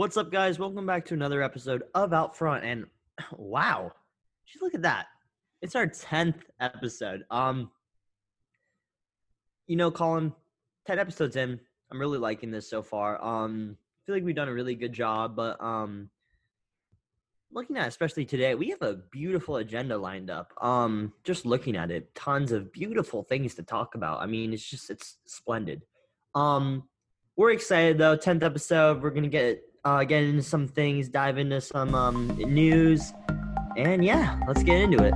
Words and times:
What's 0.00 0.16
up, 0.16 0.32
guys? 0.32 0.58
Welcome 0.58 0.86
back 0.86 1.04
to 1.08 1.14
another 1.14 1.42
episode 1.42 1.82
of 1.94 2.14
Out 2.14 2.34
Front. 2.34 2.64
And 2.64 2.86
wow, 3.36 3.92
just 4.46 4.62
look 4.62 4.74
at 4.74 4.80
that. 4.80 5.08
It's 5.60 5.76
our 5.76 5.86
10th 5.86 6.40
episode. 6.58 7.26
Um, 7.30 7.70
you 9.66 9.76
know, 9.76 9.90
Colin, 9.90 10.32
10 10.86 10.98
episodes 10.98 11.36
in. 11.36 11.60
I'm 11.92 12.00
really 12.00 12.16
liking 12.16 12.50
this 12.50 12.66
so 12.66 12.80
far. 12.80 13.22
Um, 13.22 13.76
I 13.76 14.00
feel 14.06 14.14
like 14.14 14.24
we've 14.24 14.34
done 14.34 14.48
a 14.48 14.54
really 14.54 14.74
good 14.74 14.94
job, 14.94 15.36
but 15.36 15.62
um 15.62 16.08
looking 17.52 17.76
at 17.76 17.86
especially 17.86 18.24
today, 18.24 18.54
we 18.54 18.70
have 18.70 18.80
a 18.80 19.02
beautiful 19.12 19.56
agenda 19.56 19.98
lined 19.98 20.30
up. 20.30 20.54
Um, 20.62 21.12
just 21.24 21.44
looking 21.44 21.76
at 21.76 21.90
it, 21.90 22.14
tons 22.14 22.52
of 22.52 22.72
beautiful 22.72 23.22
things 23.22 23.54
to 23.56 23.62
talk 23.62 23.94
about. 23.94 24.22
I 24.22 24.26
mean, 24.26 24.54
it's 24.54 24.64
just 24.64 24.88
it's 24.88 25.18
splendid. 25.26 25.82
Um, 26.34 26.84
we're 27.36 27.50
excited 27.50 27.98
though. 27.98 28.16
10th 28.16 28.42
episode, 28.42 29.02
we're 29.02 29.10
gonna 29.10 29.28
get 29.28 29.62
uh, 29.84 30.04
get 30.04 30.22
into 30.22 30.42
some 30.42 30.68
things, 30.68 31.08
dive 31.08 31.38
into 31.38 31.60
some 31.60 31.94
um, 31.94 32.28
news, 32.36 33.12
and 33.76 34.04
yeah, 34.04 34.38
let's 34.46 34.62
get 34.62 34.80
into 34.80 35.02
it. 35.02 35.14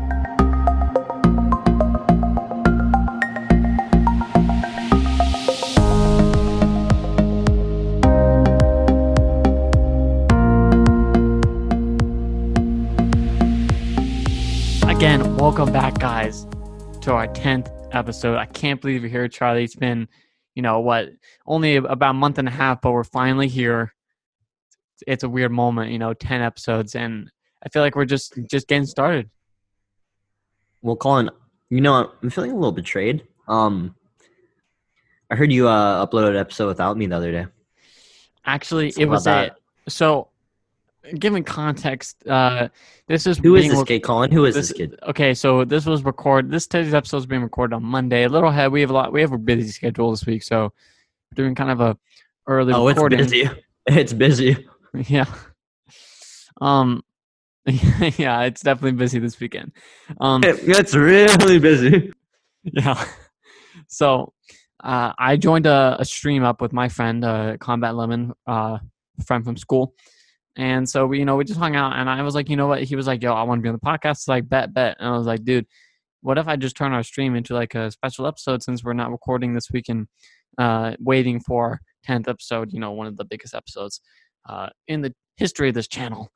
Again, 14.88 15.37
welcome 15.37 15.70
back, 15.70 15.98
guys, 15.98 16.45
to 17.02 17.12
our 17.12 17.28
10th 17.28 17.68
episode. 17.92 18.38
I 18.38 18.46
can't 18.46 18.80
believe 18.80 19.02
you're 19.02 19.10
here, 19.10 19.28
Charlie. 19.28 19.65
It's 19.65 19.74
been, 19.74 20.09
you 20.54 20.62
know, 20.62 20.80
what, 20.80 21.10
only 21.46 21.76
about 21.76 22.10
a 22.10 22.15
month 22.15 22.38
and 22.38 22.48
a 22.48 22.51
half, 22.51 22.80
but 22.80 22.92
we're 22.92 23.04
finally 23.04 23.48
here 23.48 23.92
it's 25.06 25.22
a 25.22 25.28
weird 25.28 25.52
moment, 25.52 25.90
you 25.90 25.98
know, 25.98 26.14
10 26.14 26.40
episodes 26.40 26.94
and 26.94 27.30
I 27.64 27.68
feel 27.68 27.82
like 27.82 27.96
we're 27.96 28.04
just 28.04 28.34
just 28.50 28.68
getting 28.68 28.87
started. 28.87 29.30
Well, 30.82 30.96
Colin, 30.96 31.30
you 31.70 31.80
know, 31.80 32.12
I'm 32.23 32.30
feeling 32.30 32.52
a 32.52 32.54
little 32.54 32.73
betrayed. 32.73 33.26
Um 33.48 33.95
I 35.30 35.37
heard 35.37 35.52
you 35.52 35.68
uh 35.68 36.06
uploaded 36.06 36.30
an 36.30 36.37
episode 36.37 36.68
without 36.68 36.96
me 36.96 37.06
the 37.06 37.16
other 37.16 37.32
day. 37.32 37.46
Actually, 38.45 38.92
it 38.98 39.06
was 39.06 39.26
a 39.26 39.52
so 39.88 40.29
given 41.18 41.45
context, 41.45 42.26
uh 42.29 42.68
this 43.07 43.26
is 43.26 43.38
Who 43.38 43.57
is 43.57 43.68
this 43.68 43.82
kid, 43.84 44.01
Colin? 44.01 44.30
Who 44.30 44.45
is 44.45 44.54
this, 44.54 44.68
this, 44.68 44.76
kid? 44.76 44.98
Okay, 45.02 45.34
so 45.34 45.64
this 45.64 45.86
was 45.86 46.04
recorded 46.04 46.51
this 46.51 46.66
today's 46.66 46.95
episode 46.95 47.18
is 47.18 47.26
being 47.26 47.42
recorded 47.42 47.74
on 47.74 47.84
Monday. 47.84 48.24
A 48.24 48.29
little 48.29 48.51
ahead. 48.51 48.73
We 48.73 48.80
have 48.82 48.90
a 48.90 48.95
lot 48.95 49.12
we 49.12 49.20
have 49.20 49.32
a 49.32 49.38
busy 49.38 49.70
schedule 49.70 50.10
this 50.10 50.26
week, 50.26 50.42
so 50.42 50.73
we're 51.30 51.45
doing 51.45 51.54
kind 51.54 51.70
of 51.70 51.80
a 51.80 51.96
early 52.46 52.73
oh, 52.73 52.86
recording. 52.86 53.20
it's 53.20 53.30
busy. 53.30 53.51
It's 53.86 54.12
busy. 54.12 54.66
Yeah. 55.09 55.26
Um 56.60 57.02
yeah, 57.66 58.42
it's 58.42 58.62
definitely 58.62 58.92
busy 58.92 59.18
this 59.18 59.38
weekend. 59.40 59.73
Um 60.20 60.42
It's 60.45 60.95
really 60.95 61.59
busy. 61.59 62.12
Yeah. 62.73 63.04
So 63.88 64.32
uh, 64.82 65.12
I 65.19 65.36
joined 65.36 65.66
a, 65.66 65.97
a, 65.98 66.04
stream 66.06 66.44
up 66.44 66.62
with 66.62 66.72
my 66.72 66.88
friend, 66.88 67.22
uh, 67.22 67.59
Combat 67.59 67.94
Lemon, 67.94 68.32
uh, 68.47 68.78
friend 69.26 69.44
from 69.44 69.59
school. 69.59 69.92
And 70.56 70.88
so 70.88 71.06
we, 71.06 71.19
you 71.19 71.26
know, 71.26 71.36
we 71.36 71.44
just 71.44 71.60
hung 71.60 71.76
out 71.76 71.94
and 71.97 72.08
I 72.08 72.22
was 72.22 72.34
like, 72.34 72.48
you 72.48 72.56
know 72.56 72.69
what? 72.69 72.84
He 72.84 72.97
was 72.97 73.06
like, 73.06 73.22
yo, 73.22 73.34
I 73.34 73.42
want 73.42 73.58
to 73.58 73.62
be 73.62 73.69
on 73.69 73.75
the 73.75 73.81
podcast. 73.81 74.12
It's 74.12 74.28
like, 74.28 74.48
bet, 74.48 74.72
bet. 74.72 74.97
And 74.98 75.08
I 75.08 75.16
was 75.16 75.26
like, 75.26 75.44
dude, 75.44 75.66
what 76.22 76.38
if 76.38 76.48
I 76.48 76.56
just 76.56 76.75
turn 76.75 76.92
our 76.92 77.03
stream 77.03 77.34
into 77.34 77.53
like 77.53 77.75
a 77.75 77.91
special 77.91 78.26
episode 78.26 78.62
since 78.62 78.82
we're 78.82 78.94
not 78.94 79.10
recording 79.10 79.53
this 79.53 79.70
weekend, 79.70 80.06
uh, 80.56 80.97
waiting 81.00 81.38
for 81.38 81.81
10th 82.08 82.28
episode, 82.28 82.72
you 82.72 82.81
know, 82.81 82.92
one 82.92 83.06
of 83.06 83.19
the 83.19 83.26
biggest 83.26 83.54
episodes 83.54 84.00
uh, 84.48 84.69
in 84.88 85.00
the 85.00 85.14
history 85.37 85.69
of 85.69 85.75
this 85.75 85.88
channel, 85.88 86.31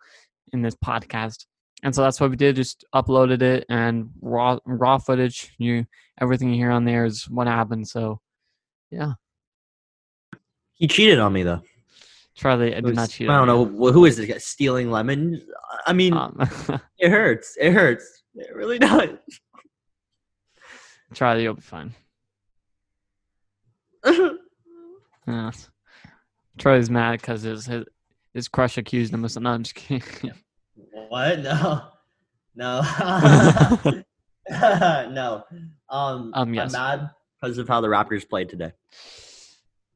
in 0.53 0.63
this 0.63 0.77
podcast. 0.77 1.47
And 1.83 1.95
so 1.95 2.03
that's 2.03 2.21
what 2.21 2.31
we 2.31 2.37
did. 2.37 2.57
Just 2.57 2.85
uploaded 2.95 3.43
it 3.43 3.65
and 3.69 4.11
raw 4.21 4.59
raw 4.67 4.99
footage. 4.99 5.55
You 5.59 5.87
everything 6.21 6.51
you 6.51 6.57
hear 6.57 6.71
on 6.71 6.85
there 6.85 7.05
is 7.05 7.29
what 7.29 7.47
happened. 7.47 7.87
So, 7.87 8.21
yeah. 8.91 9.13
He 10.75 10.89
cheated 10.89 11.19
on 11.19 11.33
me 11.33 11.45
though. 11.45 11.63
Charlie, 12.35 12.75
I 12.75 12.81
did 12.81 12.95
not 12.95 13.11
cheat. 13.11 13.29
I 13.29 13.37
don't 13.37 13.49
know 13.49 13.91
who 13.93 14.05
is 14.05 14.17
this 14.17 14.27
guy 14.27 14.39
stealing 14.39 14.91
lemon. 14.93 15.43
I 15.87 15.93
mean, 15.93 16.13
um, 16.13 16.37
it 16.99 17.11
hurts. 17.11 17.57
It 17.61 17.73
hurts. 17.73 18.23
It 18.35 18.55
really 18.55 18.79
does. 18.79 19.11
Charlie, 21.15 21.43
you'll 21.43 21.55
be 21.55 21.63
fine. 21.63 21.95
yeah. 25.27 25.51
Charlie's 26.59 26.91
mad 26.91 27.21
because 27.21 27.43
his, 27.43 27.67
his 27.67 27.85
his 28.39 28.49
crush 28.49 28.79
accused 28.79 29.13
him 29.13 29.25
of 29.25 29.33
something. 29.33 29.45
No, 29.45 29.55
I'm 29.55 29.63
just 29.65 29.75
kidding. 29.75 30.33
what? 31.09 31.41
No. 31.43 31.83
No. 32.55 32.83
no. 35.11 35.45
Um, 35.89 36.33
um 36.35 36.55
yes. 36.55 36.75
I'm 36.75 37.01
mad 37.01 37.11
because 37.41 37.59
of 37.59 37.69
how 37.69 37.81
the 37.81 37.89
Raptors 37.89 38.29
played 38.29 38.49
today. 38.49 38.73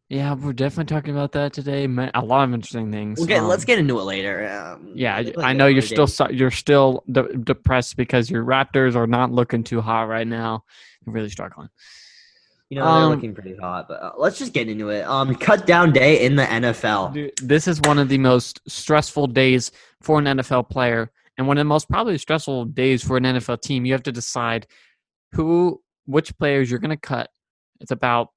Yeah, 0.09 0.35
we're 0.35 0.53
definitely 0.53 0.95
talking 0.95 1.15
about 1.15 1.33
that 1.33 1.55
today. 1.55 1.85
A 2.15 2.21
lot 2.23 2.45
of 2.45 2.53
interesting 2.55 2.93
things. 2.93 3.21
Okay, 3.21 3.37
um, 3.37 3.49
let's 3.49 3.65
get 3.65 3.79
into 3.79 3.99
it 3.99 4.03
later. 4.03 4.47
Um, 4.47 4.93
yeah, 4.95 5.17
I, 5.17 5.33
I 5.39 5.53
know 5.55 5.67
you're 5.67 5.81
still 5.81 6.07
you're 6.31 6.51
still 6.51 7.03
de- 7.11 7.35
depressed 7.39 7.97
because 7.97 8.31
your 8.31 8.45
Raptors 8.45 8.95
are 8.95 9.07
not 9.07 9.33
looking 9.33 9.65
too 9.65 9.81
hot 9.81 10.09
right 10.09 10.27
now. 10.27 10.65
They're 11.05 11.15
really 11.15 11.31
struggling. 11.31 11.71
You 12.73 12.79
know, 12.79 12.85
they're 12.87 13.05
um, 13.05 13.11
looking 13.11 13.35
pretty 13.35 13.55
hot, 13.55 13.87
but 13.87 14.03
uh, 14.03 14.13
let's 14.17 14.39
just 14.39 14.55
get 14.55 14.67
into 14.67 14.89
it. 14.89 15.03
Um, 15.03 15.35
cut 15.35 15.67
down 15.67 15.93
day 15.93 16.25
in 16.25 16.37
the 16.37 16.45
NFL. 16.45 17.13
Dude, 17.13 17.33
this 17.43 17.69
is 17.69 17.79
one 17.83 17.99
of 17.99 18.09
the 18.09 18.17
most 18.17 18.63
stressful 18.67 19.27
days 19.27 19.71
for 20.01 20.19
an 20.19 20.25
NFL 20.25 20.71
player, 20.71 21.13
and 21.37 21.47
one 21.47 21.59
of 21.59 21.61
the 21.61 21.69
most 21.69 21.87
probably 21.91 22.17
stressful 22.17 22.65
days 22.65 23.05
for 23.05 23.19
an 23.19 23.25
NFL 23.25 23.61
team. 23.61 23.85
You 23.85 23.93
have 23.93 24.05
to 24.05 24.11
decide 24.11 24.67
who, 25.33 25.83
which 26.07 26.35
players 26.39 26.71
you're 26.71 26.81
going 26.81 26.89
to 26.89 26.97
cut. 26.97 27.29
It's 27.81 27.91
about, 27.91 28.29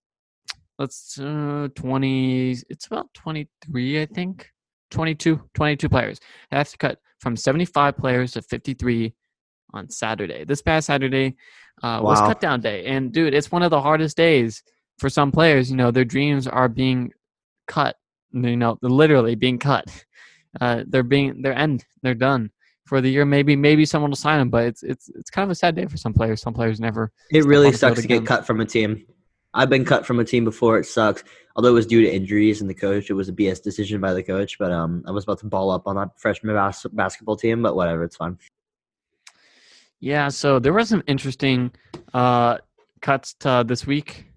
let's 0.80 1.18
uh, 1.18 1.70
twenty. 1.74 2.58
It's 2.70 2.88
about 2.88 3.14
twenty 3.14 3.48
three, 3.66 4.02
I 4.02 4.06
think. 4.06 4.50
22, 4.92 5.42
22 5.54 5.88
players. 5.88 6.20
I 6.52 6.58
have 6.58 6.70
to 6.70 6.78
cut 6.78 7.00
from 7.20 7.38
75 7.38 7.98
players 7.98 8.34
to 8.34 8.42
53 8.42 9.14
on 9.74 9.90
Saturday. 9.90 10.46
This 10.46 10.62
past 10.62 10.88
Saturday 10.88 11.36
uh, 11.84 12.00
wow. 12.02 12.04
was 12.04 12.20
cut 12.20 12.40
down 12.40 12.62
day, 12.62 12.86
and 12.86 13.12
dude, 13.12 13.34
it's 13.34 13.52
one 13.52 13.64
of 13.64 13.70
the 13.72 13.82
hardest 13.82 14.18
days 14.18 14.64
for 15.00 15.10
some 15.10 15.32
players. 15.32 15.70
You 15.70 15.78
know, 15.78 15.92
their 15.92 16.06
dreams 16.06 16.48
are 16.48 16.70
being 16.70 17.12
cut. 17.68 17.98
You 18.32 18.58
know, 18.58 18.78
literally 18.82 19.36
being 19.36 19.60
cut. 19.60 19.86
Uh, 20.62 20.86
they're 20.88 21.04
being 21.04 21.42
they're 21.42 21.52
end. 21.52 21.84
They're 22.02 22.14
done 22.14 22.50
for 22.86 23.02
the 23.02 23.10
year. 23.10 23.26
Maybe 23.26 23.58
maybe 23.58 23.86
someone 23.86 24.12
will 24.12 24.16
sign 24.16 24.40
them, 24.40 24.50
but 24.50 24.64
it's 24.66 24.84
it's 24.84 25.10
it's 25.10 25.30
kind 25.30 25.44
of 25.44 25.50
a 25.50 25.56
sad 25.56 25.76
day 25.76 25.86
for 25.86 25.98
some 25.98 26.14
players. 26.14 26.42
Some 26.42 26.54
players 26.54 26.80
never. 26.80 27.12
It 27.30 27.44
really 27.44 27.74
sucks 27.74 28.02
to 28.02 28.08
get 28.08 28.26
cut 28.26 28.48
from 28.48 28.62
a 28.62 28.66
team. 28.66 29.06
I've 29.54 29.70
been 29.70 29.86
cut 29.86 30.06
from 30.06 30.20
a 30.20 30.26
team 30.26 30.44
before. 30.44 30.78
It 30.78 30.86
sucks. 30.86 31.24
Although 31.56 31.70
it 31.70 31.74
was 31.74 31.86
due 31.86 32.02
to 32.02 32.14
injuries 32.14 32.60
and 32.60 32.70
the 32.70 32.74
coach, 32.74 33.10
it 33.10 33.14
was 33.14 33.30
a 33.30 33.34
BS 33.34 33.64
decision 33.64 34.02
by 34.02 34.14
the 34.14 34.22
coach. 34.22 34.58
But 34.60 34.72
um, 34.72 35.04
I 35.08 35.12
was 35.12 35.24
about 35.24 35.40
to 35.40 35.46
ball 35.46 35.72
up 35.72 35.88
on 35.88 35.96
that 35.96 36.20
freshman 36.20 36.54
bas- 36.56 36.86
basketball 36.92 37.38
team. 37.38 37.62
But 37.62 37.76
whatever, 37.76 38.04
it's 38.04 38.18
fine. 38.18 38.38
Yeah, 40.06 40.28
so 40.28 40.60
there 40.60 40.72
were 40.72 40.86
some 40.86 41.02
interesting 41.08 41.72
uh, 42.14 42.60
cuts 43.02 43.34
to 43.40 43.66
this 43.68 43.88
week. 43.88 44.28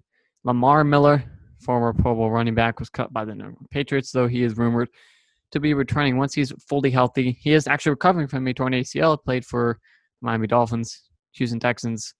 Lamar 0.43 0.83
Miller, 0.83 1.23
former 1.59 1.93
Pro 1.93 2.15
Bowl 2.15 2.31
running 2.31 2.55
back, 2.55 2.79
was 2.79 2.89
cut 2.89 3.13
by 3.13 3.23
the 3.23 3.53
Patriots, 3.69 4.11
though 4.11 4.27
he 4.27 4.41
is 4.41 4.57
rumored 4.57 4.89
to 5.51 5.59
be 5.59 5.75
returning 5.75 6.17
once 6.17 6.33
he's 6.33 6.51
fully 6.67 6.89
healthy. 6.89 7.37
He 7.39 7.53
is 7.53 7.67
actually 7.67 7.91
recovering 7.91 8.27
from 8.27 8.47
a 8.47 8.53
torn 8.55 8.73
ACL. 8.73 9.23
Played 9.23 9.45
for 9.45 9.77
Miami 10.21 10.47
Dolphins, 10.47 11.03
Houston 11.33 11.59
Texans. 11.59 12.15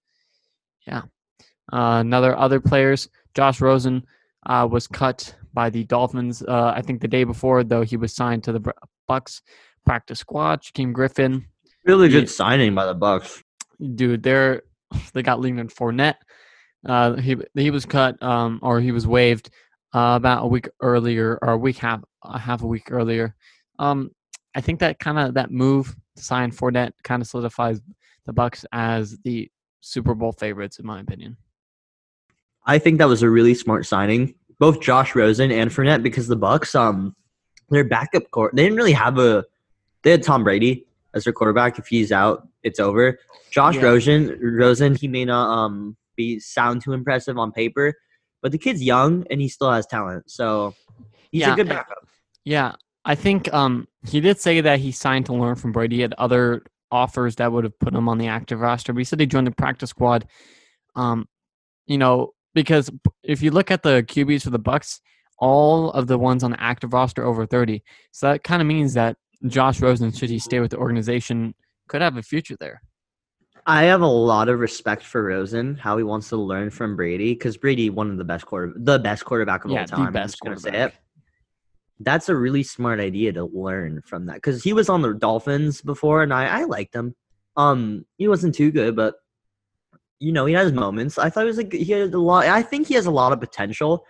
Yeah. 0.85 1.01
Uh, 1.73 2.01
another 2.01 2.37
other 2.37 2.59
players, 2.59 3.09
Josh 3.33 3.61
Rosen 3.61 4.03
uh, 4.45 4.67
was 4.69 4.85
cut 4.85 5.33
by 5.55 5.71
the 5.71 5.85
Dolphins. 5.85 6.43
Uh, 6.43 6.73
I 6.75 6.83
think 6.83 7.01
the 7.01 7.07
day 7.07 7.23
before, 7.23 7.63
though, 7.63 7.81
he 7.81 7.97
was 7.97 8.13
signed 8.15 8.43
to 8.43 8.51
the 8.51 8.73
Bucks 9.07 9.41
practice 9.87 10.19
squad. 10.19 10.61
Jakeem 10.61 10.93
Griffin 10.93 11.47
Really 11.85 12.09
good 12.09 12.29
signing 12.29 12.75
by 12.75 12.85
the 12.85 12.93
Bucks. 12.93 13.43
Dude, 13.95 14.23
they're 14.23 14.63
they 15.13 15.23
got 15.23 15.41
Leonard 15.41 15.69
Fournette. 15.69 16.15
Uh, 16.85 17.15
he 17.15 17.35
he 17.55 17.71
was 17.71 17.85
cut 17.85 18.21
um, 18.23 18.59
or 18.61 18.79
he 18.79 18.91
was 18.91 19.05
waived 19.05 19.49
uh, 19.93 20.13
about 20.15 20.43
a 20.43 20.47
week 20.47 20.69
earlier 20.81 21.37
or 21.41 21.53
a 21.53 21.57
week 21.57 21.77
half 21.77 22.01
a 22.23 22.39
half 22.39 22.63
a 22.63 22.67
week 22.67 22.91
earlier. 22.91 23.35
Um, 23.79 24.11
I 24.55 24.61
think 24.61 24.79
that 24.79 24.99
kind 24.99 25.19
of 25.19 25.33
that 25.35 25.51
move 25.51 25.95
to 26.15 26.23
sign 26.23 26.51
Fournette 26.51 26.91
kind 27.03 27.21
of 27.21 27.27
solidifies 27.27 27.81
the 28.25 28.33
Bucks 28.33 28.65
as 28.71 29.17
the 29.23 29.49
Super 29.81 30.13
Bowl 30.13 30.31
favorites, 30.31 30.79
in 30.79 30.85
my 30.85 30.99
opinion. 30.99 31.37
I 32.65 32.77
think 32.77 32.97
that 32.99 33.07
was 33.07 33.23
a 33.23 33.29
really 33.29 33.53
smart 33.53 33.85
signing, 33.85 34.35
both 34.59 34.81
Josh 34.81 35.15
Rosen 35.15 35.51
and 35.51 35.71
Fournette, 35.71 36.03
because 36.03 36.27
the 36.27 36.35
Bucks, 36.35 36.75
um, 36.75 37.15
their 37.69 37.83
backup 37.83 38.29
court, 38.31 38.55
they 38.55 38.63
didn't 38.63 38.77
really 38.77 38.93
have 38.93 39.17
a. 39.17 39.45
They 40.03 40.11
had 40.11 40.23
Tom 40.23 40.43
Brady, 40.43 40.85
as 41.13 41.23
their 41.23 41.33
quarterback. 41.33 41.79
If 41.79 41.87
he's 41.87 42.11
out, 42.11 42.47
it's 42.63 42.79
over. 42.79 43.19
Josh 43.51 43.75
yeah. 43.75 43.83
Rosen, 43.83 44.39
Rosen, 44.41 44.95
he 44.95 45.07
may 45.07 45.25
not 45.25 45.49
um 45.51 45.97
be 46.15 46.39
sound 46.39 46.83
too 46.83 46.93
impressive 46.93 47.37
on 47.37 47.51
paper, 47.51 47.93
but 48.41 48.51
the 48.51 48.57
kid's 48.57 48.83
young 48.83 49.25
and 49.29 49.41
he 49.41 49.47
still 49.47 49.71
has 49.71 49.85
talent. 49.85 50.29
So 50.29 50.75
he's 51.31 51.41
yeah, 51.41 51.53
a 51.53 51.55
good 51.55 51.69
backup. 51.69 52.07
Yeah, 52.43 52.73
I 53.05 53.15
think 53.15 53.51
um, 53.53 53.87
he 54.07 54.19
did 54.19 54.39
say 54.39 54.61
that 54.61 54.79
he 54.79 54.91
signed 54.91 55.25
to 55.27 55.33
learn 55.33 55.55
from 55.55 55.71
Brady. 55.71 55.97
He 55.97 56.01
had 56.01 56.13
other 56.17 56.63
offers 56.91 57.35
that 57.35 57.51
would 57.51 57.63
have 57.63 57.77
put 57.79 57.93
him 57.93 58.09
on 58.09 58.17
the 58.17 58.27
active 58.27 58.59
roster, 58.59 58.93
but 58.93 58.99
he 58.99 59.03
said 59.03 59.19
he 59.19 59.25
joined 59.25 59.47
the 59.47 59.51
practice 59.51 59.91
squad. 59.91 60.27
Um, 60.95 61.27
you 61.85 61.97
know, 61.97 62.31
because 62.53 62.91
if 63.23 63.41
you 63.41 63.51
look 63.51 63.71
at 63.71 63.83
the 63.83 64.03
QBs 64.03 64.43
for 64.43 64.49
the 64.49 64.59
Bucks, 64.59 65.01
all 65.39 65.91
of 65.91 66.07
the 66.07 66.17
ones 66.17 66.43
on 66.43 66.51
the 66.51 66.61
active 66.61 66.93
roster 66.93 67.25
over 67.25 67.45
30. 67.45 67.81
So 68.11 68.31
that 68.31 68.43
kind 68.43 68.61
of 68.61 68.67
means 68.67 68.93
that 68.93 69.15
Josh 69.47 69.79
Rosen, 69.81 70.11
should 70.11 70.29
he 70.29 70.39
stay 70.39 70.59
with 70.59 70.71
the 70.71 70.77
organization, 70.77 71.53
could 71.87 72.01
have 72.01 72.17
a 72.17 72.23
future 72.23 72.55
there. 72.59 72.81
I 73.65 73.83
have 73.83 74.01
a 74.01 74.07
lot 74.07 74.49
of 74.49 74.59
respect 74.59 75.03
for 75.03 75.23
Rosen, 75.23 75.75
how 75.75 75.97
he 75.97 76.03
wants 76.03 76.29
to 76.29 76.37
learn 76.37 76.69
from 76.69 76.95
Brady, 76.95 77.33
because 77.33 77.57
Brady, 77.57 77.89
one 77.89 78.09
of 78.09 78.17
the 78.17 78.23
best 78.23 78.45
quarter, 78.45 78.73
the 78.75 78.99
best 78.99 79.25
quarterback 79.25 79.65
of 79.65 79.71
Yeah, 79.71 79.81
all 79.81 79.85
the 79.85 79.91
time. 79.91 80.07
I'm 80.07 80.13
best 80.13 80.33
just 80.33 80.41
gonna 80.41 80.57
say 80.57 80.71
quarterback. 80.71 80.93
it. 80.93 80.99
That's 82.01 82.29
a 82.29 82.35
really 82.35 82.63
smart 82.63 82.99
idea 82.99 83.33
to 83.33 83.45
learn 83.45 84.01
from 84.05 84.25
that, 84.27 84.35
because 84.35 84.63
he 84.63 84.73
was 84.73 84.89
on 84.89 85.01
the 85.01 85.13
Dolphins 85.13 85.81
before, 85.81 86.23
and 86.23 86.33
I 86.33 86.61
I 86.61 86.63
liked 86.63 86.95
him. 86.95 87.15
Um, 87.57 88.05
he 88.17 88.27
wasn't 88.27 88.55
too 88.55 88.71
good, 88.71 88.95
but 88.95 89.15
you 90.19 90.31
know 90.31 90.45
he 90.45 90.53
has 90.53 90.71
moments. 90.71 91.17
I 91.17 91.29
thought 91.29 91.41
he 91.41 91.47
was 91.47 91.57
like 91.57 91.73
he 91.73 91.91
had 91.91 92.13
a 92.13 92.19
lot. 92.19 92.45
I 92.45 92.61
think 92.61 92.87
he 92.87 92.93
has 92.95 93.05
a 93.05 93.11
lot 93.11 93.33
of 93.33 93.39
potential. 93.39 94.05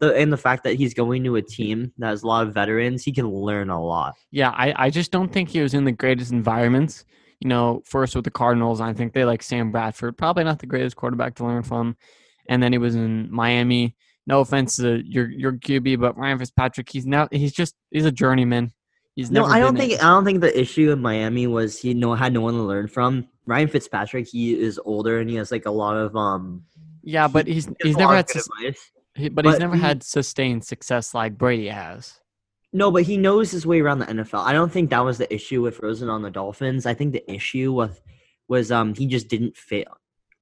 The 0.00 0.14
and 0.14 0.32
the 0.32 0.36
fact 0.36 0.64
that 0.64 0.74
he's 0.74 0.92
going 0.94 1.24
to 1.24 1.36
a 1.36 1.42
team 1.42 1.92
that 1.98 2.08
has 2.08 2.22
a 2.22 2.26
lot 2.26 2.46
of 2.46 2.54
veterans, 2.54 3.04
he 3.04 3.12
can 3.12 3.28
learn 3.28 3.70
a 3.70 3.82
lot. 3.82 4.14
Yeah, 4.30 4.50
I, 4.50 4.74
I 4.76 4.90
just 4.90 5.12
don't 5.12 5.32
think 5.32 5.48
he 5.48 5.60
was 5.60 5.74
in 5.74 5.84
the 5.84 5.92
greatest 5.92 6.32
environments. 6.32 7.04
You 7.40 7.48
know, 7.48 7.82
first 7.84 8.14
with 8.14 8.24
the 8.24 8.30
Cardinals, 8.30 8.80
I 8.80 8.92
think 8.92 9.12
they 9.12 9.24
like 9.24 9.42
Sam 9.42 9.70
Bradford, 9.70 10.16
probably 10.16 10.44
not 10.44 10.58
the 10.58 10.66
greatest 10.66 10.96
quarterback 10.96 11.34
to 11.36 11.44
learn 11.44 11.62
from. 11.62 11.96
And 12.48 12.62
then 12.62 12.72
he 12.72 12.78
was 12.78 12.94
in 12.94 13.30
Miami. 13.30 13.94
No 14.26 14.40
offense 14.40 14.76
to 14.76 15.02
your 15.04 15.30
your 15.30 15.52
QB, 15.52 16.00
but 16.00 16.16
Ryan 16.16 16.38
Fitzpatrick, 16.38 16.88
he's 16.90 17.06
now 17.06 17.28
he's 17.30 17.52
just 17.52 17.74
he's 17.90 18.06
a 18.06 18.12
journeyman. 18.12 18.72
He's 19.14 19.30
No, 19.30 19.44
I 19.44 19.60
don't 19.60 19.76
think 19.76 19.92
I 20.02 20.08
don't 20.08 20.24
think 20.24 20.40
the 20.40 20.58
issue 20.58 20.90
in 20.90 21.00
Miami 21.00 21.46
was 21.46 21.78
he 21.78 21.94
no 21.94 22.14
had 22.14 22.32
no 22.32 22.40
one 22.40 22.54
to 22.54 22.62
learn 22.62 22.88
from. 22.88 23.28
Ryan 23.46 23.68
Fitzpatrick, 23.68 24.26
he 24.26 24.58
is 24.58 24.80
older 24.84 25.20
and 25.20 25.28
he 25.28 25.36
has 25.36 25.52
like 25.52 25.66
a 25.66 25.70
lot 25.70 25.96
of 25.96 26.16
um. 26.16 26.64
yeah, 27.02 27.28
but 27.28 27.46
he's 27.46 27.66
he 27.66 27.74
he's 27.88 27.96
never 27.96 28.16
had 28.16 28.28
sus- 28.28 28.48
advice. 28.48 28.90
He- 29.14 29.28
but 29.28 29.44
he's 29.44 29.58
never 29.58 29.76
he- 29.76 29.80
had 29.82 30.02
sustained 30.02 30.64
success 30.64 31.14
like 31.14 31.38
Brady 31.38 31.68
has. 31.68 32.20
No, 32.72 32.90
but 32.90 33.04
he 33.04 33.16
knows 33.16 33.52
his 33.52 33.64
way 33.66 33.80
around 33.80 34.00
the 34.00 34.06
NFL. 34.06 34.40
I 34.44 34.52
don't 34.52 34.72
think 34.72 34.90
that 34.90 35.04
was 35.04 35.18
the 35.18 35.32
issue 35.32 35.62
with 35.62 35.78
Rosen 35.80 36.08
on 36.08 36.22
the 36.22 36.30
Dolphins. 36.30 36.86
I 36.86 36.94
think 36.94 37.12
the 37.12 37.32
issue 37.32 37.72
with 37.72 38.00
was 38.48 38.72
um 38.72 38.94
he 38.94 39.06
just 39.06 39.28
didn't 39.28 39.56
fit 39.56 39.86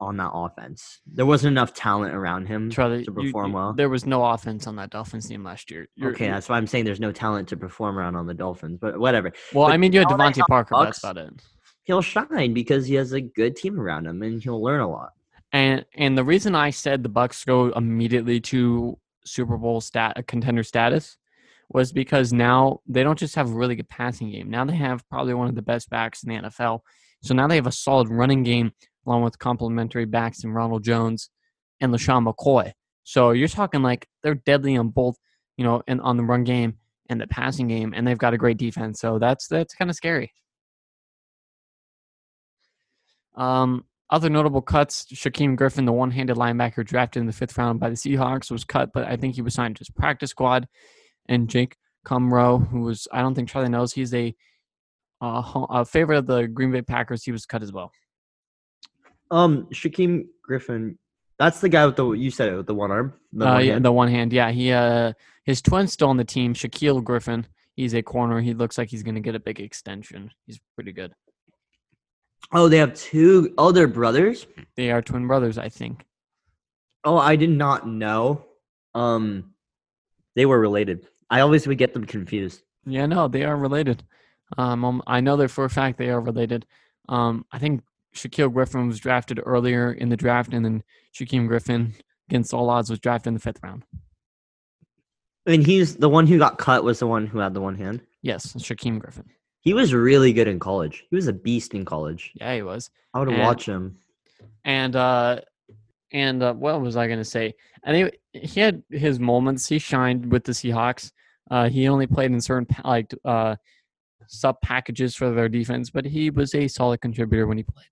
on 0.01 0.17
that 0.17 0.31
offense. 0.33 1.01
There 1.07 1.27
wasn't 1.27 1.53
enough 1.53 1.75
talent 1.75 2.15
around 2.15 2.47
him 2.47 2.71
Charlie, 2.71 3.05
to 3.05 3.13
perform 3.13 3.51
you- 3.51 3.55
well. 3.57 3.73
There 3.75 3.89
was 3.91 4.05
no 4.07 4.25
offense 4.25 4.67
on 4.67 4.75
that 4.77 4.91
Dolphins 4.91 5.29
team 5.29 5.45
last 5.45 5.71
year. 5.71 5.87
You're- 5.95 6.13
okay, 6.15 6.29
that's 6.29 6.49
why 6.49 6.57
I'm 6.57 6.67
saying 6.67 6.87
there's 6.87 6.99
no 6.99 7.13
talent 7.13 7.49
to 7.51 7.57
perform 7.57 7.99
around 7.99 8.17
on 8.17 8.27
the 8.27 8.35
Dolphins. 8.35 8.79
But 8.81 8.99
whatever, 8.99 9.31
well, 9.53 9.67
but 9.69 9.75
I 9.75 9.77
mean, 9.77 9.93
you 9.93 10.01
had 10.01 10.09
DeVante 10.09 10.43
Parker. 10.49 10.71
but 10.75 10.85
That's 10.87 10.99
about 10.99 11.19
it. 11.19 11.43
he'll 11.83 12.03
shine 12.03 12.55
because 12.55 12.87
he 12.87 12.95
has 12.95 13.13
a 13.13 13.21
good 13.21 13.55
team 13.57 13.79
around 13.79 14.07
him 14.07 14.23
and 14.23 14.43
he'll 14.43 14.61
learn 14.63 14.81
a 14.81 14.89
lot. 14.91 15.11
And 15.53 15.85
and 15.95 16.17
the 16.17 16.25
reason 16.25 16.55
I 16.55 16.71
said 16.71 17.03
the 17.03 17.09
Bucks 17.09 17.45
go 17.45 17.71
immediately 17.71 18.41
to 18.41 18.99
Super 19.25 19.57
Bowl 19.57 19.81
stat 19.81 20.15
uh, 20.17 20.23
contender 20.27 20.63
status 20.63 21.19
was 21.69 21.93
because 21.93 22.33
now 22.33 22.81
they 22.87 23.03
don't 23.03 23.19
just 23.19 23.35
have 23.35 23.51
a 23.51 23.55
really 23.55 23.77
good 23.77 23.89
passing 23.89 24.31
game. 24.31 24.51
Now 24.51 24.65
they 24.65 24.77
have 24.77 25.09
probably 25.09 25.35
one 25.35 25.49
of 25.49 25.55
the 25.55 25.63
best 25.63 25.89
backs 25.91 26.23
in 26.23 26.31
the 26.31 26.49
NFL. 26.49 26.81
So 27.23 27.35
now 27.35 27.47
they 27.47 27.57
have 27.57 27.67
a 27.67 27.73
solid 27.73 28.09
running 28.09 28.43
game 28.43 28.73
along 29.07 29.23
with 29.23 29.39
complementary 29.39 30.05
backs 30.05 30.45
in 30.45 30.53
Ronald 30.53 30.85
Jones 30.85 31.31
and 31.81 31.93
LeSean 31.93 32.31
McCoy. 32.31 32.73
So 33.05 33.33
you're 33.33 33.49
talking 33.49 33.83
like 33.83 34.07
they're 34.23 34.35
deadly 34.35 34.77
on 34.77 34.89
both, 34.89 35.17
you 35.57 35.65
know, 35.65 35.83
and 35.87 36.01
on 36.01 36.17
the 36.17 36.23
run 36.23 36.45
game 36.45 36.79
and 37.09 37.21
the 37.21 37.27
passing 37.27 37.69
game, 37.69 37.93
and 37.97 38.07
they've 38.07 38.19
got 38.19 38.35
a 38.35 38.39
great 38.39 38.59
defense. 38.59 39.01
So 39.01 39.19
that's 39.19 39.49
that's 39.49 39.75
kind 39.75 39.91
of 39.91 39.97
scary. 39.97 40.33
Um, 43.35 43.85
other 44.13 44.31
notable 44.31 44.63
cuts: 44.63 45.07
Shaquem 45.07 45.57
Griffin, 45.57 45.87
the 45.87 45.93
one-handed 45.93 46.37
linebacker 46.37 46.85
drafted 46.85 47.21
in 47.21 47.27
the 47.27 47.33
fifth 47.33 47.59
round 47.59 47.81
by 47.81 47.89
the 47.89 47.97
Seahawks, 47.97 48.51
was 48.51 48.65
cut, 48.65 48.93
but 48.93 49.05
I 49.05 49.17
think 49.17 49.35
he 49.35 49.43
was 49.43 49.55
signed 49.55 49.77
to 49.77 49.81
his 49.81 49.91
practice 49.91 50.31
squad. 50.31 50.69
And 51.29 51.49
Jake 51.49 51.77
Kumerow, 52.07 52.69
who 52.69 52.83
was 52.83 53.09
I 53.11 53.23
don't 53.23 53.35
think 53.35 53.49
Charlie 53.49 53.69
knows, 53.69 53.93
he's 53.93 54.15
a 54.15 54.35
uh, 55.21 55.43
a 55.71 55.85
favorite 55.85 56.19
of 56.19 56.27
the 56.27 56.47
Green 56.47 56.71
Bay 56.71 56.83
Packers. 56.83 57.25
He 57.25 57.33
was 57.33 57.47
cut 57.47 57.63
as 57.63 57.73
well. 57.73 57.91
Um, 59.31 59.67
Shaquem 59.73 60.27
Griffin, 60.43 60.99
that's 61.39 61.61
the 61.61 61.69
guy 61.69 61.87
with 61.87 61.97
the 61.97 62.13
you 62.13 62.31
said 62.31 62.53
it 62.53 62.57
with 62.57 62.67
the 62.67 62.75
one 62.75 62.91
arm. 62.91 63.15
The 63.33 63.47
uh, 63.47 63.55
one 63.55 63.65
yeah, 63.65 63.73
hand? 63.73 63.85
the 63.85 63.93
one 63.93 64.09
hand. 64.09 64.33
Yeah, 64.33 64.51
he 64.51 64.73
uh, 64.73 65.15
his 65.45 65.63
twin's 65.63 65.93
still 65.93 66.09
on 66.09 66.19
the 66.19 66.25
team. 66.25 66.55
Shaquille 66.55 67.03
Griffin. 67.03 67.47
He's 67.75 67.95
a 67.95 68.03
corner. 68.03 68.41
He 68.41 68.53
looks 68.53 68.77
like 68.77 68.91
he's 68.91 69.03
going 69.03 69.15
to 69.15 69.21
get 69.23 69.35
a 69.35 69.41
big 69.41 69.59
extension. 69.59 70.31
He's 70.47 70.61
pretty 70.75 70.93
good. 70.93 71.15
Oh, 72.51 72.69
they 72.69 72.79
have 72.79 72.95
two 72.95 73.55
other 73.59 73.87
brothers. 73.87 74.47
They 74.77 74.91
are 74.91 75.03
twin 75.03 75.27
brothers, 75.27 75.59
I 75.59 75.69
think. 75.69 76.05
Oh, 77.05 77.17
I 77.17 77.37
did 77.37 77.51
not 77.51 77.87
know. 77.87 78.45
Um, 78.95 79.55
they 80.35 80.47
were 80.47 80.59
related. 80.59 81.07
I 81.31 81.41
always 81.41 81.67
would 81.67 81.79
get 81.79 81.95
them 81.95 82.05
confused. 82.05 82.63
Yeah, 82.85 83.07
no, 83.07 83.29
they 83.29 83.45
are 83.45 83.57
related. 83.57 84.03
Um, 84.59 84.85
um, 84.85 85.03
I 85.07 85.21
know 85.21 85.37
that 85.37 85.51
for 85.51 85.65
a 85.65 85.71
fact 85.71 85.99
they 85.99 86.11
are 86.11 86.21
related. 86.21 86.67
Um, 87.09 87.47
I 87.53 87.59
think 87.59 87.83
Shaquille 88.15 88.53
Griffin 88.53 88.89
was 88.89 89.01
drafted 89.01 89.41
earlier 89.45 89.93
in 89.93 90.09
the 90.09 90.17
draft, 90.17 90.53
and 90.53 90.65
then 90.65 90.83
Shaquem 91.15 91.49
Griffin, 91.49 91.95
against 92.29 92.53
all 92.53 92.69
odds, 92.71 92.91
was 92.91 93.01
drafted 93.01 93.29
in 93.29 93.35
the 93.35 93.41
fifth 93.41 93.63
round. 93.63 93.85
And 95.47 95.67
he's 95.67 95.97
the 95.97 96.09
one 96.09 96.27
who 96.27 96.39
got 96.39 96.59
cut 96.59 96.85
was 96.85 96.99
the 96.99 97.07
one 97.07 97.27
who 97.27 97.39
had 97.39 97.55
the 97.55 97.61
one 97.61 97.77
hand. 97.77 98.03
Yes, 98.21 98.53
Shaquem 98.55 98.99
Griffin. 98.99 99.29
He 99.63 99.75
was 99.75 99.95
really 99.95 100.33
good 100.33 100.49
in 100.49 100.59
college. 100.59 101.07
He 101.09 101.17
was 101.17 101.29
a 101.29 101.33
beast 101.33 101.73
in 101.73 101.85
college. 101.85 102.33
Yeah, 102.35 102.55
he 102.55 102.63
was. 102.63 102.91
I 103.15 103.21
would 103.21 103.29
watch 103.29 103.67
him. 103.67 103.97
And 104.65 104.97
uh, 104.97 105.41
and 106.13 106.43
uh, 106.43 106.53
what 106.53 106.81
was 106.81 106.97
I 106.97 107.07
going 107.07 107.21
to 107.21 107.25
say? 107.25 107.55
And 107.85 107.95
think 107.95 108.17
he 108.33 108.61
had 108.61 108.83
his 108.91 109.21
moments. 109.21 109.69
He 109.69 109.79
shined 109.79 110.31
with 110.31 110.45
the 110.45 110.53
Seahawks. 110.53 111.13
Uh, 111.51 111.69
he 111.69 111.89
only 111.89 112.07
played 112.07 112.33
in 112.33 112.41
certain 112.41 112.67
like 112.85 113.15
uh, 113.25 113.55
sub 114.27 114.61
packages 114.63 115.15
for 115.15 115.31
their 115.31 115.49
defense, 115.49 115.91
but 115.91 116.05
he 116.05 116.31
was 116.31 116.55
a 116.55 116.67
solid 116.67 117.01
contributor 117.01 117.47
when 117.47 117.59
he 117.59 117.63
played. 117.63 117.87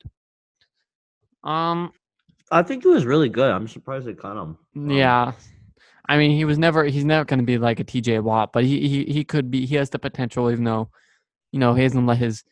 Um, 1.44 1.92
I 2.50 2.62
think 2.64 2.82
he 2.82 2.88
was 2.88 3.06
really 3.06 3.28
good. 3.28 3.50
I'm 3.50 3.68
surprised 3.68 4.06
they 4.06 4.14
cut 4.14 4.32
him. 4.32 4.58
Um, 4.76 4.90
Yeah. 4.90 5.32
I 6.08 6.16
mean, 6.16 6.32
he 6.32 6.44
was 6.44 6.58
never 6.58 6.84
he's 6.84 7.04
never 7.04 7.24
going 7.24 7.38
to 7.38 7.46
be 7.46 7.58
like 7.58 7.78
a 7.78 7.84
TJ 7.84 8.22
Watt, 8.22 8.52
but 8.52 8.64
he, 8.64 8.88
he 8.88 9.04
he 9.04 9.24
could 9.24 9.50
be 9.50 9.64
he 9.66 9.76
has 9.76 9.90
the 9.90 9.98
potential 9.98 10.50
even 10.50 10.64
though 10.64 10.90
you 11.52 11.58
know, 11.58 11.74
he 11.74 11.82
hasn't 11.82 12.06
let 12.06 12.18
his 12.18 12.44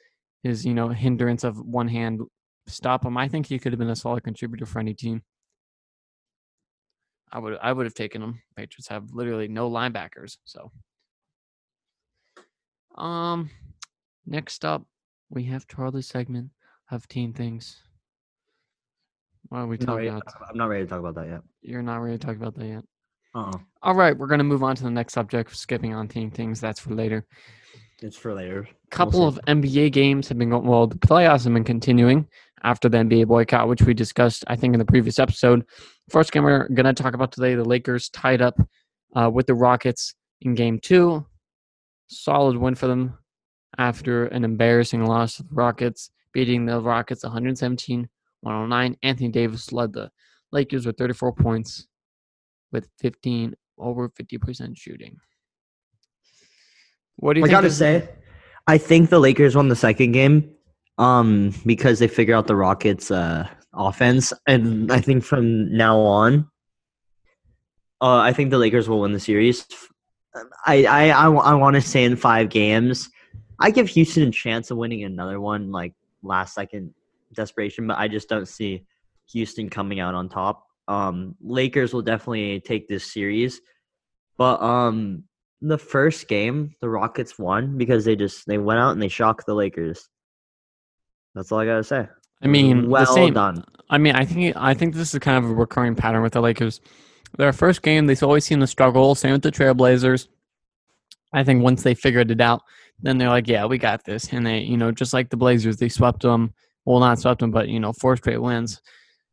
his, 0.43 0.65
you 0.65 0.75
know, 0.75 0.89
hindrance 0.89 1.45
of 1.45 1.59
one 1.59 1.89
hand 1.89 2.21
stop 2.67 3.05
him. 3.05 3.17
I 3.17 3.29
think 3.29 3.47
he 3.47 3.59
could 3.59 3.73
have 3.73 3.79
been 3.79 3.91
a 3.91 3.97
solid 3.97 4.23
contributor 4.25 4.67
for 4.67 4.79
any 4.79 4.95
team. 4.95 5.23
I 7.31 7.39
would 7.39 7.59
I 7.61 7.73
would 7.73 7.87
have 7.87 7.95
taken 7.95 8.23
him. 8.23 8.41
Patriots 8.57 8.89
have 8.89 9.13
literally 9.13 9.49
no 9.49 9.71
linebackers, 9.71 10.39
so 10.45 10.71
um 12.97 13.51
next 14.27 14.65
up 14.65 14.85
we 15.31 15.45
have 15.45 15.69
Charlie's 15.69 16.09
segment 16.09 16.51
of 16.91 17.07
team 17.07 17.33
things. 17.33 17.77
What 19.49 19.59
are 19.59 19.67
we 19.67 19.77
I'm 19.77 19.87
talking 19.87 19.97
ready, 19.97 20.09
about? 20.09 20.23
I'm 20.49 20.57
not 20.57 20.69
ready 20.69 20.85
to 20.85 20.89
talk 20.89 21.01
about 21.01 21.15
that 21.17 21.29
yet. 21.29 21.41
You're 21.63 21.83
not 21.83 21.99
ready 21.99 22.19
to 22.19 22.27
talk 22.27 22.37
about 22.37 22.55
that 22.57 22.67
yet. 22.67 22.85
Uh-uh. 23.35 23.59
All 23.83 23.95
right, 23.95 24.17
we're 24.17 24.27
going 24.27 24.39
to 24.39 24.45
move 24.45 24.63
on 24.63 24.75
to 24.77 24.83
the 24.83 24.91
next 24.91 25.13
subject. 25.15 25.55
Skipping 25.55 25.95
on 25.95 26.09
team 26.09 26.31
things, 26.31 26.61
that's 26.61 26.81
for 26.81 26.95
later. 26.95 27.27
It's 28.01 28.17
for 28.17 28.35
later. 28.35 28.63
We'll 28.63 28.73
Couple 28.91 29.27
of 29.27 29.41
NBA 29.47 29.93
games 29.93 30.29
have 30.29 30.39
been 30.39 30.51
going. 30.51 30.67
Well, 30.67 30.87
the 30.87 30.99
playoffs 30.99 31.45
have 31.45 31.53
been 31.53 31.65
continuing 31.65 32.29
after 32.63 32.89
the 32.89 32.99
NBA 32.99 33.27
boycott, 33.27 33.69
which 33.69 33.83
we 33.83 33.95
discussed, 33.95 34.45
I 34.47 34.57
think, 34.57 34.75
in 34.75 34.79
the 34.79 34.85
previous 34.85 35.19
episode. 35.19 35.65
First 36.09 36.33
game 36.33 36.45
we're 36.45 36.69
going 36.69 36.87
to 36.87 36.95
talk 36.95 37.15
about 37.15 37.33
today: 37.33 37.55
the 37.55 37.65
Lakers 37.65 38.09
tied 38.11 38.41
up 38.41 38.59
uh, 39.17 39.31
with 39.33 39.47
the 39.47 39.55
Rockets 39.55 40.15
in 40.43 40.55
Game 40.55 40.79
Two. 40.79 41.27
Solid 42.09 42.57
win 42.57 42.75
for 42.75 42.87
them 42.87 43.19
after 43.77 44.27
an 44.27 44.45
embarrassing 44.45 45.05
loss 45.05 45.37
to 45.37 45.43
the 45.43 45.55
Rockets, 45.55 46.11
beating 46.33 46.67
the 46.67 46.81
Rockets 46.81 47.25
117-109. 47.25 48.09
Anthony 49.03 49.29
Davis 49.29 49.73
led 49.73 49.93
the 49.93 50.11
Lakers 50.53 50.87
with 50.87 50.97
34 50.97 51.35
points, 51.35 51.87
with 52.73 52.89
15 52.99 53.55
over 53.79 54.09
50% 54.09 54.77
shooting. 54.77 55.19
What 57.19 57.35
do 57.35 57.41
you 57.41 57.47
I 57.47 57.49
gotta 57.49 57.71
say, 57.71 58.09
I 58.67 58.79
think 58.79 59.11
the 59.11 59.19
Lakers 59.19 59.57
won 59.57 59.69
the 59.69 59.77
second 59.77 60.13
game, 60.13 60.51
um, 60.99 61.53
because 61.67 61.99
they 61.99 62.09
figured 62.09 62.37
out 62.37 62.47
the 62.47 62.57
Rockets' 62.57 63.11
uh 63.11 63.49
offense, 63.75 64.33
and 64.47 64.91
I 64.93 65.01
think 65.01 65.25
from 65.25 65.77
now 65.77 65.99
on, 65.99 66.49
uh, 68.01 68.19
I 68.19 68.33
think 68.33 68.51
the 68.51 68.59
Lakers 68.59 68.89
will 68.89 69.01
win 69.01 69.13
the 69.13 69.21
series. 69.21 69.67
I 70.65 70.85
I 70.85 71.09
I, 71.11 71.55
want 71.55 71.75
to 71.75 71.83
say 71.83 72.05
in 72.05 72.15
five 72.15 72.51
games, 72.51 73.11
I 73.59 73.73
give 73.73 73.89
Houston 73.89 74.29
a 74.29 74.31
chance 74.31 74.71
of 74.71 74.79
winning 74.79 75.03
another 75.03 75.41
one, 75.41 75.73
like 75.73 75.95
last 76.23 76.55
second 76.55 76.95
desperation, 77.35 77.89
but 77.89 77.99
I 77.99 78.07
just 78.07 78.29
don't 78.29 78.47
see 78.47 78.85
Houston 79.33 79.69
coming 79.69 79.99
out 79.99 80.15
on 80.15 80.29
top. 80.29 80.67
Um, 80.87 81.35
Lakers 81.41 81.93
will 81.93 82.03
definitely 82.03 82.61
take 82.61 82.87
this 82.87 83.13
series, 83.13 83.61
but 84.37 84.63
um, 84.63 85.25
the 85.61 85.79
first 85.79 86.29
game, 86.29 86.75
the 86.81 86.89
Rockets 86.89 87.39
won 87.39 87.77
because 87.77 88.05
they 88.05 88.17
just 88.17 88.47
they 88.47 88.59
went 88.59 88.79
out 88.81 88.93
and 88.93 89.03
they 89.03 89.09
shocked 89.09 89.47
the 89.47 89.55
Lakers. 89.55 90.09
That's 91.35 91.51
all 91.53 91.59
I 91.59 91.67
gotta 91.67 91.85
say. 91.85 92.09
I 92.43 92.47
mean, 92.47 92.89
well 92.89 93.05
the 93.05 93.13
same. 93.13 93.35
done. 93.35 93.65
I 93.91 93.99
mean, 93.99 94.15
I 94.15 94.25
think 94.25 94.57
I 94.57 94.75
think 94.75 94.95
this 94.95 95.13
is 95.15 95.21
kind 95.21 95.45
of 95.45 95.51
a 95.51 95.55
recurring 95.55 95.95
pattern 95.95 96.23
with 96.23 96.35
the 96.35 96.41
Lakers. 96.41 96.81
Their 97.37 97.53
first 97.53 97.83
game, 97.83 98.07
they've 98.07 98.23
always 98.23 98.45
seem 98.45 98.61
to 98.61 98.67
struggle. 98.67 99.15
Same 99.15 99.33
with 99.33 99.43
the 99.43 99.53
Trailblazers. 99.53 100.29
I 101.33 101.45
think 101.45 101.63
once 101.63 101.83
they 101.83 101.95
figured 101.95 102.31
it 102.31 102.41
out, 102.41 102.63
then 103.01 103.19
they're 103.19 103.29
like, 103.29 103.49
"Yeah, 103.49 103.67
we 103.67 103.79
got 103.79 104.05
this." 104.05 104.33
And 104.33 104.47
they, 104.47 104.61
you 104.61 104.77
know, 104.77 104.93
just 104.93 105.13
like 105.13 105.29
the 105.29 105.37
Blazers, 105.37 105.77
they 105.77 105.89
swept 105.89 106.23
them. 106.23 106.55
Well, 106.85 107.01
not 107.01 107.19
swept 107.19 107.41
them, 107.41 107.51
but 107.51 107.69
you 107.69 107.81
know, 107.81 107.93
four 107.93 108.17
straight 108.17 108.41
wins. 108.41 108.81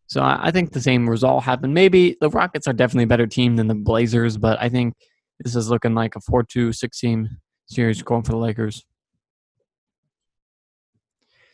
So 0.08 0.22
I, 0.22 0.48
I 0.48 0.52
think 0.52 0.72
the 0.72 0.82
same 0.82 1.10
result 1.10 1.44
happened. 1.44 1.74
Maybe 1.74 2.18
the 2.20 2.30
Rockets 2.30 2.68
are 2.68 2.74
definitely 2.74 3.06
a 3.06 3.08
better 3.08 3.28
team 3.28 3.56
than 3.56 3.68
the 3.68 3.76
Blazers, 3.76 4.38
but 4.38 4.62
I 4.62 4.70
think 4.70 4.96
this 5.40 5.56
is 5.56 5.70
looking 5.70 5.94
like 5.96 6.16
a 6.16 6.20
4-2, 6.20 6.70
6-team 6.70 7.30
series 7.68 8.02
going 8.02 8.24
for 8.24 8.32
the 8.32 8.38
Lakers. 8.38 8.86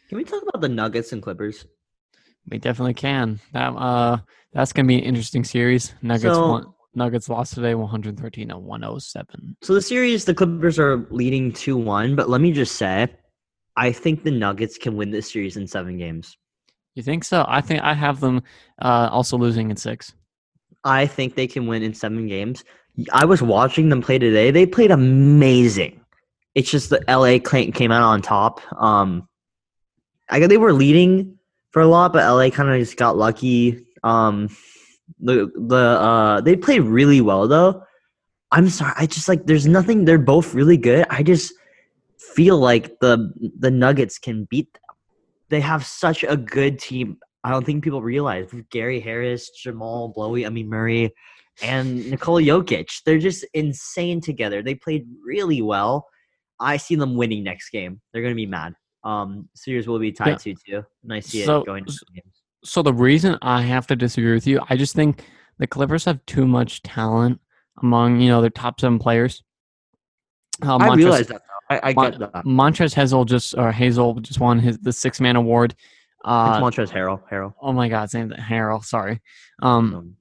Can 0.10 0.18
we 0.18 0.24
talk 0.24 0.42
about 0.44 0.62
the 0.62 0.70
Nuggets 0.70 1.14
and 1.14 1.22
Clippers? 1.22 1.66
We 2.50 2.58
definitely 2.58 2.96
can. 2.96 3.40
That 3.54 3.70
uh, 3.70 4.18
that's 4.52 4.74
gonna 4.74 4.88
be 4.88 4.98
an 4.98 5.04
interesting 5.04 5.44
series. 5.44 5.94
Nuggets 6.02 6.36
So- 6.36 6.48
won. 6.50 6.66
Nuggets 6.94 7.30
lost 7.30 7.54
today, 7.54 7.74
113 7.74 8.50
to 8.50 8.58
107. 8.58 9.56
So 9.62 9.74
the 9.74 9.82
series, 9.82 10.26
the 10.26 10.34
Clippers 10.34 10.78
are 10.78 11.08
leading 11.10 11.54
two 11.54 11.78
one, 11.78 12.18
but 12.18 12.30
let 12.30 12.42
me 12.42 12.52
just 12.52 12.76
say, 12.76 13.08
I 13.78 13.94
think 13.94 14.24
the 14.26 14.32
Nuggets 14.32 14.78
can 14.78 14.98
win 14.98 15.10
this 15.10 15.32
series 15.32 15.56
in 15.56 15.66
seven 15.68 15.98
games. 15.98 16.36
You 16.96 17.04
think 17.04 17.24
so? 17.24 17.46
I 17.48 17.62
think 17.62 17.82
I 17.82 17.94
have 17.94 18.20
them 18.20 18.42
uh, 18.82 19.08
also 19.10 19.38
losing 19.38 19.70
in 19.72 19.78
six. 19.78 20.14
I 20.84 21.06
think 21.08 21.36
they 21.36 21.48
can 21.48 21.66
win 21.66 21.82
in 21.82 21.94
seven 21.94 22.28
games. 22.28 22.66
I 23.12 23.26
was 23.26 23.42
watching 23.42 23.90
them 23.90 24.02
play 24.02 24.20
today. 24.20 24.52
They 24.52 24.66
played 24.66 24.92
amazing. 24.92 26.02
It's 26.56 26.70
just 26.70 26.90
the 26.90 27.02
LA 27.08 27.40
came 27.40 27.92
out 27.92 28.04
on 28.04 28.22
top. 28.22 28.62
Um, 28.82 29.28
I 30.30 30.40
got 30.40 30.50
they 30.50 30.58
were 30.58 30.74
leading 30.74 31.38
for 31.72 31.82
a 31.82 31.88
lot, 31.88 32.14
but 32.14 32.30
LA 32.30 32.50
kind 32.50 32.70
of 32.70 32.80
just 32.80 32.98
got 32.98 33.18
lucky. 33.18 33.86
Um, 34.04 34.50
the 35.20 35.52
the 35.56 35.76
uh, 35.76 36.42
they 36.42 36.56
played 36.56 36.82
really 36.82 37.22
well 37.22 37.48
though. 37.48 37.84
I'm 38.52 38.70
sorry. 38.70 38.94
I 38.98 39.06
just 39.06 39.30
like 39.30 39.46
there's 39.46 39.68
nothing. 39.68 40.06
They're 40.06 40.20
both 40.20 40.54
really 40.54 40.78
good. 40.78 41.06
I 41.10 41.24
just 41.24 41.54
feel 42.18 42.58
like 42.58 43.00
the 43.00 43.32
the 43.60 43.72
Nuggets 43.72 44.18
can 44.18 44.46
beat 44.46 44.74
them. 44.74 44.96
They 45.50 45.62
have 45.62 45.86
such 45.86 46.24
a 46.24 46.36
good 46.36 46.80
team. 46.80 47.18
I 47.44 47.50
don't 47.50 47.66
think 47.66 47.84
people 47.84 48.02
realize 48.02 48.54
Gary 48.70 49.00
Harris, 49.00 49.50
Jamal 49.50 50.10
Blowy, 50.10 50.46
I 50.46 50.50
mean 50.50 50.70
Murray, 50.70 51.14
and 51.62 52.10
Nikola 52.10 52.42
Jokic. 52.42 53.04
They're 53.06 53.20
just 53.20 53.46
insane 53.54 54.22
together. 54.22 54.62
They 54.64 54.76
played 54.76 55.06
really 55.26 55.62
well. 55.62 56.08
I 56.60 56.78
see 56.78 56.96
them 56.96 57.16
winning 57.16 57.44
next 57.44 57.70
game. 57.70 58.02
They're 58.14 58.22
gonna 58.22 58.36
be 58.36 58.46
mad. 58.46 58.74
Um, 59.04 59.50
series 59.56 59.88
will 59.88 60.00
be 60.00 60.12
tied 60.12 60.30
Yeah. 60.30 60.36
two 60.38 60.56
two, 60.68 60.84
and 61.04 61.14
I 61.14 61.20
see 61.20 61.44
So- 61.44 61.62
it 61.62 61.66
going 61.66 61.86
to 61.86 61.94
games. 62.14 62.42
So 62.64 62.84
the 62.84 62.94
reason 62.94 63.38
I 63.42 63.64
have 63.64 63.88
to 63.88 63.96
disagree 63.96 64.34
with 64.34 64.46
you, 64.46 64.62
I 64.70 64.76
just 64.78 64.94
think 64.96 65.26
the 65.58 65.66
Clippers 65.66 66.06
have 66.06 66.24
too 66.28 66.46
much 66.46 66.84
talent 66.84 67.40
among 67.82 68.22
you 68.22 68.30
know 68.30 68.42
their 68.42 68.52
top 68.52 68.80
seven 68.80 69.00
players. 69.00 69.44
Uh, 70.64 70.76
I 70.78 70.90
Montrezl- 70.90 70.96
realize 70.98 71.28
that. 71.28 71.42
Though. 71.42 71.76
I, 71.76 71.90
I 71.90 71.94
Mon- 71.94 72.12
get 72.12 72.20
that. 72.34 72.46
Montrezl 72.46 72.94
Hazel 72.94 73.26
just 73.26 73.58
or 73.58 73.72
Hazel 73.72 74.16
just 74.20 74.40
won 74.40 74.60
his 74.60 74.78
the 74.80 74.94
six 74.94 75.20
man 75.20 75.36
award. 75.36 75.74
Uh, 76.24 76.60
it's 76.64 76.64
Montrezl 76.78 76.92
Harrell. 76.94 77.22
Harrell. 77.32 77.54
oh 77.62 77.72
my 77.74 77.90
God, 77.90 78.12
same. 78.12 78.30
Harrell, 78.30 78.84
sorry. 78.84 79.20
Um, 79.64 79.96
Um, 79.96 80.16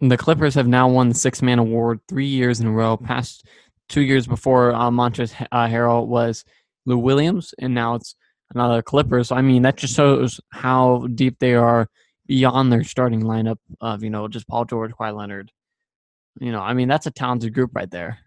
the 0.00 0.16
Clippers 0.16 0.54
have 0.54 0.68
now 0.68 0.88
won 0.88 1.08
the 1.08 1.14
six 1.14 1.42
man 1.42 1.58
award 1.58 2.00
three 2.08 2.26
years 2.26 2.60
in 2.60 2.66
a 2.66 2.72
row. 2.72 2.96
Past 2.96 3.46
two 3.88 4.02
years 4.02 4.26
before 4.26 4.74
uh, 4.74 4.90
Montrezl 4.90 5.46
uh, 5.52 5.66
Harrell 5.66 6.06
was 6.06 6.44
Lou 6.84 6.98
Williams, 6.98 7.54
and 7.58 7.74
now 7.74 7.94
it's 7.94 8.14
another 8.54 8.82
Clippers. 8.82 9.32
I 9.32 9.42
mean, 9.42 9.62
that 9.62 9.76
just 9.76 9.94
shows 9.94 10.40
how 10.52 11.06
deep 11.14 11.38
they 11.38 11.54
are 11.54 11.88
beyond 12.26 12.72
their 12.72 12.84
starting 12.84 13.22
lineup 13.22 13.58
of 13.80 14.02
you 14.02 14.10
know 14.10 14.28
just 14.28 14.48
Paul 14.48 14.64
George, 14.64 14.92
Kawhi 14.92 15.16
Leonard. 15.16 15.50
You 16.40 16.52
know, 16.52 16.60
I 16.60 16.74
mean 16.74 16.88
that's 16.88 17.06
a 17.06 17.10
talented 17.10 17.54
group 17.54 17.70
right 17.74 17.90
there. 17.90 18.18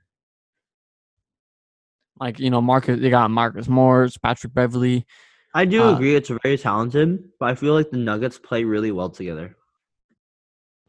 Like 2.20 2.40
you 2.40 2.50
know, 2.50 2.62
Marcus, 2.62 3.00
they 3.00 3.10
got 3.10 3.30
Marcus 3.32 3.68
Morris, 3.68 4.18
Patrick 4.18 4.54
Beverley. 4.54 5.06
I 5.54 5.66
do 5.66 5.84
uh, 5.84 5.96
agree. 5.96 6.16
It's 6.16 6.32
very 6.44 6.58
talented, 6.58 7.24
but 7.40 7.50
I 7.50 7.56
feel 7.56 7.74
like 7.74 7.92
the 7.92 7.98
Nuggets 7.98 8.38
play 8.38 8.64
really 8.64 8.92
well 8.92 9.10
together. 9.10 9.56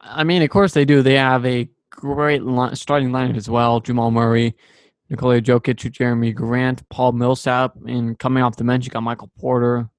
I 0.01 0.23
mean, 0.23 0.41
of 0.41 0.49
course 0.49 0.73
they 0.73 0.85
do. 0.85 1.01
They 1.01 1.15
have 1.15 1.45
a 1.45 1.69
great 1.89 2.43
li- 2.43 2.75
starting 2.75 3.09
lineup 3.09 3.37
as 3.37 3.49
well. 3.49 3.79
Jamal 3.79 4.11
Murray, 4.11 4.55
Nikola 5.09 5.41
Jokic, 5.41 5.91
Jerami 5.91 6.33
Grant, 6.33 6.87
Paul 6.89 7.13
Millsap, 7.13 7.75
and 7.85 8.17
coming 8.17 8.43
off 8.43 8.55
the 8.55 8.63
bench, 8.63 8.85
you 8.85 8.91
got 8.91 9.03
Michael 9.03 9.31
Porter. 9.39 9.89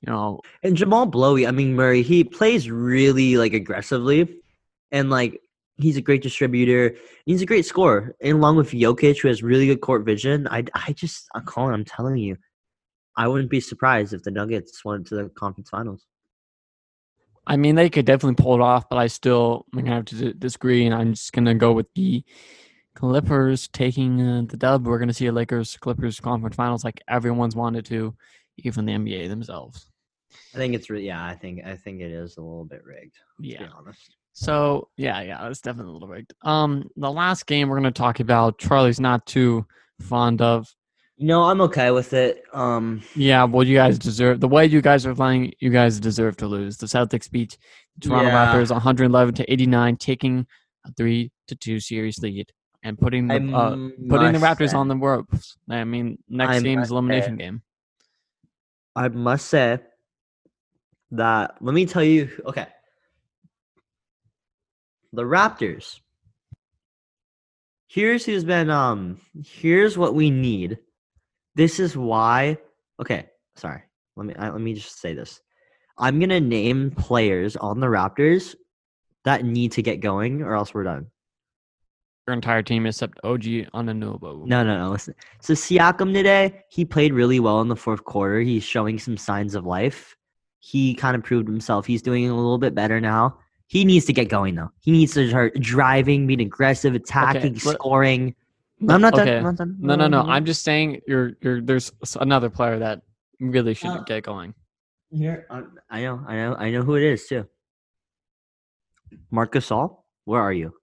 You 0.00 0.12
know, 0.12 0.40
And 0.62 0.76
Jamal 0.76 1.06
Blowy, 1.06 1.46
I 1.46 1.50
mean 1.50 1.74
Murray, 1.74 2.02
he 2.02 2.22
plays 2.22 2.70
really 2.70 3.36
like 3.36 3.52
aggressively, 3.52 4.40
and 4.92 5.10
like 5.10 5.40
he's 5.76 5.96
a 5.96 6.00
great 6.00 6.22
distributor. 6.22 6.94
He's 7.26 7.42
a 7.42 7.46
great 7.46 7.66
scorer, 7.66 8.14
and 8.20 8.34
along 8.34 8.56
with 8.56 8.70
Jokic, 8.70 9.20
who 9.20 9.28
has 9.28 9.42
really 9.42 9.66
good 9.66 9.80
court 9.80 10.04
vision. 10.04 10.46
I, 10.48 10.64
I 10.74 10.92
just, 10.92 11.26
I'm 11.34 11.44
calling. 11.44 11.74
I'm 11.74 11.84
telling 11.84 12.16
you, 12.16 12.36
I 13.16 13.26
wouldn't 13.26 13.50
be 13.50 13.60
surprised 13.60 14.12
if 14.12 14.22
the 14.22 14.30
Nuggets 14.30 14.84
went 14.84 15.06
to 15.08 15.16
the 15.16 15.28
conference 15.30 15.70
finals. 15.70 16.06
I 17.48 17.56
mean, 17.56 17.74
they 17.74 17.88
could 17.90 18.04
definitely 18.04 18.42
pull 18.42 18.54
it 18.54 18.60
off, 18.60 18.88
but 18.88 18.96
I 18.98 19.06
still 19.06 19.64
am 19.74 19.80
gonna 19.80 19.96
have 19.96 20.04
to 20.06 20.14
d- 20.14 20.34
disagree, 20.38 20.84
and 20.86 20.94
I'm 20.94 21.14
just 21.14 21.32
gonna 21.32 21.54
go 21.54 21.72
with 21.72 21.86
the 21.94 22.22
Clippers 22.94 23.68
taking 23.68 24.20
uh, 24.20 24.42
the 24.48 24.56
dub. 24.56 24.86
We're 24.86 24.98
gonna 24.98 25.14
see 25.14 25.26
a 25.26 25.32
Lakers 25.32 25.76
Clippers 25.76 26.20
conference 26.20 26.56
finals 26.56 26.84
like 26.84 27.00
everyone's 27.08 27.56
wanted 27.56 27.84
to, 27.86 28.14
even 28.58 28.84
the 28.84 28.92
NBA 28.92 29.28
themselves. 29.28 29.90
I 30.54 30.58
think 30.58 30.74
it's 30.74 30.90
really, 30.90 31.06
yeah. 31.06 31.24
I 31.24 31.34
think, 31.34 31.64
I 31.64 31.76
think 31.76 32.00
it 32.00 32.10
is 32.10 32.36
a 32.36 32.40
little 32.42 32.64
bit 32.64 32.84
rigged. 32.84 33.14
To 33.40 33.48
Yeah. 33.48 33.62
be 33.64 33.68
honest. 33.76 34.16
So 34.32 34.88
yeah, 34.96 35.20
yeah, 35.22 35.48
it's 35.48 35.60
definitely 35.60 35.90
a 35.90 35.94
little 35.94 36.08
rigged. 36.08 36.34
Um, 36.42 36.88
the 36.96 37.10
last 37.10 37.46
game 37.46 37.68
we're 37.68 37.76
gonna 37.76 37.90
talk 37.92 38.20
about, 38.20 38.58
Charlie's 38.58 39.00
not 39.00 39.24
too 39.26 39.66
fond 40.00 40.42
of. 40.42 40.72
Know, 41.20 41.42
I'm 41.44 41.60
okay 41.62 41.90
with 41.90 42.12
it. 42.12 42.44
Um, 42.52 43.02
Yeah, 43.16 43.42
well, 43.44 43.66
you 43.66 43.74
guys 43.76 43.98
deserve 43.98 44.38
the 44.40 44.46
way 44.48 44.66
you 44.66 44.80
guys 44.80 45.04
are 45.04 45.14
playing. 45.14 45.52
You 45.58 45.70
guys 45.70 45.98
deserve 45.98 46.36
to 46.38 46.46
lose. 46.46 46.76
The 46.76 46.86
Celtics 46.86 47.28
beat 47.30 47.58
the 47.98 48.08
Toronto 48.08 48.28
Yeah. 48.30 48.54
Raptors 48.54 48.70
111 48.70 49.34
to 49.34 49.52
89, 49.52 49.96
taking 49.96 50.46
a 50.86 50.92
three 50.92 51.32
to 51.48 51.56
two 51.56 51.80
series 51.80 52.18
lead 52.20 52.52
and 52.84 52.96
putting 52.96 53.26
the 53.26 53.34
uh, 53.34 53.70
putting 54.08 54.32
the 54.32 54.38
must 54.38 54.60
Raptors 54.60 54.70
say- 54.70 54.76
on 54.76 54.86
the 54.86 54.96
ropes. 54.96 55.56
I 55.68 55.82
mean, 55.82 56.18
next 56.28 56.50
I 56.56 56.60
game 56.60 56.78
is 56.78 56.90
elimination 56.92 57.36
say- 57.36 57.44
game. 57.44 57.62
I 58.94 59.08
must 59.08 59.46
say 59.48 59.78
that 61.12 61.56
let 61.60 61.74
me 61.74 61.84
tell 61.86 62.04
you 62.04 62.30
okay. 62.46 62.66
The 65.12 65.22
Raptors. 65.24 65.98
Here's 67.88 68.24
who's 68.24 68.44
been 68.44 68.70
um 68.70 69.20
here's 69.44 69.98
what 69.98 70.14
we 70.14 70.30
need. 70.30 70.78
This 71.58 71.80
is 71.80 71.96
why 71.96 72.56
okay, 73.00 73.26
sorry. 73.56 73.82
Let 74.14 74.26
me 74.26 74.34
I, 74.38 74.50
let 74.50 74.60
me 74.60 74.74
just 74.74 75.00
say 75.00 75.12
this. 75.12 75.40
I'm 75.98 76.20
going 76.20 76.30
to 76.30 76.40
name 76.40 76.92
players 76.92 77.56
on 77.56 77.80
the 77.80 77.88
Raptors 77.88 78.54
that 79.24 79.44
need 79.44 79.72
to 79.72 79.82
get 79.82 79.96
going 79.96 80.42
or 80.42 80.54
else 80.54 80.72
we're 80.72 80.84
done. 80.84 81.08
Your 82.28 82.34
entire 82.34 82.62
team 82.62 82.86
except 82.86 83.18
OG 83.24 83.44
on 83.72 83.86
Anunoby. 83.86 84.46
No, 84.46 84.62
no, 84.62 84.78
no. 84.78 84.90
Listen. 84.90 85.16
So 85.40 85.54
Siakam 85.54 86.12
today, 86.12 86.62
he 86.68 86.84
played 86.84 87.12
really 87.12 87.40
well 87.40 87.60
in 87.60 87.66
the 87.66 87.74
fourth 87.74 88.04
quarter. 88.04 88.38
He's 88.38 88.62
showing 88.62 88.96
some 88.96 89.16
signs 89.16 89.56
of 89.56 89.66
life. 89.66 90.16
He 90.60 90.94
kind 90.94 91.16
of 91.16 91.24
proved 91.24 91.48
himself. 91.48 91.86
He's 91.86 92.02
doing 92.02 92.30
a 92.30 92.36
little 92.36 92.58
bit 92.58 92.76
better 92.76 93.00
now. 93.00 93.36
He 93.66 93.84
needs 93.84 94.04
to 94.04 94.12
get 94.12 94.28
going 94.28 94.54
though. 94.54 94.70
He 94.78 94.92
needs 94.92 95.12
to 95.14 95.28
start 95.28 95.58
driving, 95.58 96.28
being 96.28 96.40
aggressive, 96.40 96.94
attacking, 96.94 97.54
but- 97.54 97.74
scoring. 97.74 98.36
I'm 98.88 99.00
not 99.00 99.14
done. 99.14 99.28
Okay. 99.28 99.36
I'm 99.38 99.42
not 99.44 99.56
done. 99.56 99.76
No, 99.80 99.94
no, 99.96 100.06
no. 100.08 100.22
I'm 100.22 100.44
just 100.44 100.62
saying 100.62 101.00
you're 101.06 101.32
you're 101.40 101.60
there's 101.60 101.90
another 102.20 102.48
player 102.50 102.78
that 102.78 103.02
really 103.40 103.74
should 103.74 103.90
Uh, 103.90 104.02
get 104.04 104.22
going. 104.24 104.54
here. 105.10 105.46
I'm- 105.50 105.76
I 105.90 106.02
know. 106.02 106.22
I 106.26 106.34
know. 106.36 106.54
I 106.58 106.70
know 106.70 106.82
who 106.82 106.94
it 106.96 107.02
is 107.02 107.26
too. 107.26 107.46
Marc 109.30 109.52
Gasol, 109.54 109.98
where 110.24 110.40
are 110.40 110.52
you? 110.52 110.74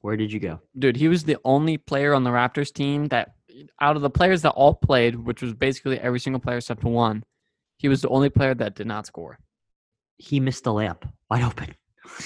Where 0.00 0.16
did 0.16 0.32
you 0.32 0.40
go? 0.40 0.60
Dude, 0.78 0.96
he 0.96 1.08
was 1.08 1.24
the 1.24 1.36
only 1.44 1.76
player 1.76 2.14
on 2.14 2.24
the 2.24 2.30
Raptors 2.30 2.72
team 2.72 3.08
that 3.08 3.34
out 3.80 3.96
of 3.96 4.02
the 4.02 4.10
players 4.10 4.42
that 4.42 4.50
all 4.50 4.74
played, 4.74 5.16
which 5.16 5.42
was 5.42 5.52
basically 5.54 5.98
every 6.00 6.20
single 6.20 6.40
player 6.40 6.58
except 6.58 6.80
for 6.80 6.90
one, 6.92 7.24
he 7.76 7.88
was 7.88 8.00
the 8.02 8.08
only 8.08 8.30
player 8.30 8.54
that 8.54 8.74
did 8.74 8.86
not 8.86 9.06
score. 9.06 9.38
He 10.16 10.40
missed 10.40 10.64
the 10.64 10.70
layup, 10.70 11.02
wide 11.30 11.42
open. 11.44 11.74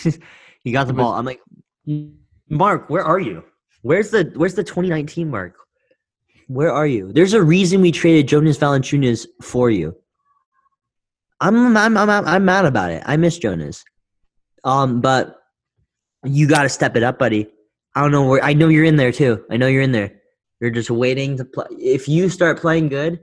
he 0.63 0.73
got 0.73 0.87
the 0.87 0.93
was- 0.95 1.03
ball. 1.03 1.13
I'm 1.15 1.25
like, 1.25 1.41
Marc, 2.49 2.89
where 2.91 3.03
are 3.05 3.19
you? 3.19 3.45
Where's 3.83 4.11
the 4.11 4.33
Where's 4.37 4.55
the 4.55 4.65
2019 4.65 5.29
Marc? 5.29 5.57
Where 6.49 6.73
are 6.73 6.87
you? 6.87 7.13
There's 7.13 7.35
a 7.35 7.43
reason 7.43 7.81
we 7.81 7.93
traded 7.93 8.29
Jonas 8.29 8.59
Valanciunas 8.59 9.27
for 9.43 9.71
you. 9.71 9.97
I'm 11.41 11.77
I'm 11.77 11.97
I'm 11.97 12.11
I'm 12.11 12.45
mad 12.45 12.65
about 12.65 12.91
it. 12.91 13.03
I 13.07 13.17
miss 13.17 13.39
Jonas. 13.39 13.85
Um, 14.65 15.01
but 15.01 15.37
you 16.25 16.47
got 16.47 16.63
to 16.63 16.69
step 16.69 16.97
it 16.97 17.03
up, 17.03 17.19
buddy. 17.19 17.49
I 17.97 18.03
don't 18.03 18.13
know 18.13 18.27
where. 18.27 18.43
I 18.45 18.53
know 18.55 18.69
you're 18.69 18.85
in 18.85 18.97
there 18.97 19.13
too. 19.13 19.45
I 19.51 19.57
know 19.57 19.67
you're 19.67 19.83
in 19.83 19.93
there. 19.93 20.21
You're 20.61 20.71
just 20.71 20.91
waiting 20.91 21.37
to 21.39 21.45
play. 21.45 21.67
If 21.71 22.09
you 22.09 22.29
start 22.29 22.61
playing 22.61 22.89
good, 22.89 23.19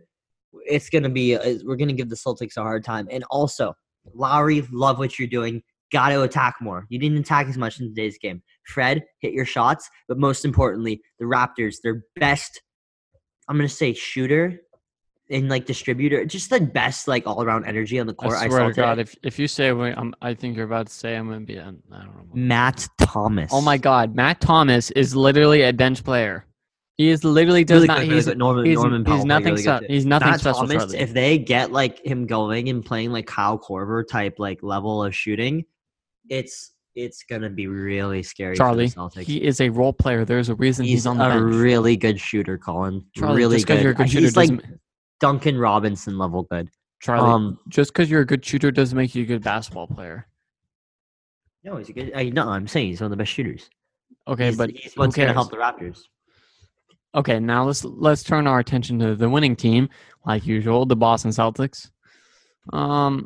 it's 0.65 0.89
gonna 0.89 1.09
be. 1.09 1.35
uh, 1.35 1.55
We're 1.63 1.77
gonna 1.77 1.93
give 1.93 2.09
the 2.09 2.15
Celtics 2.17 2.57
a 2.57 2.61
hard 2.61 2.83
time. 2.83 3.07
And 3.09 3.23
also, 3.31 3.73
Lowry, 4.13 4.67
love 4.71 4.99
what 4.99 5.17
you're 5.17 5.29
doing. 5.29 5.63
Got 5.91 6.09
to 6.09 6.21
attack 6.21 6.55
more. 6.61 6.85
You 6.89 6.99
didn't 6.99 7.17
attack 7.17 7.47
as 7.47 7.57
much 7.57 7.79
in 7.79 7.87
today's 7.87 8.17
game. 8.17 8.43
Fred, 8.67 9.03
hit 9.19 9.33
your 9.33 9.45
shots. 9.45 9.89
But 10.07 10.17
most 10.19 10.45
importantly, 10.45 11.01
the 11.17 11.25
Raptors, 11.25 11.77
their 11.83 12.03
best. 12.15 12.61
I'm 13.47 13.57
gonna 13.57 13.67
say 13.69 13.93
shooter 13.93 14.61
and 15.31 15.49
like 15.49 15.65
distributor, 15.65 16.25
just 16.25 16.49
the 16.49 16.59
best 16.59 17.07
like 17.07 17.25
all 17.25 17.43
around 17.43 17.65
energy 17.65 17.99
on 17.99 18.07
the 18.07 18.13
court. 18.13 18.33
I 18.35 18.45
I, 18.45 18.47
swear 18.47 18.59
saw 18.59 18.67
to 18.67 18.73
God, 18.73 18.95
today. 18.95 19.01
if 19.01 19.15
if 19.23 19.39
you 19.39 19.47
say 19.47 19.69
I'm, 19.69 20.13
I 20.21 20.33
think 20.35 20.55
you're 20.55 20.65
about 20.65 20.87
to 20.87 20.93
say, 20.93 21.15
I'm 21.15 21.27
gonna 21.27 21.41
be. 21.41 21.59
I 21.59 21.63
don't 21.65 21.89
know. 21.89 22.25
Matt 22.33 22.87
Thomas. 22.99 23.49
Oh 23.53 23.61
my 23.61 23.77
God, 23.77 24.15
Matt 24.15 24.41
Thomas 24.41 24.91
is 24.91 25.15
literally 25.15 25.63
a 25.63 25.73
bench 25.73 26.03
player. 26.03 26.45
He 26.97 27.09
is 27.09 27.23
literally 27.23 27.63
does 27.63 27.75
Really 27.77 27.87
not. 27.87 27.99
good, 28.01 28.11
he's, 28.11 28.25
good. 28.25 28.37
Norman, 28.37 28.65
he's, 28.65 28.75
Norman 28.75 29.05
he's 29.05 29.23
nothing. 29.23 29.55
really 29.55 29.87
he's 29.87 30.05
nothing 30.05 30.31
Matt 30.31 30.41
special. 30.41 30.67
Thomas, 30.67 30.93
if 30.93 31.13
they 31.13 31.37
get 31.37 31.71
like 31.71 32.05
him 32.05 32.27
going 32.27 32.67
and 32.67 32.85
playing 32.85 33.11
like 33.13 33.25
Kyle 33.25 33.57
Korver 33.57 34.05
type 34.05 34.35
like 34.37 34.61
level 34.63 35.03
of 35.03 35.15
shooting, 35.15 35.63
it's 36.29 36.73
it's 36.95 37.23
gonna 37.23 37.49
be 37.49 37.67
really 37.67 38.23
scary. 38.23 38.55
Charlie, 38.55 38.89
for 38.89 39.09
the 39.11 39.21
Celtics. 39.21 39.25
he 39.25 39.43
is 39.43 39.61
a 39.61 39.69
role 39.69 39.93
player. 39.93 40.25
There's 40.25 40.49
a 40.49 40.55
reason 40.55 40.85
he's, 40.85 40.99
he's, 40.99 41.05
on 41.05 41.17
the 41.17 41.25
a 41.25 41.29
bench. 41.29 41.55
really 41.55 41.97
good 41.97 42.19
shooter, 42.19 42.57
Colin. 42.57 43.05
Charlie, 43.15 43.37
really 43.37 43.61
good. 43.61 43.81
you're 43.81 43.91
a 43.91 43.95
good 43.95 44.09
shooter 44.09 44.25
he's 44.25 44.37
like 44.37 44.51
Duncan 45.19 45.57
Robinson 45.57 46.17
level 46.17 46.43
good. 46.43 46.69
Charlie, 47.01 47.29
Um, 47.29 47.59
just 47.69 47.93
because 47.93 48.09
you're 48.09 48.21
a 48.21 48.25
good 48.25 48.43
shooter 48.43 48.71
doesn't 48.71 48.97
make 48.97 49.15
you 49.15 49.23
a 49.23 49.25
good 49.25 49.43
basketball 49.43 49.87
player. 49.87 50.27
no, 51.63 51.77
he's 51.77 51.89
a 51.89 51.93
good. 51.93 52.11
I, 52.13 52.29
no, 52.29 52.49
I'm 52.49 52.67
saying 52.67 52.89
he's 52.89 53.01
one 53.01 53.05
of 53.05 53.11
the 53.11 53.17
best 53.17 53.31
shooters. 53.31 53.69
Okay, 54.27 54.47
he's, 54.47 54.57
but 54.57 54.71
he's 54.71 54.93
what's 54.95 55.15
gonna 55.15 55.33
help 55.33 55.51
the 55.51 55.57
Raptors. 55.57 56.01
Okay, 57.15 57.39
now 57.39 57.65
let's 57.65 57.83
let's 57.83 58.23
turn 58.23 58.45
our 58.47 58.59
attention 58.59 58.99
to 58.99 59.15
the 59.15 59.29
winning 59.29 59.55
team, 59.55 59.89
like 60.25 60.45
usual, 60.45 60.85
the 60.85 60.95
Boston 60.95 61.31
Celtics. 61.31 61.89
Um, 62.73 63.25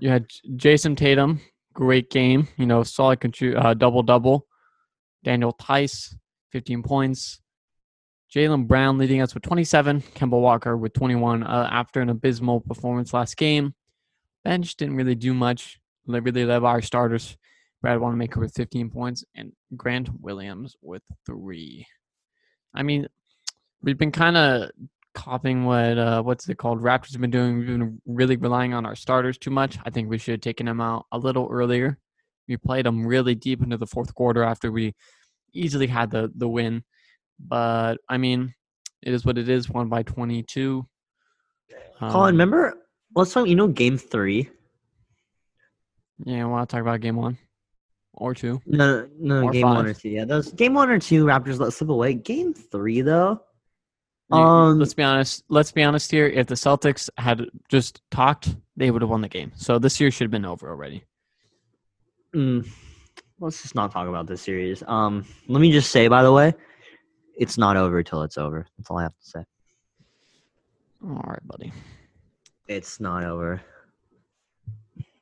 you 0.00 0.08
had 0.08 0.26
Jayson 0.56 0.96
Tatum, 0.96 1.40
great 1.72 2.10
game. 2.10 2.48
You 2.56 2.66
know, 2.66 2.82
solid 2.82 3.20
contri- 3.20 3.56
uh, 3.56 3.74
double 3.74 4.02
double. 4.02 4.46
Daniel 5.24 5.52
Theis, 5.52 6.14
15 6.50 6.82
points. 6.82 7.40
Jaylen 8.34 8.66
Brown 8.66 8.98
leading 8.98 9.20
us 9.20 9.34
with 9.34 9.42
27. 9.42 10.00
Kemba 10.14 10.40
Walker 10.40 10.76
with 10.76 10.94
21 10.94 11.42
uh, 11.42 11.68
after 11.70 12.00
an 12.00 12.08
abysmal 12.08 12.60
performance 12.60 13.12
last 13.12 13.36
game. 13.36 13.74
Bench 14.44 14.74
didn't 14.76 14.96
really 14.96 15.14
do 15.14 15.34
much. 15.34 15.78
They 16.08 16.18
really 16.18 16.44
led 16.44 16.64
our 16.64 16.82
starters. 16.82 17.36
Brad 17.82 18.00
Wanamaker 18.00 18.40
with 18.40 18.54
15 18.54 18.90
points 18.90 19.24
and 19.34 19.52
Grant 19.76 20.08
Williams 20.20 20.76
with 20.80 21.02
three. 21.26 21.86
I 22.74 22.82
mean, 22.82 23.08
we've 23.82 23.98
been 23.98 24.12
kind 24.12 24.36
of 24.36 24.70
copying 25.14 25.64
what 25.64 25.98
uh, 25.98 26.22
what's 26.22 26.48
it 26.48 26.58
called? 26.58 26.80
Raptors 26.80 27.12
have 27.12 27.20
been 27.20 27.30
doing. 27.30 27.58
We've 27.58 27.66
been 27.66 28.00
really 28.06 28.36
relying 28.36 28.74
on 28.74 28.86
our 28.86 28.94
starters 28.96 29.38
too 29.38 29.50
much. 29.50 29.78
I 29.84 29.90
think 29.90 30.08
we 30.08 30.18
should 30.18 30.32
have 30.32 30.40
taken 30.40 30.66
them 30.66 30.80
out 30.80 31.06
a 31.12 31.18
little 31.18 31.48
earlier. 31.50 31.98
We 32.48 32.56
played 32.56 32.86
them 32.86 33.06
really 33.06 33.34
deep 33.34 33.62
into 33.62 33.76
the 33.76 33.86
fourth 33.86 34.14
quarter 34.14 34.42
after 34.42 34.70
we 34.72 34.94
easily 35.52 35.86
had 35.86 36.10
the 36.10 36.30
the 36.34 36.48
win. 36.48 36.82
But 37.38 37.98
I 38.08 38.18
mean, 38.18 38.54
it 39.02 39.12
is 39.12 39.24
what 39.24 39.38
it 39.38 39.48
is. 39.48 39.68
Won 39.68 39.88
by 39.88 40.02
22. 40.02 40.86
Colin, 41.98 42.14
Um, 42.14 42.26
remember? 42.26 42.74
Let's 43.14 43.32
talk. 43.32 43.46
You 43.46 43.54
know, 43.56 43.68
Game 43.68 43.98
Three. 43.98 44.50
Yeah, 46.24 46.44
want 46.44 46.68
to 46.68 46.72
talk 46.76 46.82
about 46.82 47.00
game 47.00 47.16
one 47.16 47.36
or 48.14 48.34
two? 48.34 48.60
No, 48.66 49.08
no, 49.18 49.42
Or 49.44 49.50
game 49.50 49.66
one 49.66 49.86
or 49.86 49.94
two. 49.94 50.10
Yeah, 50.10 50.24
those 50.24 50.52
game 50.52 50.74
one 50.74 50.90
or 50.90 50.98
two. 50.98 51.24
Raptors 51.24 51.58
let 51.58 51.72
slip 51.72 51.90
away. 51.90 52.14
Game 52.14 52.54
three, 52.54 53.00
though. 53.00 53.40
You- 54.32 54.38
Um, 54.38 54.78
let's 54.78 54.94
be 54.94 55.02
honest. 55.02 55.44
Let's 55.48 55.72
be 55.72 55.82
honest 55.82 56.10
here. 56.10 56.26
If 56.26 56.46
the 56.46 56.54
Celtics 56.54 57.10
had 57.18 57.46
just 57.68 58.00
talked, 58.10 58.56
they 58.76 58.90
would 58.90 59.02
have 59.02 59.10
won 59.10 59.20
the 59.20 59.28
game. 59.28 59.52
So 59.56 59.78
this 59.78 60.00
year 60.00 60.10
should 60.10 60.24
have 60.24 60.30
been 60.30 60.44
over 60.46 60.70
already. 60.70 61.04
Mm, 62.34 62.66
let's 63.40 63.60
just 63.62 63.74
not 63.74 63.92
talk 63.92 64.08
about 64.08 64.26
this 64.26 64.40
series. 64.40 64.82
Um, 64.86 65.26
let 65.48 65.60
me 65.60 65.70
just 65.70 65.90
say, 65.90 66.08
by 66.08 66.22
the 66.22 66.32
way, 66.32 66.54
it's 67.36 67.58
not 67.58 67.76
over 67.76 68.02
till 68.02 68.22
it's 68.22 68.38
over. 68.38 68.66
That's 68.78 68.90
all 68.90 68.98
I 68.98 69.02
have 69.02 69.16
to 69.18 69.24
say. 69.26 69.44
All 71.04 71.22
right, 71.26 71.46
buddy. 71.46 71.72
It's 72.68 73.00
not 73.00 73.24
over. 73.24 73.60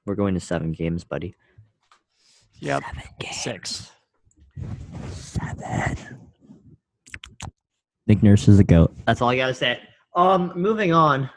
We're 0.07 0.14
going 0.14 0.35
to 0.35 0.40
seven 0.40 0.70
games, 0.73 1.03
buddy. 1.05 1.35
Yep. 2.61 2.83
Seven 2.85 3.03
games. 3.18 3.37
Six. 3.42 3.90
Seven. 5.11 5.96
Nick 8.11 8.25
Nurse 8.25 8.49
is 8.49 8.57
the 8.57 8.64
goat. 8.64 8.92
That's 9.07 9.23
all 9.23 9.29
I 9.29 9.37
gotta 9.37 9.55
say. 9.55 9.79
Um, 10.16 10.53
moving 10.57 10.92
on 10.92 11.31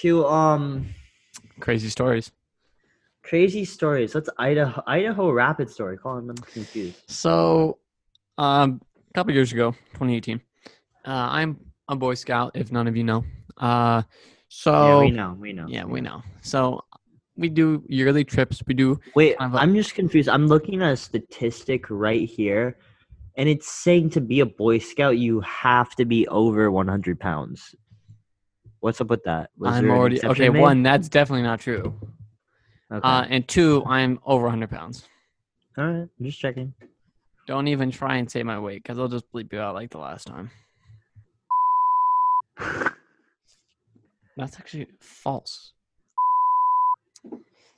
to 0.00 0.24
um 0.26 0.86
Crazy 1.58 1.88
stories. 1.88 2.30
crazy 3.24 3.64
stories. 3.64 4.12
That's 4.12 4.28
Idaho 4.38 4.80
Idaho 4.86 5.32
Rapid 5.32 5.68
story. 5.68 5.96
Colin, 5.98 6.30
I'm 6.30 6.36
confused. 6.36 7.02
So, 7.08 7.78
um, 8.38 8.80
a 9.10 9.12
couple 9.14 9.34
years 9.34 9.52
ago, 9.52 9.72
2018, 9.94 10.40
uh, 11.06 11.10
I'm 11.10 11.58
a 11.88 11.96
Boy 11.96 12.14
Scout. 12.14 12.52
If 12.54 12.70
none 12.70 12.86
of 12.86 12.96
you 12.96 13.02
know, 13.02 13.24
uh, 13.56 14.02
so 14.46 14.70
yeah, 14.86 14.98
we 15.00 15.10
know. 15.10 15.36
We 15.40 15.52
know. 15.52 15.66
yeah, 15.68 15.84
we 15.84 16.00
know. 16.00 16.22
So 16.42 16.84
we 17.36 17.48
do 17.48 17.82
yearly 17.88 18.22
trips. 18.22 18.62
We 18.64 18.74
do 18.74 19.00
Wait, 19.16 19.36
Kind 19.38 19.54
of 19.54 19.58
a- 19.58 19.60
I'm 19.60 19.74
just 19.74 19.96
confused. 19.96 20.28
I'm 20.28 20.46
looking 20.46 20.82
at 20.82 20.92
a 20.92 20.96
statistic 20.96 21.90
right 21.90 22.28
here, 22.28 22.78
and 23.36 23.48
it's 23.48 23.70
saying 23.70 24.10
to 24.10 24.20
be 24.20 24.40
a 24.40 24.46
Boy 24.46 24.78
Scout, 24.78 25.18
you 25.18 25.40
have 25.40 25.94
to 25.96 26.04
be 26.04 26.28
over 26.28 26.70
100 26.70 27.18
pounds. 27.18 27.74
What's 28.80 29.00
up 29.00 29.08
with 29.08 29.24
that? 29.24 29.50
Was 29.56 29.74
I'm 29.74 29.90
already 29.90 30.24
okay. 30.24 30.48
made? 30.48 30.60
One, 30.60 30.82
that's 30.82 31.08
definitely 31.08 31.42
not 31.42 31.60
true. 31.60 31.94
Okay. 32.92 33.00
Uh, 33.02 33.24
and 33.28 33.46
two, 33.48 33.82
I'm 33.86 34.18
over 34.26 34.44
100 34.44 34.68
pounds. 34.70 35.08
All 35.78 35.84
right, 35.84 36.08
I'm 36.18 36.24
just 36.24 36.38
checking. 36.38 36.74
Don't 37.46 37.68
even 37.68 37.90
try 37.90 38.16
and 38.16 38.30
say 38.30 38.42
my 38.42 38.58
weight 38.58 38.82
because 38.82 38.98
I'll 38.98 39.08
just 39.08 39.30
bleep 39.32 39.52
you 39.52 39.60
out 39.60 39.74
like 39.74 39.90
the 39.90 39.98
last 39.98 40.26
time. 40.26 40.50
That's 44.36 44.58
actually 44.58 44.88
false. 45.00 45.72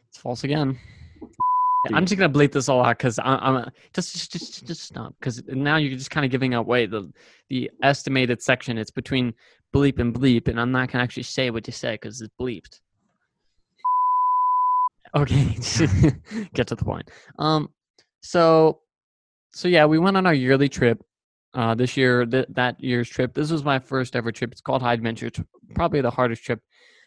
It's 0.09 0.19
false 0.19 0.45
again. 0.45 0.79
I'm 1.92 2.07
just 2.07 2.18
gonna 2.18 2.33
bleep 2.33 2.53
this 2.53 2.68
all 2.68 2.85
out 2.85 2.99
because 2.99 3.18
I'm, 3.18 3.57
I'm 3.57 3.70
just 3.92 4.14
just 4.14 4.33
just 4.33 4.66
just 4.66 4.83
stop 4.83 5.14
because 5.18 5.42
now 5.47 5.77
you're 5.77 5.97
just 5.97 6.11
kind 6.11 6.25
of 6.25 6.31
giving 6.31 6.55
away 6.55 6.87
the 6.87 7.12
the 7.51 7.70
estimated 7.83 8.42
section. 8.42 8.79
It's 8.79 8.90
between 8.90 9.35
bleep 9.75 9.99
and 9.99 10.14
bleep, 10.14 10.49
and 10.49 10.59
I'm 10.61 10.73
not 10.73 10.90
gonna 10.90 11.05
actually 11.05 11.25
say 11.25 11.51
what 11.51 11.66
you 11.66 11.73
said 11.73 12.01
because 12.01 12.20
it's 12.20 12.33
bleeped. 12.40 12.81
Okay, 15.14 15.44
get 16.55 16.68
to 16.68 16.75
the 16.75 16.85
point. 16.85 17.11
Um, 17.38 17.68
so 18.23 18.81
so 19.53 19.68
yeah, 19.68 19.85
we 19.85 19.99
went 19.99 20.16
on 20.16 20.27
our 20.27 20.35
yearly 20.35 20.68
trip. 20.68 21.03
Uh, 21.53 21.73
this 21.73 21.97
year, 21.97 22.27
th- 22.27 22.49
that 22.49 22.81
year's 22.83 23.09
trip. 23.09 23.33
This 23.33 23.53
was 23.53 23.62
my 23.62 23.79
first 23.79 24.16
ever 24.16 24.33
trip. 24.33 24.51
It's 24.51 24.61
called 24.61 24.83
High 24.83 24.94
Adventure. 24.94 25.29
It's 25.29 25.40
probably 25.77 26.01
the 26.01 26.11
hardest 26.11 26.42
trip 26.42 26.61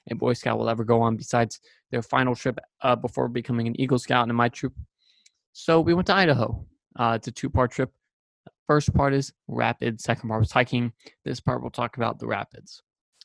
a 0.10 0.15
Boy 0.15 0.34
Scout 0.34 0.58
will 0.58 0.70
ever 0.70 0.84
go 0.84 1.02
on, 1.02 1.15
besides 1.15 1.60
their 1.91 2.02
final 2.02 2.36
trip 2.36 2.60
uh, 2.82 2.96
before 2.96 3.28
becoming 3.28 3.67
an 3.67 3.80
Eagle 3.80 4.00
Scout 4.00 4.28
and 4.28 4.38
my 4.38 4.50
troop. 4.50 4.74
So 5.54 5.82
we 5.82 5.93
went 5.93 6.08
to 6.08 6.15
Idaho. 6.15 6.65
Uh, 6.96 7.13
it's 7.15 7.28
a 7.28 7.32
two-part 7.32 7.72
trip. 7.72 7.91
First 8.67 8.93
part 8.93 9.13
is 9.13 9.34
rapid. 9.48 10.02
Second 10.02 10.30
part 10.30 10.41
was 10.41 10.52
hiking. 10.52 10.91
This 11.24 11.39
part 11.39 11.62
we'll 11.62 11.72
talk 11.72 11.98
about 11.98 12.20
the 12.20 12.28
rapids. 12.28 12.84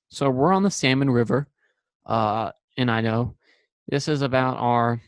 So 0.08 0.30
we're 0.30 0.52
on 0.52 0.62
the 0.62 0.70
Salmon 0.70 1.10
River 1.10 1.48
uh, 2.06 2.52
in 2.76 2.88
Idaho. 2.88 3.34
This 3.88 4.08
is 4.08 4.22
about 4.22 4.58
our 4.58 5.00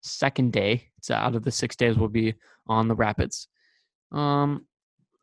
second 0.00 0.52
day. 0.52 0.88
It's 0.98 1.10
out 1.10 1.34
of 1.34 1.44
the 1.44 1.52
six 1.52 1.76
days 1.76 1.96
we'll 1.96 2.08
be 2.08 2.34
on 2.66 2.88
the 2.88 2.94
rapids. 2.94 3.48
Um, 4.12 4.66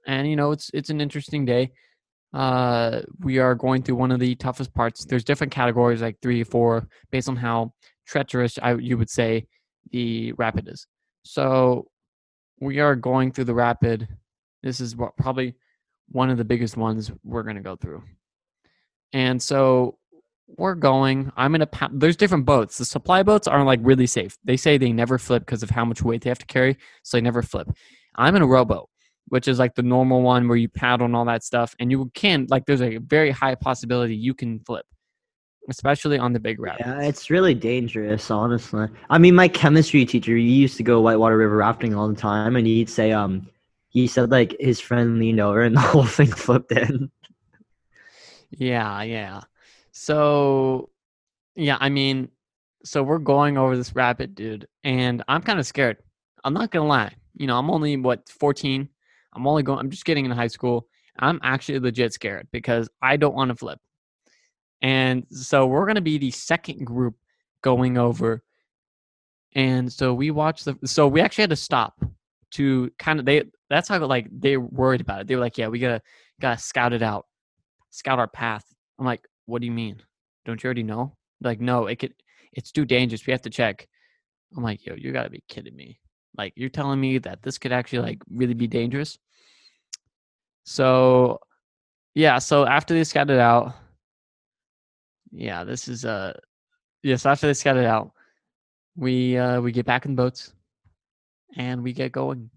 and 0.07 0.27
you 0.29 0.35
know 0.35 0.51
it's 0.51 0.69
it's 0.73 0.89
an 0.89 1.01
interesting 1.01 1.45
day. 1.45 1.71
Uh, 2.35 3.01
we 3.21 3.39
are 3.39 3.55
going 3.55 3.81
through 3.81 3.95
one 3.95 4.11
of 4.11 4.19
the 4.19 4.35
toughest 4.35 4.73
parts. 4.73 5.05
There's 5.05 5.23
different 5.23 5.53
categories, 5.53 6.01
like 6.01 6.17
three, 6.21 6.43
four, 6.43 6.87
based 7.09 7.29
on 7.29 7.37
how 7.37 7.73
treacherous 8.05 8.59
I 8.61 8.73
you 8.75 8.97
would 8.97 9.09
say 9.09 9.47
the 9.91 10.33
rapid 10.33 10.67
is. 10.67 10.85
So 11.23 11.87
we 12.59 12.79
are 12.79 12.95
going 12.95 13.31
through 13.31 13.45
the 13.45 13.53
rapid. 13.53 14.07
This 14.63 14.81
is 14.81 14.95
what 14.97 15.15
probably 15.15 15.55
one 16.09 16.29
of 16.29 16.37
the 16.37 16.43
biggest 16.43 16.75
ones 16.75 17.09
we're 17.23 17.43
going 17.43 17.55
to 17.55 17.61
go 17.61 17.77
through. 17.77 18.03
And 19.13 19.41
so 19.41 19.97
we're 20.57 20.75
going. 20.75 21.31
I'm 21.37 21.55
in 21.55 21.61
a. 21.61 21.67
pa- 21.67 21.89
There's 21.93 22.17
different 22.17 22.45
boats. 22.45 22.77
The 22.77 22.85
supply 22.85 23.23
boats 23.23 23.47
are 23.47 23.63
like 23.63 23.79
really 23.81 24.07
safe. 24.07 24.37
They 24.43 24.57
say 24.57 24.77
they 24.77 24.91
never 24.91 25.17
flip 25.17 25.43
because 25.45 25.63
of 25.63 25.69
how 25.69 25.85
much 25.85 26.01
weight 26.03 26.21
they 26.21 26.29
have 26.29 26.39
to 26.39 26.45
carry, 26.45 26.77
so 27.03 27.15
they 27.17 27.21
never 27.21 27.41
flip. 27.41 27.69
I'm 28.15 28.35
in 28.35 28.41
a 28.41 28.47
rowboat, 28.47 28.89
which 29.29 29.47
is 29.47 29.59
like 29.59 29.75
the 29.75 29.83
normal 29.83 30.21
one 30.21 30.47
where 30.47 30.57
you 30.57 30.69
paddle 30.69 31.05
and 31.05 31.15
all 31.15 31.25
that 31.25 31.43
stuff, 31.43 31.75
and 31.79 31.91
you 31.91 32.11
can 32.13 32.47
like. 32.49 32.65
There's 32.65 32.81
a 32.81 32.97
very 32.97 33.31
high 33.31 33.55
possibility 33.55 34.15
you 34.15 34.33
can 34.33 34.59
flip. 34.59 34.85
especially 35.69 36.17
on 36.19 36.33
the 36.33 36.39
big 36.39 36.59
rapids. 36.59 36.87
Yeah, 36.87 37.01
it's 37.01 37.29
really 37.29 37.53
dangerous, 37.55 38.29
honestly. 38.29 38.87
I 39.09 39.17
mean, 39.17 39.35
my 39.35 39.47
chemistry 39.47 40.05
teacher, 40.05 40.35
he 40.35 40.43
used 40.43 40.77
to 40.77 40.83
go 40.83 41.01
whitewater 41.01 41.37
river 41.37 41.57
rafting 41.57 41.95
all 41.95 42.07
the 42.07 42.15
time, 42.15 42.55
and 42.55 42.67
he'd 42.67 42.89
say, 42.89 43.11
um, 43.11 43.49
he 43.89 44.07
said 44.07 44.29
like 44.29 44.55
his 44.59 44.79
friend 44.79 45.19
leaned 45.19 45.39
over 45.39 45.61
and 45.61 45.75
the 45.77 45.81
whole 45.81 46.05
thing 46.05 46.27
flipped 46.27 46.71
in. 46.71 47.09
Yeah, 48.51 49.01
yeah. 49.03 49.41
So, 49.91 50.89
yeah, 51.55 51.77
I 51.79 51.89
mean, 51.89 52.29
so 52.83 53.01
we're 53.03 53.17
going 53.19 53.57
over 53.57 53.75
this 53.75 53.95
rapid, 53.95 54.35
dude, 54.35 54.67
and 54.83 55.23
I'm 55.27 55.41
kind 55.41 55.59
of 55.59 55.65
scared. 55.65 55.97
I'm 56.43 56.53
not 56.53 56.71
gonna 56.71 56.87
lie. 56.87 57.13
You 57.35 57.47
know, 57.47 57.57
I'm 57.57 57.71
only 57.71 57.97
what 57.97 58.29
14. 58.29 58.87
I'm 59.35 59.47
only 59.47 59.63
going. 59.63 59.79
I'm 59.79 59.89
just 59.89 60.05
getting 60.05 60.25
into 60.25 60.35
high 60.35 60.47
school. 60.47 60.87
I'm 61.19 61.39
actually 61.43 61.79
legit 61.79 62.13
scared 62.13 62.47
because 62.51 62.89
I 63.01 63.17
don't 63.17 63.35
want 63.35 63.49
to 63.49 63.55
flip. 63.55 63.79
And 64.81 65.25
so 65.29 65.65
we're 65.67 65.85
gonna 65.85 66.01
be 66.01 66.17
the 66.17 66.31
second 66.31 66.85
group 66.85 67.15
going 67.61 67.97
over. 67.97 68.43
And 69.53 69.91
so 69.91 70.13
we 70.13 70.31
watched 70.31 70.65
the. 70.65 70.77
So 70.85 71.07
we 71.07 71.21
actually 71.21 71.43
had 71.43 71.49
to 71.51 71.55
stop 71.55 72.03
to 72.51 72.91
kind 72.99 73.19
of 73.19 73.25
they. 73.25 73.43
That's 73.69 73.87
how 73.89 73.99
like 74.05 74.27
they 74.31 74.57
worried 74.57 75.01
about 75.01 75.21
it. 75.21 75.27
They 75.27 75.35
were 75.35 75.41
like, 75.41 75.57
"Yeah, 75.57 75.67
we 75.67 75.79
gotta 75.79 76.01
gotta 76.39 76.59
scout 76.59 76.93
it 76.93 77.01
out, 77.01 77.25
scout 77.89 78.19
our 78.19 78.27
path." 78.27 78.65
I'm 78.99 79.05
like, 79.05 79.27
"What 79.45 79.59
do 79.61 79.65
you 79.65 79.71
mean? 79.71 80.01
Don't 80.45 80.61
you 80.63 80.67
already 80.67 80.83
know?" 80.83 81.15
Like, 81.41 81.59
no, 81.59 81.87
it 81.87 81.97
could. 81.97 82.13
It's 82.53 82.71
too 82.71 82.85
dangerous. 82.85 83.25
We 83.25 83.31
have 83.31 83.41
to 83.43 83.49
check. 83.49 83.87
I'm 84.55 84.63
like, 84.63 84.85
yo, 84.85 84.95
you 84.95 85.11
gotta 85.11 85.29
be 85.29 85.43
kidding 85.47 85.75
me. 85.75 85.99
Like, 86.37 86.53
you're 86.55 86.69
telling 86.69 86.99
me 86.99 87.17
that 87.19 87.41
this 87.41 87.57
could 87.57 87.71
actually 87.71 87.99
like 87.99 88.21
really 88.29 88.53
be 88.53 88.67
dangerous. 88.67 89.17
So, 90.63 91.39
yeah. 92.13 92.39
So 92.39 92.65
after 92.65 92.93
they 92.93 93.03
scouted 93.03 93.39
out, 93.39 93.73
yeah, 95.31 95.63
this 95.63 95.87
is 95.87 96.05
uh, 96.05 96.33
yes. 97.03 97.25
After 97.25 97.47
they 97.47 97.53
scouted 97.53 97.85
out, 97.85 98.11
we 98.95 99.37
uh 99.37 99.59
we 99.59 99.71
get 99.71 99.85
back 99.85 100.05
in 100.05 100.15
the 100.15 100.21
boats, 100.21 100.53
and 101.57 101.83
we 101.83 101.93
get 101.93 102.11
going. 102.11 102.49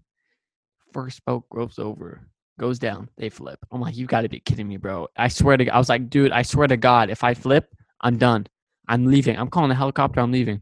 First 0.93 1.23
boat 1.25 1.47
goes 1.49 1.77
over, 1.77 2.21
goes 2.57 2.79
down. 2.79 3.09
They 3.17 3.29
flip. 3.29 3.59
I'm 3.71 3.81
like, 3.81 3.95
you 3.95 4.07
got 4.07 4.21
to 4.21 4.29
be 4.29 4.39
kidding 4.39 4.67
me, 4.67 4.77
bro. 4.77 5.07
I 5.17 5.27
swear 5.27 5.57
to. 5.57 5.67
I 5.67 5.77
was 5.77 5.89
like, 5.89 6.09
dude, 6.09 6.31
I 6.31 6.41
swear 6.41 6.67
to 6.67 6.77
God, 6.77 7.09
if 7.09 7.23
I 7.23 7.33
flip, 7.33 7.69
I'm 8.01 8.17
done. 8.17 8.47
I'm 8.87 9.05
leaving. 9.05 9.37
I'm 9.37 9.49
calling 9.49 9.69
the 9.69 9.75
helicopter. 9.75 10.19
I'm 10.19 10.31
leaving. 10.31 10.61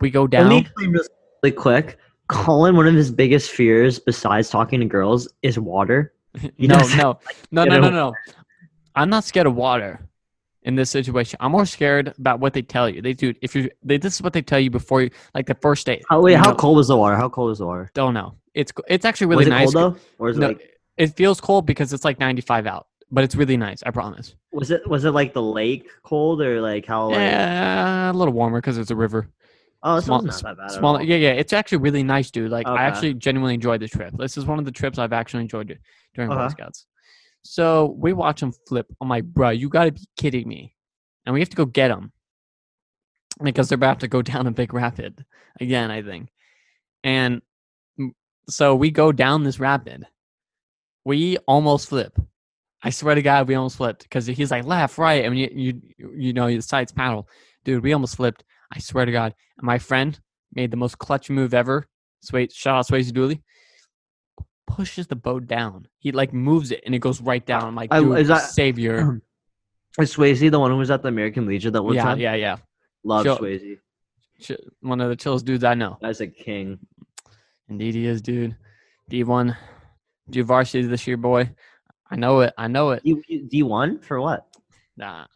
We 0.00 0.10
go 0.10 0.26
down. 0.26 0.48
me 0.48 0.58
explain 0.58 0.92
this 0.92 1.08
really 1.42 1.54
quick. 1.54 1.98
Colin, 2.30 2.76
one 2.76 2.86
of 2.86 2.94
his 2.94 3.10
biggest 3.10 3.50
fears 3.50 3.98
besides 3.98 4.50
talking 4.50 4.80
to 4.80 4.86
girls 4.86 5.28
is 5.42 5.58
water. 5.58 6.14
He 6.56 6.68
no, 6.68 6.78
no, 6.96 7.18
no, 7.50 7.64
no, 7.64 7.80
no, 7.80 7.90
no. 7.90 8.14
I'm 8.94 9.10
not 9.10 9.24
scared 9.24 9.46
of 9.48 9.56
water 9.56 10.00
in 10.62 10.76
this 10.76 10.90
situation. 10.90 11.38
I'm 11.40 11.50
more 11.52 11.66
scared 11.66 12.14
about 12.18 12.38
what 12.38 12.52
they 12.52 12.62
tell 12.62 12.88
you. 12.88 13.02
They 13.02 13.14
do 13.14 13.34
if 13.42 13.54
you 13.56 13.68
they 13.82 13.98
this 13.98 14.14
is 14.14 14.22
what 14.22 14.32
they 14.32 14.42
tell 14.42 14.60
you 14.60 14.70
before 14.70 15.02
you 15.02 15.10
like 15.34 15.46
the 15.46 15.56
first 15.56 15.86
date. 15.86 16.04
How, 16.08 16.20
wait, 16.20 16.32
you 16.32 16.38
how 16.38 16.50
know, 16.50 16.56
cold 16.56 16.78
is 16.78 16.88
the 16.88 16.96
water? 16.96 17.16
How 17.16 17.28
cold 17.28 17.50
is 17.50 17.58
the 17.58 17.66
water? 17.66 17.90
Don't 17.94 18.14
know. 18.14 18.36
It's 18.54 18.72
it's 18.88 19.04
actually 19.04 19.28
really 19.28 19.40
was 19.40 19.46
it 19.48 19.50
nice. 19.50 19.72
cold 19.74 19.94
though, 19.94 20.00
or 20.18 20.28
it 20.30 20.36
No, 20.36 20.48
like 20.48 20.78
it 20.96 21.16
feels 21.16 21.40
cold 21.40 21.66
because 21.66 21.92
it's 21.92 22.04
like 22.04 22.20
95 22.20 22.66
out, 22.66 22.86
but 23.10 23.24
it's 23.24 23.34
really 23.34 23.56
nice. 23.56 23.82
I 23.84 23.90
promise. 23.90 24.36
was 24.52 24.70
it 24.70 24.88
was 24.88 25.04
it 25.04 25.10
like 25.10 25.32
the 25.32 25.42
lake 25.42 25.90
cold 26.04 26.40
or 26.40 26.60
like 26.60 26.86
how 26.86 27.06
like 27.06 27.18
Yeah, 27.18 28.10
a 28.10 28.12
little 28.12 28.34
warmer 28.34 28.58
because 28.60 28.78
it's 28.78 28.90
a 28.90 28.96
river. 28.96 29.28
Oh 29.82 29.96
it's 29.96 30.06
small- 30.06 30.22
not 30.22 30.42
that 30.42 30.56
bad 30.56 31.08
yeah, 31.08 31.16
yeah. 31.16 31.30
It's 31.32 31.52
actually 31.52 31.78
really 31.78 32.02
nice, 32.02 32.30
dude. 32.30 32.50
Like 32.50 32.66
Okay. 32.66 32.78
I 32.80 32.84
actually 32.84 33.14
genuinely 33.14 33.54
enjoyed 33.54 33.80
the 33.80 33.88
trip. 33.88 34.14
This 34.18 34.36
is 34.36 34.44
one 34.44 34.58
of 34.58 34.64
the 34.64 34.72
trips 34.72 34.98
I've 34.98 35.12
actually 35.12 35.42
enjoyed 35.42 35.78
during 36.14 36.30
Boy 36.30 36.36
Uh-huh. 36.36 36.48
Scouts. 36.50 36.86
So 37.42 37.96
we 37.98 38.12
watch 38.12 38.40
them 38.40 38.52
flip. 38.68 38.86
I'm 39.00 39.08
like, 39.08 39.24
bro, 39.24 39.50
you 39.50 39.68
got 39.68 39.84
to 39.84 39.92
be 39.92 40.06
kidding 40.16 40.46
me! 40.46 40.74
And 41.24 41.32
we 41.32 41.40
have 41.40 41.48
to 41.50 41.56
go 41.56 41.64
get 41.64 41.88
them 41.88 42.12
because 43.42 43.68
they're 43.68 43.76
about 43.76 44.00
to 44.00 44.08
go 44.08 44.20
down 44.30 44.46
a 44.46 44.50
big 44.50 44.74
rapid 44.74 45.24
again, 45.60 45.90
I 45.90 46.02
think. 46.02 46.28
And 47.02 47.40
so 48.48 48.74
we 48.74 48.90
go 48.90 49.12
down 49.12 49.44
this 49.44 49.58
rapid. 49.60 50.06
We 51.04 51.38
almost 51.46 51.88
flip. 51.88 52.18
I 52.82 52.90
swear 52.90 53.14
to 53.14 53.22
God, 53.22 53.48
we 53.48 53.54
almost 53.54 53.76
flipped 53.76 54.02
because 54.02 54.26
he's 54.26 54.50
like 54.50 54.64
left, 54.64 54.98
right, 54.98 55.24
and 55.24 55.38
you 55.38 55.48
you 55.52 55.80
you 56.16 56.32
know 56.32 56.48
the 56.48 56.62
sides 56.62 56.92
paddle, 56.92 57.28
dude. 57.64 57.82
We 57.82 57.92
almost 57.92 58.16
flipped. 58.16 58.44
I 58.72 58.78
swear 58.78 59.04
to 59.04 59.12
God. 59.12 59.34
My 59.60 59.78
friend 59.78 60.18
made 60.54 60.70
the 60.70 60.76
most 60.76 60.98
clutch 60.98 61.30
move 61.30 61.54
ever. 61.54 61.86
Sway, 62.22 62.48
shout 62.52 62.76
out 62.78 62.86
Swayze 62.88 63.12
Dooley. 63.12 63.42
Pushes 64.66 65.06
the 65.08 65.16
boat 65.16 65.46
down. 65.46 65.88
He 65.98 66.12
like 66.12 66.32
moves 66.32 66.70
it 66.70 66.82
and 66.86 66.94
it 66.94 67.00
goes 67.00 67.20
right 67.20 67.42
uh, 67.42 67.46
down. 67.46 67.64
I'm 67.64 67.74
like, 67.74 67.92
I- 67.92 68.00
is 68.18 68.28
that- 68.28 68.50
savior. 68.50 69.20
Is 69.98 70.14
Swayze 70.14 70.48
the 70.52 70.58
one 70.60 70.70
who 70.70 70.76
was 70.76 70.88
at 70.92 71.02
the 71.02 71.08
American 71.08 71.46
Legion 71.46 71.72
that 71.72 71.82
one 71.82 71.94
yeah, 71.96 72.04
time? 72.04 72.20
yeah, 72.20 72.34
yeah. 72.34 72.56
Love 73.02 73.24
Sure. 73.24 73.36
Swayze. 73.36 73.78
Ch- 74.40 74.52
One 74.80 75.00
of 75.00 75.08
the 75.08 75.16
chillest 75.16 75.44
dudes 75.44 75.64
I 75.64 75.74
know. 75.74 75.98
That's 76.00 76.20
a 76.20 76.28
king. 76.28 76.78
Indeed, 77.68 77.96
he 77.96 78.06
is, 78.06 78.22
dude. 78.22 78.54
D1, 79.10 79.56
do 80.30 80.44
varsity 80.44 80.86
this 80.86 81.08
year, 81.08 81.16
boy. 81.16 81.50
I 82.08 82.14
know 82.14 82.40
it. 82.42 82.54
I 82.56 82.68
know 82.68 82.90
it. 82.90 83.02
D 83.02 83.64
one 83.64 83.98
for 83.98 84.20
what? 84.20 84.46
Nah, 84.96 85.26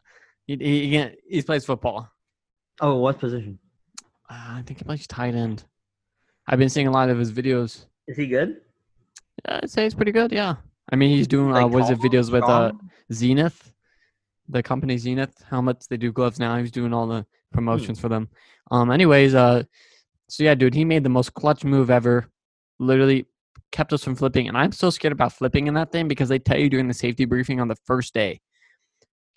he 0.46 0.54
he, 0.56 0.82
he, 0.84 0.90
can't- 0.92 1.14
he 1.28 1.42
plays 1.42 1.64
football. 1.64 2.08
Oh, 2.80 2.96
what 2.96 3.18
position? 3.18 3.58
Uh, 4.28 4.58
I 4.58 4.62
think 4.66 4.78
he 4.78 4.84
plays 4.84 5.06
tight 5.06 5.34
end. 5.34 5.64
I've 6.46 6.58
been 6.58 6.68
seeing 6.68 6.86
a 6.86 6.90
lot 6.90 7.08
of 7.08 7.18
his 7.18 7.32
videos. 7.32 7.86
Is 8.06 8.16
he 8.16 8.26
good? 8.26 8.60
Yeah, 9.44 9.60
I'd 9.62 9.70
say 9.70 9.84
he's 9.84 9.94
pretty 9.94 10.12
good. 10.12 10.32
Yeah. 10.32 10.56
I 10.90 10.96
mean, 10.96 11.10
he's 11.10 11.26
doing 11.28 11.50
uh, 11.50 11.62
Like, 11.62 11.72
what 11.72 11.84
is 11.84 11.90
it 11.90 11.98
videos 11.98 12.30
with 12.30 12.44
uh? 12.44 12.72
Xenith, 13.12 13.72
the 14.48 14.62
company 14.62 14.96
Xenith 14.96 15.42
helmets. 15.48 15.86
They 15.86 15.96
do 15.96 16.12
gloves 16.12 16.38
now. 16.38 16.56
He's 16.58 16.70
doing 16.70 16.92
all 16.92 17.06
the 17.06 17.24
promotions 17.52 17.98
for 17.98 18.08
them. 18.08 18.28
Um. 18.70 18.90
Anyways, 18.90 19.34
uh, 19.34 19.62
so 20.28 20.44
yeah, 20.44 20.54
dude, 20.54 20.74
he 20.74 20.84
made 20.84 21.04
the 21.04 21.08
most 21.10 21.34
clutch 21.34 21.64
move 21.64 21.90
ever. 21.90 22.26
Literally 22.78 23.26
kept 23.72 23.92
us 23.92 24.04
from 24.04 24.14
flipping, 24.14 24.48
and 24.48 24.56
I'm 24.56 24.72
so 24.72 24.90
scared 24.90 25.12
about 25.12 25.32
flipping 25.32 25.66
in 25.66 25.74
that 25.74 25.92
thing 25.92 26.08
because 26.08 26.28
they 26.28 26.38
tell 26.38 26.58
you 26.58 26.68
during 26.68 26.88
the 26.88 26.94
safety 26.94 27.24
briefing 27.24 27.60
on 27.60 27.68
the 27.68 27.76
first 27.84 28.14
day, 28.14 28.40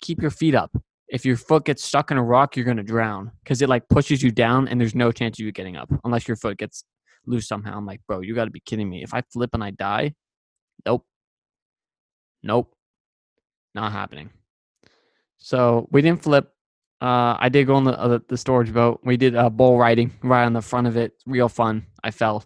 keep 0.00 0.20
your 0.20 0.30
feet 0.30 0.54
up. 0.54 0.70
If 1.08 1.24
your 1.24 1.36
foot 1.36 1.64
gets 1.64 1.84
stuck 1.84 2.10
in 2.10 2.18
a 2.18 2.22
rock, 2.22 2.56
you're 2.56 2.66
gonna 2.66 2.82
drown 2.82 3.32
because 3.42 3.62
it 3.62 3.68
like 3.68 3.88
pushes 3.88 4.22
you 4.22 4.30
down, 4.30 4.68
and 4.68 4.80
there's 4.80 4.94
no 4.94 5.12
chance 5.12 5.38
of 5.38 5.44
you 5.44 5.52
getting 5.52 5.76
up 5.76 5.90
unless 6.04 6.28
your 6.28 6.36
foot 6.36 6.58
gets 6.58 6.84
loose 7.26 7.46
somehow. 7.46 7.76
I'm 7.76 7.86
like, 7.86 8.00
bro, 8.06 8.20
you 8.20 8.34
got 8.34 8.46
to 8.46 8.50
be 8.50 8.60
kidding 8.60 8.88
me. 8.88 9.02
If 9.02 9.14
I 9.14 9.22
flip 9.32 9.50
and 9.52 9.62
I 9.62 9.70
die, 9.70 10.14
nope, 10.86 11.04
nope, 12.42 12.74
not 13.74 13.92
happening. 13.92 14.30
So 15.38 15.88
we 15.90 16.02
didn't 16.02 16.22
flip. 16.22 16.52
Uh, 17.00 17.36
I 17.38 17.48
did 17.48 17.66
go 17.66 17.76
on 17.76 17.84
the 17.84 17.98
uh, 17.98 18.18
the 18.28 18.36
storage 18.36 18.72
boat. 18.72 19.00
We 19.04 19.16
did 19.16 19.36
uh, 19.36 19.50
bull 19.50 19.78
riding 19.78 20.12
right 20.22 20.44
on 20.44 20.52
the 20.52 20.62
front 20.62 20.86
of 20.86 20.96
it. 20.96 21.12
Real 21.26 21.48
fun. 21.48 21.86
I 22.02 22.10
fell 22.10 22.44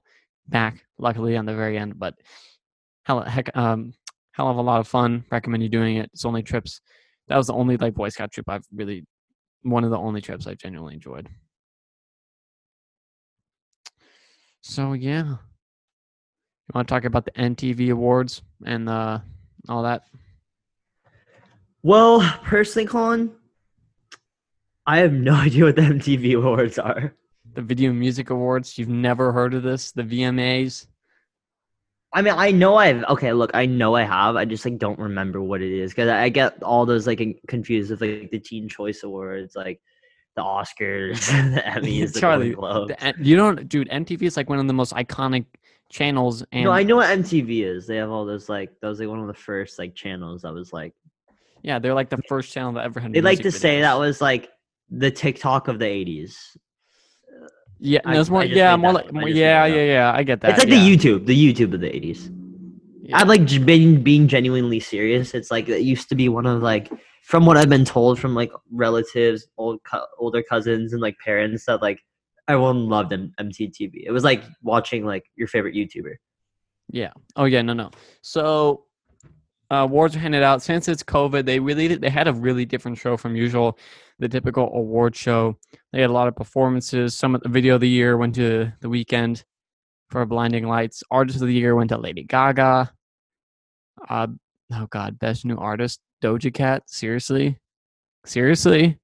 back, 0.49 0.85
luckily 0.99 1.37
on 1.37 1.47
the 1.47 1.55
very 1.55 1.79
end, 1.79 1.99
but 1.99 2.15
hell, 3.05 3.23
heck, 3.23 3.57
um, 3.57 3.95
hell 4.33 4.49
of 4.49 4.57
a 4.57 4.63
lot 4.63 4.81
of 4.81 4.89
fun. 4.89 5.25
Recommend 5.31 5.63
you 5.63 5.69
doing 5.69 5.97
it. 5.97 6.11
It's 6.13 6.25
only 6.25 6.43
trips. 6.43 6.81
That 7.33 7.39
was 7.39 7.47
the 7.47 7.55
only 7.55 7.79
like 7.79 7.95
Boy 7.95 8.11
Scout 8.11 8.31
trip 8.31 8.47
I've 8.47 8.67
really, 8.75 9.07
one 9.63 9.85
of 9.85 9.91
the 9.91 9.97
only 9.97 10.21
trips 10.21 10.47
I 10.47 10.53
genuinely 10.53 10.93
enjoyed. 10.93 11.31
So 14.61 14.93
yeah, 14.93 15.25
you 15.25 15.39
want 16.75 16.87
to 16.87 16.93
talk 16.93 17.07
about 17.07 17.25
the 17.25 17.31
MTV 17.31 17.91
awards 17.91 18.43
and 18.67 18.87
uh, 18.87 19.21
all 19.67 19.83
that? 19.85 20.03
Well, 21.83 22.21
personally, 22.45 22.87
Colin, 22.87 23.33
I 24.85 24.99
have 24.99 25.15
no 25.15 25.33
idea 25.37 25.65
what 25.65 25.77
the 25.77 25.83
MTV 25.83 26.35
awards 26.35 26.79
are. 26.79 27.15
The 27.55 27.63
Video 27.63 27.95
Music 27.95 28.29
Awards. 28.29 28.77
You've 28.77 28.91
never 28.91 29.33
heard 29.33 29.55
of 29.55 29.63
this? 29.63 29.91
The 29.93 30.03
VMAs. 30.03 30.87
I 32.15 32.23
mean, 32.23 32.35
I 32.37 32.51
know 32.51 32.77
I've 32.77 33.05
okay. 33.05 33.33
Look, 33.33 33.51
I 33.55 33.67
know 33.67 33.95
I 33.95 34.03
have. 34.03 34.37
I 34.37 34.45
just 34.45 34.65
like 34.65 34.79
don't 34.79 34.99
remember 34.99 35.41
what 35.41 35.63
it 35.63 35.73
is 35.73 35.93
because 35.93 36.09
I 36.09 36.25
I 36.25 36.29
get 36.29 36.63
all 36.63 36.85
those 36.85 37.07
like 37.07 37.21
confused 37.49 37.91
with 37.91 38.01
like 38.03 38.31
the 38.31 38.39
Teen 38.39 38.69
Choice 38.69 39.03
Awards, 39.03 39.57
like 39.57 39.81
the 40.37 40.43
Oscars, 40.43 41.27
the 41.55 41.61
Emmys, 41.67 42.13
the 42.13 42.21
Charlie. 42.21 42.51
The, 42.51 43.15
you 43.19 43.37
don't, 43.37 43.69
dude. 43.69 43.89
MTV 43.89 44.23
is 44.23 44.37
like 44.37 44.51
one 44.51 44.59
of 44.59 44.67
the 44.67 44.73
most 44.75 44.93
iconic 44.93 45.47
channels, 45.89 46.45
and 46.53 46.65
no, 46.65 46.71
I 46.71 46.83
know 46.83 46.97
what 46.97 47.09
MTV 47.09 47.65
is. 47.65 47.87
They 47.87 47.97
have 47.97 48.11
all 48.11 48.27
those 48.27 48.49
like 48.49 48.79
that 48.81 48.89
was 48.89 49.01
like 49.01 49.09
one 49.09 49.21
of 49.21 49.27
the 49.27 49.35
first 49.35 49.79
like 49.79 49.95
channels 49.95 50.43
that 50.43 50.53
was 50.53 50.73
like 50.73 50.95
yeah, 51.63 51.79
they're 51.79 51.95
like 51.95 52.11
the 52.11 52.21
first 52.29 52.53
channel 52.53 52.73
that 52.73 52.85
ever 52.85 53.01
had. 53.01 53.13
they 53.13 53.21
like 53.21 53.39
to 53.39 53.45
music 53.45 53.61
say 53.61 53.81
that 53.81 53.99
was 53.99 54.21
like 54.21 54.51
the 54.91 55.11
TikTok 55.11 55.69
of 55.69 55.79
the 55.79 55.87
'80s. 55.87 56.35
Yeah, 57.85 58.01
I- 58.05 58.15
no, 58.15 58.21
it's 58.21 58.31
more. 58.31 58.41
I 58.43 58.47
just 58.47 58.57
Yeah, 58.57 58.77
more 58.77 58.93
like. 58.93 59.13
more- 59.13 59.25
just 59.25 59.35
Yeah, 59.37 59.67
yeah, 59.67 59.83
yeah. 59.85 60.13
I 60.15 60.23
get 60.23 60.41
that. 60.41 60.51
it's 60.53 60.59
like 60.61 60.69
yeah. 60.69 60.79
the 60.79 60.97
YouTube, 60.97 61.27
the 61.27 61.37
YouTube 61.55 61.75
of 61.75 61.81
the 61.81 61.89
'80s. 61.91 62.31
Yeah. 63.03 63.19
I'm 63.19 63.27
like 63.29 63.45
j- 63.45 63.59
being 63.59 64.03
being 64.03 64.29
genuinely 64.29 64.79
serious. 64.81 65.35
It's 65.35 65.51
like 65.51 65.69
it 65.69 65.81
used 65.83 66.09
to 66.11 66.15
be 66.15 66.29
one 66.29 66.47
of 66.47 66.63
like 66.63 66.91
from 67.25 67.45
what 67.45 67.57
I've 67.57 67.69
been 67.69 67.85
told 67.85 68.19
from 68.21 68.35
like 68.35 68.53
relatives, 68.71 69.47
old 69.59 69.83
co- 69.85 70.07
older 70.19 70.43
cousins, 70.43 70.93
and 70.93 71.03
like 71.03 71.17
parents 71.19 71.67
that 71.67 71.83
like 71.83 72.01
everyone 72.49 72.89
loved 72.89 73.13
M- 73.13 73.33
MTV. 73.41 74.05
It 74.07 74.13
was 74.13 74.23
like 74.25 74.43
watching 74.63 75.05
like 75.05 75.25
your 75.35 75.49
favorite 75.49 75.75
YouTuber. 75.75 76.15
Yeah. 76.91 77.11
Oh 77.35 77.45
yeah, 77.47 77.63
no, 77.63 77.73
no. 77.73 77.91
So 78.23 78.85
uh, 79.73 79.77
awards 79.89 80.15
are 80.15 80.21
handed 80.21 80.43
out. 80.45 80.63
Since 80.63 80.87
it's 80.89 81.03
COVID, 81.03 81.45
they 81.47 81.59
really 81.59 81.89
they 81.97 82.11
had 82.11 82.29
a 82.29 82.33
really 82.33 82.65
different 82.65 82.99
show 82.99 83.17
from 83.17 83.35
usual, 83.35 83.79
the 84.23 84.29
typical 84.29 84.71
award 84.73 85.17
show. 85.17 85.59
They 85.93 86.01
had 86.01 86.09
a 86.09 86.13
lot 86.13 86.29
of 86.29 86.37
performances. 86.37 87.15
Some 87.15 87.35
of 87.35 87.43
the 87.43 87.49
video 87.49 87.75
of 87.75 87.81
the 87.81 87.89
year 87.89 88.17
went 88.17 88.37
to 88.37 88.73
the 88.81 88.89
Weeknd 88.89 89.43
for 90.11 90.25
Blinding 90.25 90.67
Lights. 90.69 91.03
Artist 91.11 91.43
of 91.43 91.49
the 91.49 91.55
year 91.55 91.75
went 91.75 91.91
to 91.91 91.99
Lady 91.99 92.23
Gaga. 92.23 92.93
Uh, 94.09 94.29
oh 94.75 94.87
God, 94.87 95.19
best 95.19 95.45
new 95.45 95.57
artist 95.57 96.01
Doja 96.23 96.55
Cat. 96.55 96.85
Seriously, 96.87 97.59
seriously, 98.25 98.99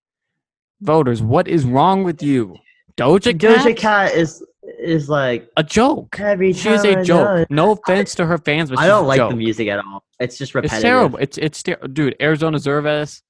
voters, 0.81 1.21
what 1.21 1.49
is 1.49 1.65
wrong 1.65 2.05
with 2.05 2.23
you? 2.23 2.55
Doja 2.97 3.39
Cat. 3.39 3.59
Doja 3.59 3.77
Cat 3.77 4.15
is 4.15 4.45
is 4.79 5.09
like 5.09 5.51
a 5.57 5.65
joke. 5.65 6.15
She 6.17 6.69
is 6.69 6.85
a 6.85 6.99
I 6.99 7.03
joke. 7.03 7.51
No 7.51 7.73
offense 7.73 8.15
to 8.17 8.27
her 8.27 8.39
fans, 8.39 8.71
but 8.71 8.79
I 8.79 8.87
don't 8.87 9.07
like 9.07 9.17
joke. 9.17 9.31
the 9.31 9.37
music 9.37 9.67
at 9.67 9.81
all. 9.81 10.05
It's 10.21 10.39
just 10.39 10.55
repetitive. 10.55 10.77
It's 10.77 10.83
terrible. 10.83 11.19
It's 11.19 11.39
it's 11.39 11.63
ter- 11.65 11.89
dude. 11.89 12.15
Arizona 12.21 12.59
Zervas, 12.59 13.23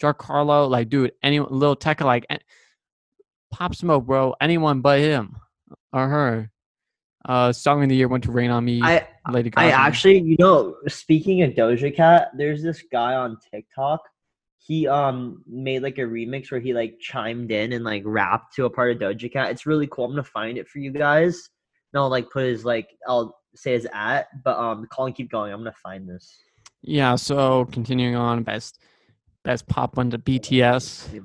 Carlo, 0.00 0.66
like 0.66 0.88
dude, 0.88 1.12
any 1.22 1.40
Lil 1.40 1.76
Tecca, 1.76 2.04
like 2.04 2.26
Pop 3.50 3.74
Smoke, 3.74 4.06
bro. 4.06 4.34
Anyone 4.40 4.80
but 4.80 5.00
him 5.00 5.36
or 5.92 6.08
her. 6.08 6.50
Uh, 7.28 7.52
song 7.52 7.82
of 7.82 7.88
the 7.88 7.96
year 7.96 8.06
went 8.06 8.22
to 8.22 8.30
Rain 8.30 8.50
on 8.50 8.64
Me. 8.64 8.80
I 8.82 9.06
Lady 9.28 9.50
Gaga. 9.50 9.66
I 9.66 9.70
actually, 9.70 10.20
you 10.20 10.36
know, 10.38 10.76
speaking 10.86 11.42
of 11.42 11.54
Doja 11.54 11.94
Cat, 11.94 12.28
there's 12.36 12.62
this 12.62 12.84
guy 12.92 13.14
on 13.14 13.36
TikTok. 13.52 14.00
He 14.58 14.86
um 14.86 15.42
made 15.46 15.82
like 15.82 15.98
a 15.98 16.02
remix 16.02 16.50
where 16.50 16.60
he 16.60 16.72
like 16.72 16.98
chimed 17.00 17.50
in 17.50 17.72
and 17.72 17.84
like 17.84 18.02
rapped 18.04 18.54
to 18.56 18.64
a 18.66 18.70
part 18.70 18.92
of 18.92 18.98
Doja 18.98 19.32
Cat. 19.32 19.50
It's 19.50 19.66
really 19.66 19.88
cool. 19.88 20.04
I'm 20.04 20.12
gonna 20.12 20.22
find 20.22 20.56
it 20.58 20.68
for 20.68 20.78
you 20.78 20.92
guys. 20.92 21.48
And 21.92 22.00
I'll 22.00 22.10
like 22.10 22.30
put 22.30 22.44
his 22.44 22.64
like 22.64 22.88
I'll 23.08 23.36
say 23.54 23.72
his 23.72 23.88
at, 23.92 24.26
but 24.44 24.56
um 24.58 24.86
call 24.90 25.06
and 25.06 25.14
keep 25.14 25.30
going. 25.30 25.52
I'm 25.52 25.60
gonna 25.60 25.72
find 25.82 26.08
this. 26.08 26.36
yeah. 26.82 27.16
So 27.16 27.64
continuing 27.66 28.14
on, 28.14 28.42
best 28.44 28.80
best 29.46 29.68
pop 29.68 29.96
went 29.96 30.10
to 30.10 30.18
BTS 30.18 31.22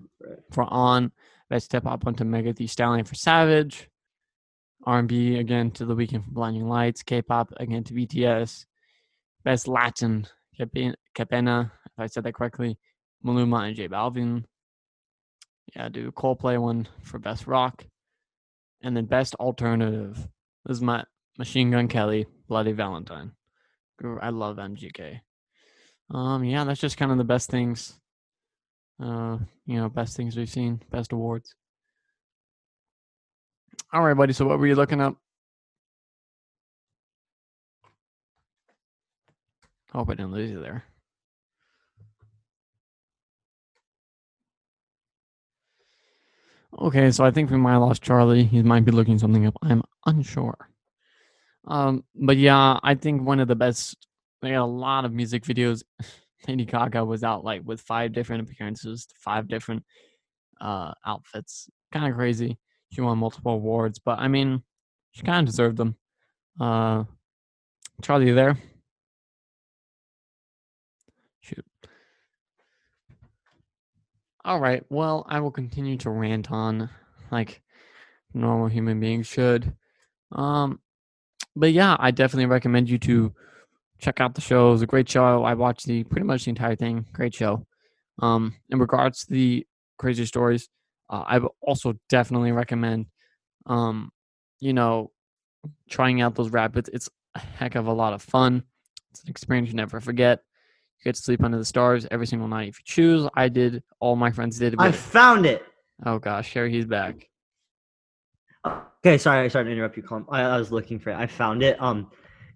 for 0.52 0.64
On. 0.72 1.12
Best 1.50 1.72
hip 1.72 1.84
hop 1.84 2.06
went 2.06 2.20
to 2.20 2.24
Megan 2.26 2.54
Thee 2.54 2.68
Stallion 2.68 3.04
for 3.04 3.16
Savage. 3.16 3.90
R&B 4.86 5.38
again 5.38 5.72
to 5.72 5.86
The 5.86 5.96
Weeknd 5.96 6.24
for 6.26 6.32
Blinding 6.32 6.68
Lights. 6.68 7.02
K-pop 7.04 7.52
again 7.58 7.84
to 7.84 7.94
BTS. 7.94 8.66
Best 9.44 9.68
Latin, 9.68 10.28
Cape- 10.56 10.96
Qué 11.16 11.30
Pena, 11.30 11.72
if 11.86 11.92
I 11.98 12.06
said 12.06 12.24
that 12.24 12.36
correctly. 12.36 12.78
Maluma 13.26 13.68
and 13.68 13.76
J 13.76 13.90
Balvin. 13.90 14.46
Yeah, 15.76 15.90
dude. 15.90 16.14
Coldplay 16.16 16.60
won 16.60 16.88
for 17.04 17.18
Best 17.20 17.48
Rock. 17.48 17.86
And 18.84 18.96
then 18.96 19.06
Best 19.06 19.36
Alternative. 19.36 20.16
This 20.66 20.78
is 20.78 20.82
my 20.82 21.04
Machine 21.38 21.72
Gun 21.72 21.88
Kelly, 21.88 22.28
Bloody 22.48 22.72
Valentine. 22.72 23.32
I 24.22 24.30
love 24.30 24.58
MGK. 24.58 25.22
Um, 26.12 26.44
yeah, 26.44 26.64
that's 26.64 26.82
just 26.82 26.98
kind 26.98 27.12
of 27.12 27.18
the 27.18 27.24
best 27.24 27.50
things. 27.50 28.01
Uh, 29.02 29.40
you 29.66 29.78
know, 29.78 29.90
best 29.90 30.16
things 30.16 30.38
we've 30.38 30.50
seen, 30.50 30.82
best 30.92 31.12
awards. 31.12 31.56
All 33.92 34.04
right, 34.04 34.14
buddy. 34.16 34.34
So 34.34 34.46
what 34.46 34.60
were 34.60 34.68
you 34.68 34.76
looking 34.76 35.02
up? 35.02 35.18
Hope 39.92 40.10
I 40.10 40.14
didn't 40.14 40.32
lose 40.32 40.52
you 40.52 40.62
there. 40.62 40.86
Okay, 46.80 47.12
so 47.12 47.26
I 47.26 47.32
think 47.32 47.50
we 47.52 47.58
might 47.58 47.74
have 47.74 47.82
lost 47.82 48.02
Charlie. 48.02 48.44
He 48.46 48.64
might 48.64 48.86
be 48.86 48.92
looking 48.92 49.20
something 49.20 49.46
up. 49.46 49.58
I'm 49.62 49.84
unsure. 50.06 50.70
Um, 51.66 52.06
but 52.16 52.38
yeah, 52.38 52.80
I 52.82 52.96
think 52.96 53.24
one 53.24 53.40
of 53.40 53.48
the 53.48 53.56
best. 53.56 54.08
They 54.42 54.50
had 54.52 54.60
a 54.60 54.66
lot 54.66 55.06
of 55.06 55.12
music 55.12 55.44
videos. 55.44 55.84
Lady 56.48 56.66
Gaga 56.66 57.06
was 57.06 57.24
out 57.24 57.44
like 57.44 57.62
with 57.64 57.82
five 57.82 58.14
different 58.14 58.50
appearances, 58.50 59.08
five 59.16 59.48
different 59.48 59.84
uh 60.60 60.94
outfits. 61.06 61.70
Kind 61.92 62.08
of 62.08 62.16
crazy. 62.16 62.58
She 62.92 63.02
won 63.02 63.18
multiple 63.18 63.54
awards, 63.54 64.00
but 64.00 64.20
I 64.20 64.28
mean, 64.28 64.64
she 65.12 65.24
kind 65.24 65.48
of 65.48 65.52
deserved 65.52 65.78
them. 65.78 65.96
Uh, 66.60 67.06
Charlie, 68.02 68.28
you 68.28 68.36
there? 68.36 68.58
Shoot. 71.42 71.66
All 74.44 74.60
right. 74.60 74.84
Well, 74.90 75.26
I 75.30 75.40
will 75.40 75.52
continue 75.52 75.98
to 75.98 76.10
rant 76.10 76.52
on 76.52 76.90
like 77.32 77.62
normal 78.34 78.68
human 78.68 79.00
beings 79.00 79.28
should. 79.28 79.74
Um, 80.32 80.80
but 81.56 81.74
yeah, 81.74 81.96
I 82.00 82.12
definitely 82.12 82.48
recommend 82.48 82.90
you 82.90 82.98
to 83.00 83.34
check 84.02 84.20
out 84.20 84.36
the 84.36 84.42
show. 84.42 84.70
It 84.70 84.74
was 84.74 84.82
a 84.82 84.88
great 84.88 85.08
show. 85.08 85.44
I 85.44 85.54
watched 85.54 85.86
the 85.86 86.04
pretty 86.04 86.26
much 86.26 86.46
the 86.46 86.50
entire 86.50 86.76
thing. 86.76 87.06
Great 87.14 87.34
show. 87.34 87.66
Um, 88.20 88.56
in 88.70 88.80
regards 88.80 89.26
to 89.26 89.34
the 89.34 89.66
crazy 89.98 90.26
stories, 90.26 90.68
uh, 91.10 91.24
I 91.26 91.38
would 91.38 91.52
also 91.62 91.94
definitely 92.10 92.52
recommend, 92.52 93.06
um, 93.68 94.12
you 94.60 94.74
know, 94.74 95.12
trying 95.90 96.22
out 96.22 96.36
those 96.36 96.50
rapids. 96.50 96.90
It's 96.92 97.10
a 97.36 97.40
heck 97.40 97.76
of 97.76 97.88
a 97.88 97.94
lot 97.94 98.14
of 98.14 98.22
fun. 98.22 98.64
It's 99.12 99.24
an 99.24 99.30
experience 99.30 99.70
you 99.70 99.76
never 99.76 100.00
forget. 100.02 100.40
You 101.00 101.10
get 101.10 101.16
to 101.16 101.22
sleep 101.22 101.44
under 101.44 101.58
the 101.58 101.66
stars 101.66 102.08
every 102.12 102.28
single 102.28 102.48
night 102.48 102.70
if 102.70 102.80
you 102.80 102.84
choose. 102.86 103.30
I 103.36 103.50
did. 103.50 103.84
All 104.00 104.16
my 104.16 104.32
friends 104.32 104.58
did. 104.58 104.76
I 104.80 104.92
found 104.92 105.46
it. 105.46 105.64
oh 106.06 106.18
gosh, 106.20 106.50
Sherry, 106.50 106.72
he's 106.72 106.86
back. 106.86 107.28
Okay, 108.66 109.18
sorry, 109.18 109.50
sorry 109.50 109.66
to 109.66 109.72
interrupt 109.72 109.98
you, 109.98 110.04
Colin. 110.04 110.26
I, 110.30 110.42
I 110.44 110.58
was 110.58 110.72
looking 110.72 111.00
for 111.00 111.10
it. 111.10 111.16
I 111.16 111.26
found 111.26 111.64
it. 111.64 111.82
Um, 111.82 112.12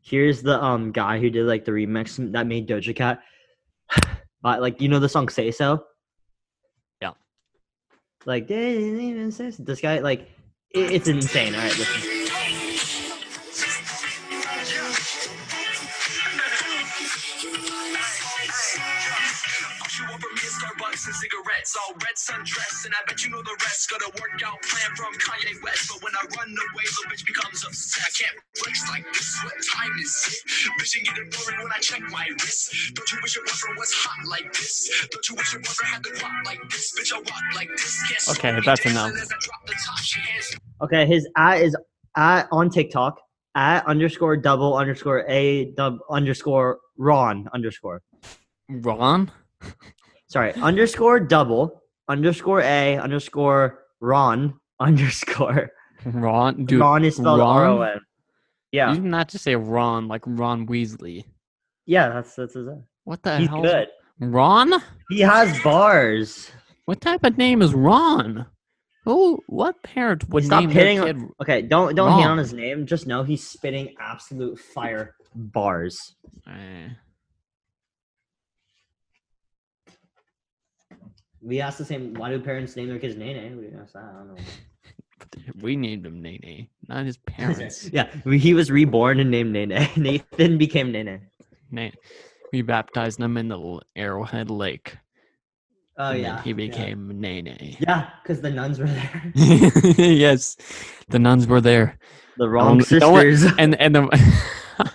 here's 0.06 0.41
the 0.41 0.63
um 0.63 0.91
guy 0.91 1.20
who 1.20 1.30
did 1.30 1.46
like 1.46 1.65
the 1.65 1.72
remix 1.72 2.15
that 2.32 2.48
made 2.48 2.68
Doja 2.68 2.96
Cat. 2.96 3.20
But 4.41 4.62
like 4.62 4.80
you 4.80 4.89
know 4.89 5.00
the 5.00 5.10
song 5.10 5.28
"Say 5.30 5.50
So." 5.50 5.86
Yeah. 7.02 7.13
Like 8.26 8.46
didn't 8.46 9.00
even 9.00 9.32
say 9.32 9.50
so. 9.50 9.63
this 9.63 9.82
guy 9.82 9.98
like 10.00 10.30
it, 10.70 10.91
it's 10.91 11.08
insane. 11.08 11.56
All 11.56 11.62
right, 11.62 11.76
listen. 11.80 12.14
Cigarettes, 21.65 21.78
all 21.78 21.93
red 21.95 22.15
sundress, 22.15 22.86
and 22.86 22.93
I 22.93 22.97
bet 23.08 23.23
you 23.23 23.32
know 23.32 23.41
the 23.41 23.56
rest. 23.63 23.89
Got 23.89 24.01
a 24.01 24.12
workout 24.21 24.62
plan 24.62 24.95
from 24.95 25.13
Kanye 25.13 25.62
West, 25.63 25.89
but 25.89 26.04
when 26.04 26.13
I 26.15 26.23
run 26.38 26.49
away, 26.49 26.84
the 26.86 27.10
bitch 27.10 27.25
becomes 27.25 27.63
upset. 27.65 28.06
I 28.06 28.12
can't 28.23 28.38
flex 28.58 28.89
like 28.89 29.06
this. 29.13 29.39
What 29.43 29.54
time 29.73 29.91
is 29.99 30.13
it? 30.45 30.82
Bitch, 30.82 30.97
ain't 30.97 31.08
getting 31.08 31.30
boring 31.32 31.63
when 31.63 31.71
I 31.71 31.80
check 31.80 32.01
my 32.12 32.25
wrist. 32.30 32.73
Don't 32.93 33.12
you 33.12 33.17
wish 33.21 33.36
your 33.36 33.45
boyfriend 33.45 33.78
was 33.78 33.91
hot 33.93 34.28
like 34.28 34.54
this? 34.54 35.08
Don't 35.12 35.30
you 35.30 35.36
wish 35.36 35.54
your 35.54 35.62
boyfriend 35.62 35.93
had 35.93 36.04
the 36.04 36.12
clock 36.12 36.34
like 36.45 36.62
this? 36.69 36.93
Bitch, 36.97 37.13
I 37.13 37.17
walk 37.17 37.56
like 37.56 37.69
this. 37.69 38.04
Can't 38.10 38.38
Okay, 38.38 38.60
that's 38.65 38.86
enough. 38.86 39.12
as 39.12 39.32
I 39.32 39.36
drop 39.39 39.65
the 39.65 39.73
top. 39.86 39.99
She 39.99 40.19
hands 40.21 40.58
Okay, 40.82 41.06
his 41.06 41.28
at 41.38 41.62
is 41.62 41.75
at 42.17 42.47
on 42.51 42.69
TikTok 42.69 43.19
at 43.56 43.86
underscore 43.88 44.36
double 44.38 44.75
underscore 44.75 45.25
a 45.30 45.71
dub 45.71 45.97
underscore 46.10 46.80
Ron 46.97 47.47
underscore. 47.54 48.01
Ron? 48.69 49.32
Sorry, 50.27 50.53
underscore 50.53 51.19
double 51.19 51.81
underscore 52.07 52.61
a 52.61 52.97
underscore 52.97 53.79
Ron 54.01 54.53
underscore. 54.79 55.69
Ron? 56.05 56.65
Dude, 56.65 56.79
Ron 56.79 57.03
is 57.05 57.15
spelled 57.15 57.39
Ron? 57.39 57.57
R 57.57 57.65
O 57.67 57.81
N. 57.81 57.99
Yeah, 58.71 58.93
you 58.93 59.01
not 59.01 59.29
just 59.29 59.43
say 59.43 59.55
Ron 59.55 60.07
like 60.07 60.21
Ron 60.25 60.67
Weasley. 60.67 61.25
yeah, 61.85 62.09
that's 62.09 62.35
that's 62.35 62.53
his. 62.55 62.65
name. 62.67 62.83
What 63.05 63.21
the 63.23 63.38
He's 63.38 63.47
hell? 63.49 63.61
good. 63.61 63.88
Ron? 64.19 64.73
He 65.09 65.19
has 65.21 65.59
bars. 65.61 66.51
What 66.85 67.01
type 67.01 67.23
of 67.23 67.38
name 67.38 67.61
is 67.61 67.73
Ron? 67.73 68.45
Who? 69.05 69.39
What 69.47 69.81
parent 69.83 70.27
would 70.29 70.45
Stop 70.45 70.61
name 70.61 70.69
hitting. 70.71 71.01
kid? 71.03 71.17
Okay, 71.41 71.61
don't 71.61 71.95
don't 71.95 72.11
hate 72.19 72.25
on 72.25 72.38
his 72.38 72.53
name. 72.53 72.85
Just 72.85 73.05
know 73.07 73.23
he's 73.23 73.47
spitting 73.47 73.93
absolute 73.99 74.57
fire 74.59 75.15
bars. 75.35 76.15
Eh, 76.47 76.89
We 81.45 81.62
asked 81.62 81.77
the 81.77 81.86
same. 81.86 82.13
Why 82.15 82.31
do 82.31 82.39
parents 82.39 82.75
name 82.75 82.89
their 82.89 82.97
kids 82.99 83.15
Nene? 83.15 83.55
We 83.58 83.65
didn't 83.65 83.79
ask 83.81 83.93
that. 83.93 84.03
I 84.03 84.17
don't 84.17 84.27
know. 84.29 84.36
we 85.62 85.75
named 85.75 86.05
him 86.05 86.21
Nene, 86.21 86.67
not 86.89 87.05
his 87.05 87.17
parents. 87.27 87.89
yeah, 87.93 88.08
he 88.25 88.53
was 88.55 88.71
reborn 88.71 89.19
and 89.19 89.29
named 89.29 89.53
Nene. 89.53 89.88
Nathan 89.95 90.58
became 90.58 90.91
Nene. 90.91 91.21
We 92.51 92.62
baptized 92.62 93.19
him 93.19 93.38
in 93.38 93.47
the 93.49 93.79
Arrowhead 93.95 94.49
Lake. 94.49 94.97
Oh 95.97 96.10
and 96.12 96.17
then 96.17 96.23
yeah, 96.23 96.41
he 96.41 96.49
yeah. 96.49 96.55
became 96.55 97.19
Nene. 97.21 97.77
Yeah, 97.79 98.10
because 98.23 98.41
the 98.41 98.49
nuns 98.49 98.79
were 98.79 98.88
there. 98.88 99.31
yes, 99.36 100.58
the 101.10 101.19
nuns 101.19 101.47
were 101.47 101.62
there, 101.62 101.97
The 102.38 102.49
wrong 102.49 102.81
Um, 102.81 102.99
no 102.99 103.12
one- 103.12 103.23
sisters. 103.38 103.53
and 103.60 103.79
and 103.79 103.95
the 103.95 104.93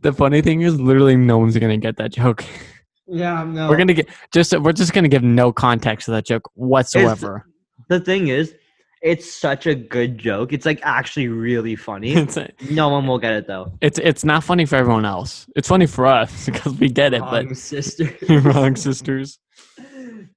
the 0.00 0.12
funny 0.12 0.40
thing 0.42 0.62
is, 0.62 0.80
literally, 0.80 1.16
no 1.16 1.38
one's 1.38 1.56
gonna 1.58 1.76
get 1.76 1.96
that 1.96 2.12
joke. 2.12 2.44
Yeah, 3.06 3.44
no. 3.44 3.68
We're 3.68 3.76
gonna 3.76 3.94
get 3.94 4.08
just 4.32 4.58
we're 4.58 4.72
just 4.72 4.92
gonna 4.92 5.08
give 5.08 5.22
no 5.22 5.52
context 5.52 6.06
to 6.06 6.10
that 6.12 6.24
joke 6.26 6.50
whatsoever. 6.54 7.46
the 7.88 8.00
thing 8.00 8.28
is, 8.28 8.54
It's 9.02 9.30
such 9.30 9.66
a 9.66 9.74
good 9.74 10.16
joke. 10.18 10.52
It's 10.52 10.64
like 10.64 10.80
actually 10.84 11.28
really 11.28 11.74
funny. 11.76 12.12
it's 12.14 12.38
no 12.70 12.88
one 12.88 13.06
will 13.06 13.18
get 13.18 13.32
it 13.32 13.46
though. 13.46 13.72
it's 13.80 13.98
it's 13.98 14.24
not 14.24 14.44
funny 14.44 14.64
for 14.66 14.76
everyone 14.76 15.04
else. 15.04 15.46
It's 15.56 15.68
funny 15.68 15.86
for 15.86 16.06
us 16.06 16.46
because 16.50 16.74
we 16.78 16.88
get 16.88 17.12
it, 17.14 17.20
but 17.20 17.44
Wrong 17.44 17.54
sister. 17.54 18.08
wrong 18.40 18.76
sisters. 18.76 19.38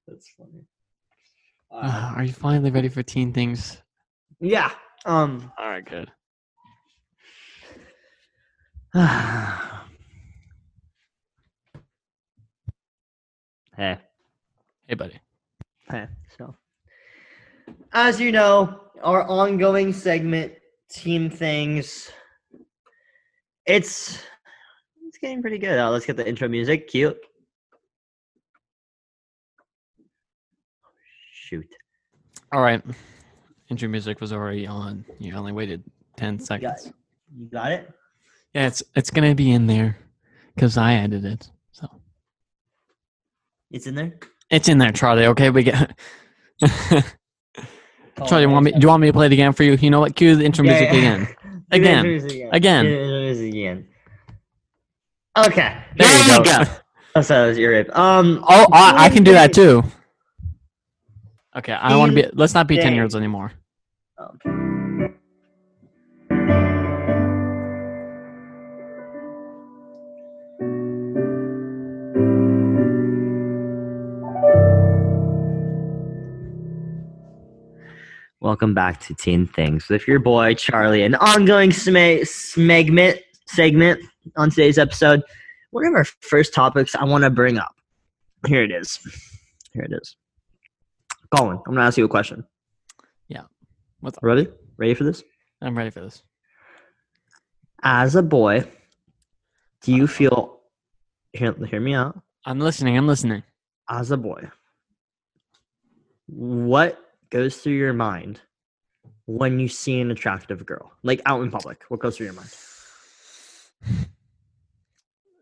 That's 0.07 0.33
funny. 0.37 0.61
Uh, 0.61 0.65
Uh, 1.83 2.13
are 2.15 2.23
you 2.23 2.31
finally 2.31 2.71
ready 2.71 2.87
for 2.89 3.03
teen 3.03 3.33
things? 3.33 3.77
yeah. 4.39 4.71
Um. 5.05 5.51
All 5.59 5.69
right, 5.69 5.83
good. 5.85 6.09
hey. 13.77 13.97
Hey, 14.87 14.95
buddy. 14.95 15.19
Hey. 15.89 16.07
so 16.37 16.55
as 17.93 18.19
you 18.19 18.31
know, 18.31 18.81
our 19.03 19.23
ongoing 19.23 19.93
segment, 19.93 20.53
teen 20.89 21.29
things, 21.29 22.11
it's 23.65 24.21
it's 25.07 25.17
getting 25.19 25.41
pretty 25.41 25.57
good. 25.57 25.79
Uh, 25.79 25.89
let's 25.89 26.05
get 26.05 26.17
the 26.17 26.27
intro 26.27 26.47
music. 26.47 26.87
Cute. 26.87 27.17
Shoot. 31.31 31.67
All 32.51 32.61
right. 32.61 32.81
Intro 33.69 33.87
music 33.87 34.21
was 34.21 34.31
already 34.33 34.67
on. 34.67 35.05
You 35.19 35.33
only 35.35 35.51
waited 35.51 35.83
ten 36.17 36.33
You 36.33 36.39
got, 36.39 36.47
seconds. 36.47 36.93
you 37.35 37.45
got 37.47 37.71
it? 37.71 37.89
Yeah, 38.53 38.67
it's 38.67 38.83
it's 38.95 39.09
gonna 39.09 39.35
be 39.35 39.51
in 39.51 39.67
there 39.67 39.97
because 40.53 40.77
I 40.77 40.93
edited 40.95 41.25
it. 41.25 41.51
It's 43.71 43.87
in 43.87 43.95
there? 43.95 44.19
it's 44.49 44.67
in 44.69 44.77
there, 44.77 44.91
Charlie. 44.91 45.25
Okay, 45.27 45.49
we 45.49 45.63
get. 45.63 45.97
Charlie, 48.27 48.45
want 48.45 48.65
me? 48.65 48.71
Do 48.71 48.79
you 48.79 48.87
want 48.87 49.01
me 49.01 49.07
to 49.07 49.13
play 49.13 49.25
it 49.25 49.33
again 49.33 49.53
for 49.53 49.63
you? 49.63 49.73
You 49.73 49.89
know 49.89 49.99
what? 49.99 50.15
Cue 50.15 50.35
the 50.35 50.45
intro 50.45 50.63
music 50.63 50.89
again. 50.89 51.27
Do 51.71 51.77
Again. 51.77 52.05
Again. 52.51 52.85
Do 52.85 52.91
the 52.91 53.01
intro 53.01 53.19
music 53.21 53.53
again. 53.53 53.87
Okay. 55.37 55.77
There 55.97 56.37
you 56.37 56.43
go. 56.43 56.63
Oh, 57.17 57.21
so 57.21 57.33
that 57.33 57.47
was 57.47 57.57
your 57.57 57.71
rip. 57.71 57.97
Um. 57.97 58.43
Oh, 58.45 58.67
I, 58.73 59.05
I 59.05 59.09
can 59.09 59.23
do 59.23 59.31
that 59.31 59.53
too. 59.53 59.81
Okay, 61.55 61.71
I 61.71 61.87
don't 61.87 61.99
want 61.99 62.13
to 62.13 62.23
be. 62.23 62.29
Let's 62.33 62.53
not 62.53 62.67
be 62.67 62.75
ten 62.75 62.87
thing. 62.87 62.95
year 62.95 63.03
olds 63.03 63.15
anymore. 63.15 63.53
Okay. 64.19 64.64
Welcome 78.45 78.75
back 78.75 79.01
to 79.07 79.15
Teen 79.15 79.47
Things 79.47 79.89
with 79.89 80.07
your 80.07 80.19
boy 80.19 80.53
Charlie. 80.53 81.01
An 81.01 81.15
ongoing 81.15 81.71
smegment 81.71 83.19
segment 83.47 84.01
on 84.37 84.51
today's 84.51 84.77
episode. 84.77 85.23
One 85.71 85.87
of 85.87 85.95
our 85.95 86.05
first 86.05 86.53
topics 86.53 86.93
I 86.93 87.05
want 87.05 87.23
to 87.23 87.31
bring 87.31 87.57
up. 87.57 87.73
Here 88.45 88.61
it 88.61 88.69
is. 88.69 88.99
Here 89.73 89.81
it 89.81 89.91
is. 89.99 90.15
Colin, 91.35 91.57
I'm 91.65 91.73
gonna 91.73 91.87
ask 91.87 91.97
you 91.97 92.05
a 92.05 92.07
question. 92.07 92.45
Yeah. 93.29 93.45
What's 94.01 94.19
up? 94.19 94.23
Ready? 94.23 94.47
Ready 94.77 94.93
for 94.93 95.05
this? 95.05 95.23
I'm 95.63 95.75
ready 95.75 95.89
for 95.89 96.01
this. 96.01 96.21
As 97.81 98.15
a 98.15 98.21
boy, 98.21 98.63
do 99.81 99.91
you 99.91 100.03
uh-huh. 100.03 100.13
feel 100.13 100.59
hear, 101.33 101.55
hear 101.65 101.79
me 101.79 101.95
out? 101.95 102.21
I'm 102.45 102.59
listening. 102.59 102.95
I'm 102.95 103.07
listening. 103.07 103.41
As 103.89 104.11
a 104.11 104.17
boy, 104.17 104.51
what 106.27 107.04
goes 107.35 107.57
through 107.57 107.73
your 107.73 107.91
mind 107.91 108.39
when 109.25 109.59
you 109.59 109.67
see 109.67 109.99
an 109.99 110.09
attractive 110.09 110.65
girl? 110.65 110.91
Like 111.03 111.21
out 111.25 111.41
in 111.43 111.51
public. 111.51 111.83
What 111.89 111.99
goes 111.99 112.15
through 112.15 112.27
your 112.27 112.35
mind? 112.35 112.49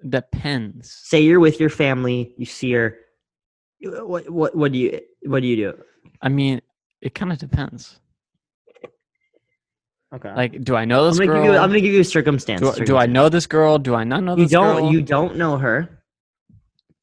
Depends. 0.10 0.92
Say 0.92 1.22
you're 1.22 1.40
with 1.40 1.60
your 1.60 1.70
family, 1.70 2.34
you 2.38 2.46
see 2.46 2.72
her. 2.74 2.98
What 3.82 4.30
what 4.30 4.56
what 4.56 4.72
do 4.72 4.78
you 4.80 5.00
what 5.26 5.42
do 5.42 5.48
you 5.48 5.56
do? 5.56 5.84
I 6.22 6.30
mean, 6.30 6.62
it 7.02 7.14
kind 7.14 7.32
of 7.32 7.38
depends. 7.38 8.00
Okay. 10.14 10.34
Like, 10.36 10.62
do 10.64 10.76
I 10.76 10.86
know 10.86 11.02
I'm 11.06 11.10
this 11.10 11.20
gonna 11.20 11.32
girl? 11.32 11.44
give 11.44 11.54
you 11.54 11.58
I'm 11.60 11.70
gonna 11.70 11.82
give 11.82 11.94
you 11.94 12.02
a 12.02 12.06
circumstance. 12.06 12.62
do, 12.62 12.70
I- 12.72 12.86
do 12.86 12.98
I 12.98 13.06
know 13.06 13.30
this 13.30 13.46
girl? 13.48 13.78
Do 13.78 13.94
I 13.96 14.04
not 14.04 14.24
know 14.24 14.36
you 14.36 14.44
this 14.44 14.52
don't 14.52 14.82
girl? 14.82 14.92
you 14.92 15.02
don't 15.02 15.36
know 15.38 15.58
her 15.58 16.00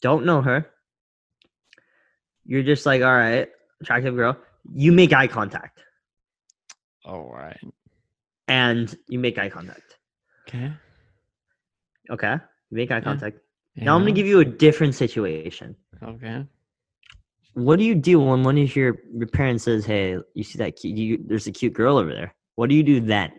don't 0.01 0.25
know 0.25 0.41
her 0.41 0.67
you're 2.47 2.63
just 2.63 2.87
like 2.87 3.03
all 3.03 3.15
right 3.15 3.49
attractive 3.83 4.15
girl 4.17 4.35
you 4.75 4.93
make 4.93 5.13
eye 5.13 5.27
contact 5.27 5.81
All 7.05 7.31
right. 7.33 7.59
and 8.49 8.95
you 9.09 9.19
make 9.19 9.39
eye 9.39 9.49
contact 9.49 9.97
Okay. 10.49 10.73
okay 12.11 12.35
you 12.71 12.77
make 12.77 12.91
eye 12.91 12.97
Yeah. 12.97 13.01
contact 13.01 13.39
now 13.77 13.95
i'm 13.97 14.03
gonna 14.03 14.13
give 14.13 14.27
you 14.27 14.41
a 14.41 14.45
different 14.45 14.95
situation 14.95 15.77
Okay. 16.03 16.45
what 17.55 17.79
do 17.79 17.85
you 17.85 17.95
do 17.95 18.19
when 18.21 18.43
one 18.43 18.59
of 18.59 18.75
your, 18.77 18.97
your 19.15 19.27
parents 19.29 19.65
says 19.65 19.85
hey 19.85 20.17
you 20.35 20.43
see 20.45 20.59
that 20.59 20.77
cute 20.77 20.97
you, 20.97 21.19
there's 21.27 21.47
a 21.47 21.53
cute 21.53 21.73
girl 21.73 21.97
over 21.97 22.13
there 22.13 22.35
what 22.57 22.69
do 22.69 22.75
you 22.75 22.83
do 22.83 23.01
then 23.01 23.31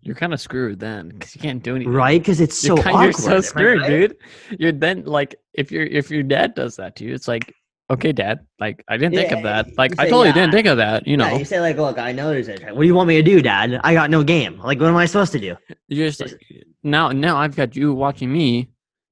You're 0.00 0.14
kind 0.14 0.32
of 0.32 0.40
screwed 0.40 0.78
then 0.80 1.08
because 1.10 1.34
you 1.34 1.40
can't 1.42 1.62
do 1.62 1.74
anything. 1.76 1.92
right 1.92 2.20
because 2.20 2.40
it's 2.40 2.56
so 2.56 2.74
you're, 2.74 2.82
kind, 2.82 2.96
awkward 2.96 3.04
you're 3.04 3.12
so 3.12 3.40
screwed, 3.40 3.80
right? 3.80 3.90
dude. 3.90 4.16
You're 4.60 4.72
then 4.72 5.04
like 5.04 5.34
if 5.52 5.70
your 5.72 5.84
if 5.84 6.08
your 6.10 6.22
dad 6.22 6.54
does 6.54 6.76
that 6.76 6.96
to 6.96 7.04
you, 7.04 7.12
it's 7.14 7.28
like, 7.28 7.52
okay, 7.90 8.12
dad, 8.12 8.46
like 8.60 8.84
I 8.88 8.96
didn't 8.96 9.14
think 9.14 9.30
Yeah, 9.30 9.38
of 9.38 9.42
that. 9.44 9.78
Like 9.78 9.92
you 9.92 9.96
I 9.98 10.04
totally 10.04 10.28
yeah. 10.28 10.34
didn't 10.34 10.52
think 10.52 10.66
of 10.66 10.76
that. 10.78 11.06
You 11.06 11.16
know, 11.16 11.26
Yeah, 11.26 11.38
you 11.38 11.44
say 11.44 11.60
like 11.60 11.76
look 11.76 11.98
i 11.98 12.12
know 12.12 12.30
there's 12.30 12.48
a 12.48 12.56
what 12.72 12.82
do 12.82 12.86
you 12.86 12.94
want 12.94 13.08
me 13.08 13.16
to 13.16 13.22
do 13.22 13.40
dad 13.42 13.80
i 13.84 13.94
got 13.94 14.10
no 14.10 14.22
game 14.22 14.58
like 14.58 14.78
what 14.80 14.88
am 14.88 14.96
i 14.96 15.06
supposed 15.06 15.32
to 15.32 15.38
do 15.38 15.56
you're 15.88 16.08
just 16.08 16.20
like, 16.20 16.40
now 16.82 17.10
now 17.10 17.36
I've 17.36 17.56
got 17.56 17.76
you 17.76 17.92
watching 17.94 18.32
me 18.32 18.68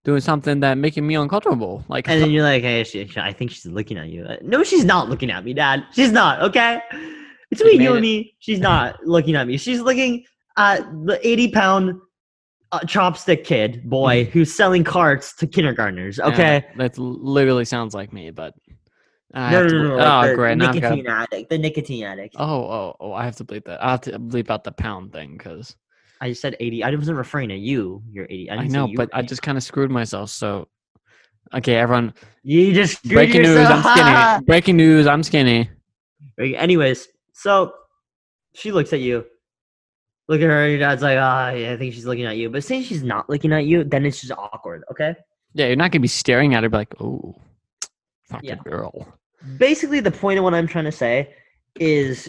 doing 0.07 0.21
something 0.21 0.61
that 0.61 0.79
making 0.79 1.05
me 1.05 1.17
uncomfortable. 1.17 1.85
Like 1.89 2.09
And 2.09 2.23
then 2.23 2.31
you're 2.35 2.45
like, 2.45 2.63
hey, 2.63 2.85
she, 2.85 3.11
I 3.17 3.33
think 3.33 3.51
she's 3.51 3.67
looking 3.67 3.99
at 3.99 4.09
you. 4.09 4.25
Uh, 4.25 4.37
No, 4.41 4.63
she's 4.63 4.85
not 4.85 5.09
looking 5.11 5.31
at 5.33 5.45
me, 5.45 5.53
Dad. 5.53 5.85
She's 5.93 6.13
not, 6.13 6.41
okay? 6.43 6.81
Between 7.51 7.81
you 7.81 7.93
and 7.93 8.03
me, 8.03 8.35
she's 8.39 8.61
not 8.61 9.05
looking 9.05 9.35
at 9.35 9.49
me. 9.49 9.57
She's 9.57 9.81
looking 9.81 10.25
at 10.57 10.81
the 11.05 11.19
80 11.27 11.51
pound 11.51 12.01
uh, 12.71 12.81
chopstick 12.81 13.45
kid 13.45 13.83
boy 13.89 14.25
who's 14.27 14.55
selling 14.55 14.85
carts 14.85 15.35
to 15.37 15.47
kindergartners, 15.47 16.19
yeah, 16.19 16.27
okay? 16.29 16.67
that 16.77 16.97
literally 16.99 17.65
sounds 17.65 17.93
like 17.95 18.13
me, 18.13 18.31
but 18.31 18.55
I 19.35 19.51
no, 19.51 19.67
no, 19.67 19.69
no, 19.69 19.89
no, 19.89 19.97
like 19.97 20.07
oh 20.07 20.29
the 20.29 20.35
great, 20.37 20.59
now 20.59 20.69
I've 20.71 20.81
got 20.81 20.91
nicotine 20.91 21.07
addict. 21.07 21.51
The 21.51 21.59
nicotine 21.59 22.05
addict. 22.05 22.37
oh 22.39 22.45
oh 22.45 22.97
oh 23.01 23.13
I 23.13 23.25
have 23.25 23.37
to 23.37 23.45
bleep 23.45 23.65
that. 23.65 23.83
I 23.83 23.91
have 23.91 24.01
to 24.03 24.19
bleep 24.19 24.51
out 24.51 24.65
the 24.65 24.73
pound 24.73 25.13
thing 25.13 25.37
because 25.37 25.77
I 26.21 26.31
just 26.31 26.41
said 26.41 26.57
80. 26.59 26.85
I 26.85 26.95
wasn't 26.95 27.19
referring 27.19 27.51
to 27.51 27.57
you. 27.57 28.03
You're 28.11 28.25
80. 28.25 28.51
I, 28.51 28.55
I, 28.57 28.67
know, 28.69 28.89
but 28.95 29.11
I 29.13 29.23
just 29.23 29.43
kind 29.43 29.59
of 29.59 29.65
screwed 29.65 29.91
myself. 29.91 30.31
So 30.31 30.69
okay, 31.55 31.75
everyone, 31.75 32.15
You 32.43 32.73
just 32.73 32.99
screwed 32.99 33.15
breaking 33.15 33.43
news. 33.43 33.67
I'm 33.69 33.83
skinny. 33.83 34.45
breaking 34.47 34.77
news, 34.77 35.07
I'm 35.07 35.23
skinny. 35.23 35.71
Anyways, 36.39 37.09
so 37.33 37.75
she 38.55 38.73
looks 38.73 38.93
at 38.93 39.01
you. 39.01 39.25
Look 40.29 40.41
at 40.41 40.49
her. 40.49 40.69
Your 40.69 40.79
dad's 40.79 41.03
like, 41.03 41.19
ah, 41.21 41.51
yeah, 41.51 41.73
I 41.73 41.77
think 41.77 41.95
she's 41.95 42.07
looking 42.07 42.25
at 42.25 42.37
you. 42.37 42.51
But 42.51 42.65
say 42.65 42.83
she's 42.83 43.03
not 43.03 43.31
looking 43.31 43.53
at 43.53 43.65
you, 43.65 43.85
then 43.85 44.05
it's 44.05 44.21
just 44.21 44.33
awkward. 44.33 44.85
Okay. 44.91 45.15
Yeah, 45.55 45.67
you're 45.67 45.77
not 45.77 45.93
gonna 45.93 46.03
be 46.03 46.09
staring 46.09 46.55
at 46.55 46.63
her 46.63 46.69
be 46.69 46.77
like, 46.77 46.95
oh, 47.01 47.35
fucking 48.29 48.49
Yeah. 48.49 48.57
girl. 48.65 49.19
Basically, 49.59 50.01
the 50.01 50.11
point 50.11 50.39
of 50.39 50.45
what 50.45 50.55
I'm 50.55 50.67
trying 50.67 50.85
to 50.87 50.93
say 50.93 51.35
is, 51.79 52.29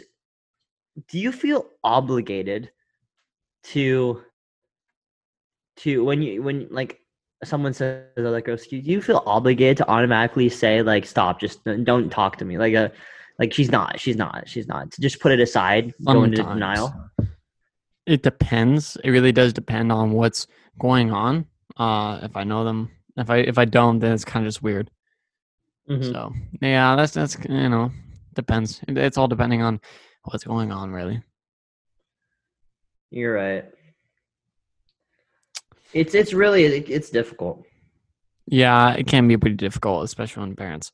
do 1.07 1.19
you 1.19 1.31
feel 1.31 1.69
obligated 1.83 2.71
to, 3.65 4.23
to 5.77 6.03
when 6.03 6.21
you 6.21 6.41
when 6.41 6.67
like 6.71 6.99
someone 7.43 7.73
says 7.73 8.05
oh, 8.17 8.21
like 8.21 8.45
girl, 8.45 8.57
do 8.57 8.77
you 8.77 9.01
feel 9.01 9.23
obligated 9.25 9.77
to 9.77 9.87
automatically 9.87 10.49
say 10.49 10.81
like 10.81 11.05
stop, 11.05 11.39
just 11.39 11.63
don't- 11.63 12.09
talk 12.11 12.37
to 12.37 12.45
me 12.45 12.57
like 12.57 12.73
a. 12.73 12.91
Like 13.39 13.53
she's 13.53 13.69
not, 13.69 13.99
she's 13.99 14.15
not, 14.15 14.49
she's 14.49 14.67
not. 14.67 14.89
To 14.93 14.99
just 14.99 15.19
put 15.19 15.31
it 15.31 15.39
aside, 15.39 15.93
go 16.03 16.23
into 16.23 16.41
denial. 16.41 16.91
It 18.07 18.23
depends. 18.23 18.97
It 19.03 19.11
really 19.11 19.31
does 19.31 19.53
depend 19.53 19.91
on 19.91 20.09
what's 20.09 20.47
going 20.79 21.11
on. 21.11 21.45
Uh, 21.75 22.19
if 22.23 22.35
I 22.35 22.43
know 22.43 22.63
them, 22.63 22.89
if 23.15 23.29
I 23.29 23.37
if 23.37 23.59
I 23.59 23.65
don't, 23.65 23.99
then 23.99 24.13
it's 24.13 24.25
kind 24.25 24.43
of 24.43 24.47
just 24.47 24.63
weird. 24.63 24.89
Mhm. 25.89 26.11
So 26.11 26.33
yeah, 26.61 26.95
that's 26.95 27.13
that's 27.13 27.37
you 27.47 27.69
know 27.69 27.91
depends. 28.33 28.81
It's 28.87 29.17
all 29.17 29.27
depending 29.27 29.61
on 29.61 29.79
what's 30.23 30.43
going 30.43 30.71
on, 30.71 30.91
really. 30.91 31.23
You're 33.09 33.33
right. 33.33 33.65
It's 35.93 36.13
it's 36.13 36.33
really 36.33 36.65
it's 36.65 37.09
difficult. 37.09 37.63
Yeah, 38.45 38.93
it 38.93 39.07
can 39.07 39.27
be 39.27 39.37
pretty 39.37 39.55
difficult, 39.55 40.03
especially 40.05 40.41
when 40.41 40.55
parents 40.55 40.91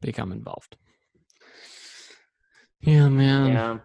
become 0.00 0.32
involved. 0.32 0.76
Yeah, 2.80 3.08
man. 3.08 3.48
yeah. 3.48 3.78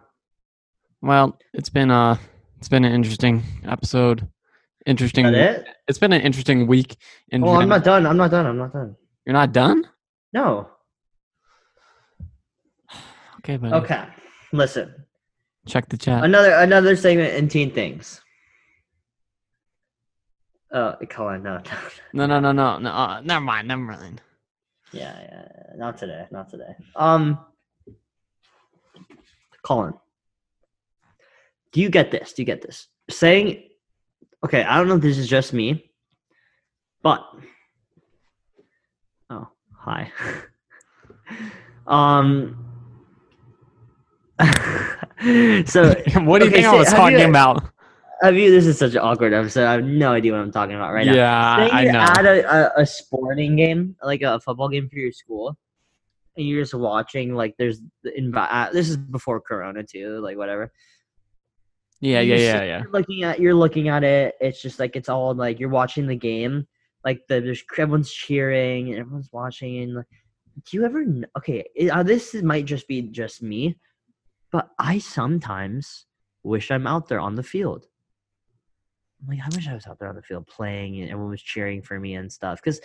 Well, 1.02 1.38
it's 1.52 1.68
been 1.68 1.90
uh 1.90 2.16
it's 2.58 2.68
been 2.68 2.84
an 2.84 2.92
interesting 2.92 3.42
episode. 3.64 4.26
Interesting. 4.86 5.26
It? 5.26 5.66
It's 5.88 5.98
been 5.98 6.12
an 6.12 6.22
interesting 6.22 6.66
week. 6.68 6.96
In 7.30 7.42
Oh, 7.42 7.56
I'm 7.56 7.68
not 7.68 7.82
done. 7.84 8.06
I'm 8.06 8.16
not 8.16 8.30
done. 8.30 8.46
I'm 8.46 8.56
not 8.56 8.72
done. 8.72 8.96
You're 9.24 9.32
not 9.32 9.52
done? 9.52 9.84
No. 10.36 10.68
Okay, 13.38 13.56
but 13.56 13.72
Okay. 13.72 14.04
Listen, 14.52 14.94
Check 15.66 15.88
the 15.88 15.96
chat. 15.96 16.22
another 16.24 16.52
another 16.52 16.94
segment 16.94 17.32
in 17.34 17.48
teen 17.48 17.70
things. 17.72 18.20
Oh, 20.72 20.94
Colin, 21.08 21.42
no, 21.48 21.56
no, 21.56 21.62
No, 22.12 22.26
no, 22.26 22.38
no, 22.40 22.52
no, 22.52 22.78
no. 22.78 22.90
Uh, 22.90 23.20
never 23.22 23.40
mind. 23.40 23.68
Never 23.68 23.80
mind. 23.80 24.20
yeah, 24.92 25.18
yeah, 25.22 25.48
not 25.76 25.96
today, 25.96 26.26
not 26.30 26.50
today. 26.50 26.74
Um, 26.94 27.38
Colin, 29.62 29.94
do 31.72 31.80
you 31.80 31.88
get 31.88 32.10
this? 32.10 32.34
Do 32.34 32.42
you 32.42 32.46
get 32.46 32.60
this? 32.60 32.88
Saying, 33.08 33.68
okay, 34.44 34.62
I 34.64 34.76
don't 34.76 34.88
know 34.88 34.96
if 34.96 35.02
this 35.02 35.16
is 35.16 35.28
just 35.28 35.54
me, 35.54 35.90
but 37.02 37.24
hi. 39.86 40.12
um. 41.86 42.62
so 45.66 45.94
what 46.24 46.40
do 46.40 46.44
you 46.44 46.50
okay, 46.50 46.62
think 46.62 46.66
I 46.66 46.74
was 46.76 46.88
talking 46.92 47.18
you- 47.20 47.28
about? 47.28 47.62
have 48.22 48.34
you? 48.36 48.50
This 48.50 48.66
is 48.66 48.78
such 48.78 48.92
an 48.92 48.98
awkward 48.98 49.32
episode. 49.34 49.66
I 49.66 49.72
have 49.72 49.84
no 49.84 50.12
idea 50.12 50.32
what 50.32 50.40
I'm 50.40 50.50
talking 50.52 50.74
about 50.74 50.92
right 50.92 51.06
now. 51.06 51.14
yeah, 51.14 51.68
I 51.72 51.84
know. 51.84 51.98
at 52.00 52.24
a, 52.24 52.54
a, 52.78 52.82
a 52.82 52.86
sporting 52.86 53.56
game, 53.56 53.94
like 54.02 54.22
a 54.22 54.40
football 54.40 54.68
game 54.68 54.88
for 54.88 54.96
your 54.96 55.12
school, 55.12 55.56
and 56.36 56.46
you're 56.46 56.62
just 56.62 56.74
watching. 56.74 57.34
Like, 57.34 57.54
there's 57.58 57.80
the 58.02 58.10
invi- 58.12 58.48
uh, 58.50 58.70
This 58.72 58.88
is 58.88 58.96
before 58.96 59.40
Corona 59.40 59.82
too. 59.84 60.18
Like, 60.20 60.36
whatever. 60.38 60.72
yeah, 62.00 62.20
yeah, 62.20 62.36
yeah, 62.36 62.62
yeah. 62.62 62.82
Looking 62.90 63.22
at. 63.24 63.38
You're 63.38 63.54
looking 63.54 63.88
at 63.88 64.02
it. 64.02 64.34
It's 64.40 64.60
just 64.62 64.78
like 64.80 64.96
it's 64.96 65.08
all 65.10 65.34
like 65.34 65.60
you're 65.60 65.68
watching 65.68 66.06
the 66.06 66.16
game. 66.16 66.66
Like 67.06 67.20
the, 67.28 67.40
there's 67.40 67.62
everyone's 67.78 68.12
cheering 68.12 68.90
and 68.90 68.98
everyone's 68.98 69.30
watching. 69.32 69.78
And 69.82 69.94
like, 69.94 70.06
do 70.66 70.76
you 70.76 70.84
ever? 70.84 71.04
Okay, 71.38 71.64
it- 71.74 71.90
uh, 71.90 72.02
this 72.02 72.34
is, 72.34 72.42
might 72.42 72.64
just 72.66 72.86
be 72.88 73.00
just 73.02 73.42
me, 73.42 73.78
but 74.50 74.68
I 74.78 74.98
sometimes 74.98 76.04
wish 76.42 76.70
I'm 76.70 76.86
out 76.86 77.08
there 77.08 77.20
on 77.20 77.36
the 77.36 77.42
field. 77.42 77.86
I'm 79.22 79.28
like, 79.28 79.38
I 79.44 79.48
wish 79.54 79.68
I 79.68 79.74
was 79.74 79.86
out 79.86 79.98
there 79.98 80.08
on 80.08 80.16
the 80.16 80.22
field 80.22 80.46
playing 80.46 81.00
and 81.00 81.10
everyone 81.10 81.30
was 81.30 81.42
cheering 81.42 81.80
for 81.80 81.98
me 81.98 82.14
and 82.14 82.30
stuff. 82.30 82.60
Because 82.62 82.80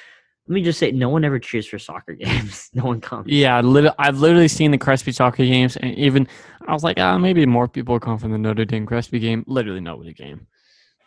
let 0.47 0.53
me 0.55 0.61
just 0.63 0.79
say, 0.79 0.91
no 0.91 1.09
one 1.09 1.23
ever 1.25 1.39
cheers 1.39 1.67
for 1.67 1.77
soccer 1.79 2.13
games. 2.25 2.69
no 2.73 2.83
one 2.85 3.01
comes. 3.01 3.27
Yeah, 3.27 3.57
I've 3.99 4.17
literally 4.19 4.47
seen 4.47 4.71
the 4.71 4.77
Crespi 4.77 5.11
soccer 5.11 5.43
games, 5.45 5.77
and 5.77 5.93
even 5.97 6.27
I 6.67 6.73
was 6.73 6.83
like, 6.83 6.99
ah, 6.99 7.17
maybe 7.17 7.45
more 7.45 7.67
people 7.67 7.99
come 7.99 8.17
from 8.17 8.31
the 8.31 8.37
Notre 8.37 8.65
Dame 8.65 8.85
Crespi 8.85 9.19
game. 9.19 9.43
Literally 9.47 9.81
nobody 9.81 10.13
came. 10.13 10.47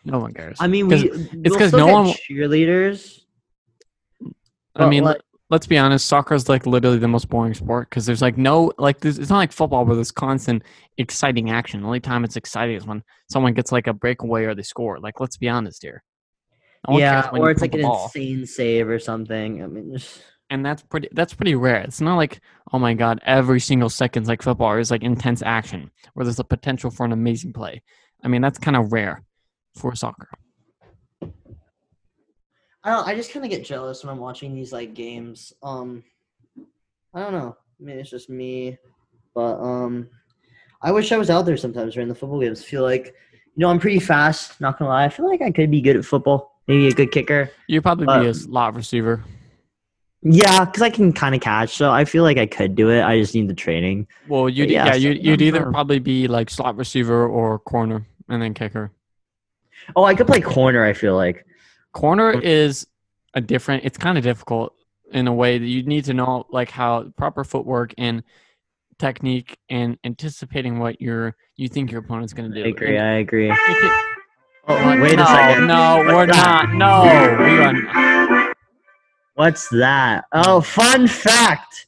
No 0.04 0.18
one 0.18 0.32
cares. 0.32 0.58
I 0.60 0.66
mean, 0.66 0.88
'Cause 0.90 1.02
we, 1.02 1.08
it's 1.10 1.32
we'll 1.34 1.58
'cause 1.58 1.72
no 1.72 1.86
one- 1.86 2.06
cheerleaders. 2.30 3.20
I 4.76 4.88
mean, 4.88 5.04
like- 5.04 5.20
let's 5.50 5.66
be 5.66 5.78
honest. 5.78 6.06
Soccer 6.06 6.34
is 6.34 6.48
like 6.48 6.66
literally 6.66 6.98
the 6.98 7.08
most 7.08 7.28
boring 7.28 7.54
sport 7.54 7.88
because 7.88 8.06
there's 8.06 8.20
like 8.22 8.36
no 8.36 8.72
like. 8.78 9.04
It's 9.04 9.30
not 9.30 9.38
like 9.38 9.52
football 9.52 9.84
where 9.84 9.94
there's 9.94 10.10
constant 10.10 10.62
exciting 10.98 11.50
action. 11.50 11.80
The 11.80 11.86
only 11.86 12.00
time 12.00 12.24
it's 12.24 12.36
exciting 12.36 12.76
is 12.76 12.86
when 12.86 13.02
someone 13.30 13.54
gets 13.54 13.72
like 13.72 13.86
a 13.86 13.92
breakaway 13.92 14.44
or 14.44 14.54
they 14.54 14.62
score. 14.62 14.98
Like, 14.98 15.20
let's 15.20 15.36
be 15.36 15.48
honest 15.48 15.82
here. 15.82 16.02
No 16.88 16.98
yeah, 16.98 17.30
or 17.32 17.50
it's 17.50 17.62
like 17.62 17.74
an 17.74 17.82
ball. 17.82 18.04
insane 18.04 18.44
save 18.46 18.88
or 18.88 18.98
something. 18.98 19.62
I 19.62 19.66
mean, 19.68 19.92
just, 19.96 20.20
and 20.50 20.66
that's 20.66 20.82
pretty 20.82 21.08
that's 21.12 21.32
pretty 21.32 21.54
rare. 21.54 21.80
It's 21.80 22.00
not 22.02 22.16
like 22.16 22.40
oh 22.72 22.78
my 22.78 22.92
god, 22.94 23.20
every 23.24 23.60
single 23.60 23.88
second's 23.88 24.28
like 24.28 24.42
football. 24.42 24.76
Is 24.76 24.90
like 24.90 25.02
intense 25.02 25.40
action 25.40 25.90
where 26.12 26.24
there's 26.24 26.40
a 26.40 26.44
potential 26.44 26.90
for 26.90 27.06
an 27.06 27.12
amazing 27.12 27.52
play. 27.54 27.82
I 28.22 28.28
mean, 28.28 28.42
that's 28.42 28.58
kind 28.58 28.76
of 28.76 28.92
rare 28.92 29.22
for 29.74 29.94
soccer. 29.94 30.28
I 31.22 32.90
don't. 32.90 33.06
I 33.08 33.14
just 33.14 33.32
kind 33.32 33.44
of 33.44 33.50
get 33.50 33.64
jealous 33.64 34.04
when 34.04 34.12
I'm 34.12 34.20
watching 34.20 34.54
these 34.54 34.72
like 34.72 34.94
games. 34.94 35.52
Um, 35.62 36.04
I 37.14 37.20
don't 37.20 37.32
know. 37.32 37.56
I 37.80 37.84
mean, 37.84 37.98
it's 37.98 38.10
just 38.10 38.28
me, 38.28 38.76
but 39.34 39.58
um, 39.60 40.08
I 40.82 40.92
wish 40.92 41.10
I 41.12 41.16
was 41.16 41.30
out 41.30 41.42
there 41.46 41.56
sometimes 41.56 41.94
during 41.94 42.08
the 42.08 42.14
football 42.14 42.40
games. 42.40 42.62
feel 42.62 42.82
like, 42.82 43.06
you 43.06 43.12
know, 43.56 43.68
I'm 43.70 43.80
pretty 43.80 44.00
fast. 44.00 44.60
Not 44.60 44.78
gonna 44.78 44.90
lie, 44.90 45.04
I 45.04 45.08
feel 45.08 45.28
like 45.28 45.42
I 45.42 45.50
could 45.50 45.70
be 45.70 45.80
good 45.80 45.96
at 45.96 46.04
football. 46.04 46.60
Maybe 46.68 46.88
a 46.88 46.92
good 46.92 47.10
kicker. 47.10 47.50
You'd 47.68 47.82
probably 47.82 48.06
be 48.06 48.12
Um, 48.12 48.26
a 48.26 48.34
slot 48.34 48.74
receiver. 48.74 49.24
Yeah, 50.22 50.64
because 50.64 50.80
I 50.80 50.88
can 50.88 51.12
kind 51.12 51.34
of 51.34 51.42
catch, 51.42 51.76
so 51.76 51.90
I 51.90 52.06
feel 52.06 52.22
like 52.22 52.38
I 52.38 52.46
could 52.46 52.74
do 52.74 52.88
it. 52.90 53.02
I 53.02 53.18
just 53.20 53.34
need 53.34 53.48
the 53.48 53.54
training. 53.54 54.06
Well, 54.28 54.48
you'd 54.48 54.70
yeah, 54.70 54.86
yeah, 54.86 54.92
so- 54.92 54.98
you'd, 54.98 55.22
you'd 55.24 55.42
either 55.42 55.70
probably 55.70 55.98
be 55.98 56.28
like 56.28 56.48
slot 56.48 56.76
receiver 56.76 57.26
or 57.26 57.58
corner 57.58 58.06
and 58.28 58.40
then 58.42 58.54
kicker. 58.54 58.90
Oh, 59.96 60.04
I 60.04 60.14
could 60.14 60.26
play 60.26 60.40
corner. 60.40 60.84
I 60.84 60.92
feel 60.92 61.16
like. 61.16 61.46
Corner 61.92 62.32
is 62.40 62.86
a 63.34 63.40
different. 63.40 63.84
It's 63.84 63.98
kind 63.98 64.18
of 64.18 64.24
difficult 64.24 64.74
in 65.12 65.28
a 65.28 65.32
way 65.32 65.58
that 65.58 65.66
you 65.66 65.82
need 65.84 66.04
to 66.06 66.14
know 66.14 66.46
like 66.50 66.70
how 66.70 67.04
proper 67.16 67.44
footwork 67.44 67.94
and 67.98 68.22
technique 68.98 69.58
and 69.68 69.98
anticipating 70.04 70.78
what 70.78 71.00
your 71.00 71.36
you 71.56 71.68
think 71.68 71.90
your 71.90 72.00
opponent's 72.00 72.32
going 72.32 72.50
to 72.50 72.54
do. 72.62 72.64
I 72.64 72.68
agree. 72.70 72.96
And 72.96 73.06
I 73.06 73.12
agree. 73.18 73.50
it- 73.50 74.10
Oh, 74.66 74.98
wait 74.98 75.16
no, 75.16 75.24
a 75.24 75.26
second. 75.26 75.66
No, 75.66 75.96
What's 75.98 76.08
we're 76.14 76.26
that? 76.28 76.68
not. 76.70 77.36
No, 77.38 77.44
we 77.44 77.58
are. 77.58 78.54
What's 79.34 79.68
that? 79.68 80.24
Oh, 80.32 80.62
fun 80.62 81.06
fact. 81.06 81.86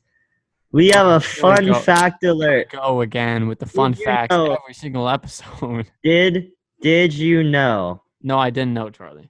We 0.72 0.88
have 0.88 1.07
a 1.07 1.20
fun 1.20 1.72
fact 1.72 2.22
alert. 2.24 2.68
Go 2.70 3.01
again 3.01 3.49
with 3.49 3.61
the 3.61 3.66
fun 3.66 3.94
you 3.99 4.05
facts 4.05 4.34
every 4.34 4.74
single 4.74 5.09
episode. 5.09 5.90
Did 6.05 6.51
did 6.87 7.12
you 7.12 7.43
know 7.43 8.01
No, 8.22 8.39
I 8.39 8.51
didn't 8.51 8.74
know, 8.74 8.91
Charlie. 8.91 9.28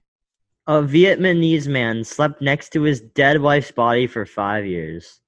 a 0.67 0.73
Vietnamese 0.73 1.67
man 1.67 2.03
slept 2.03 2.39
next 2.39 2.69
to 2.73 2.83
his 2.83 3.01
dead 3.01 3.41
wife's 3.41 3.71
body 3.71 4.05
for 4.05 4.27
five 4.27 4.63
years? 4.63 5.21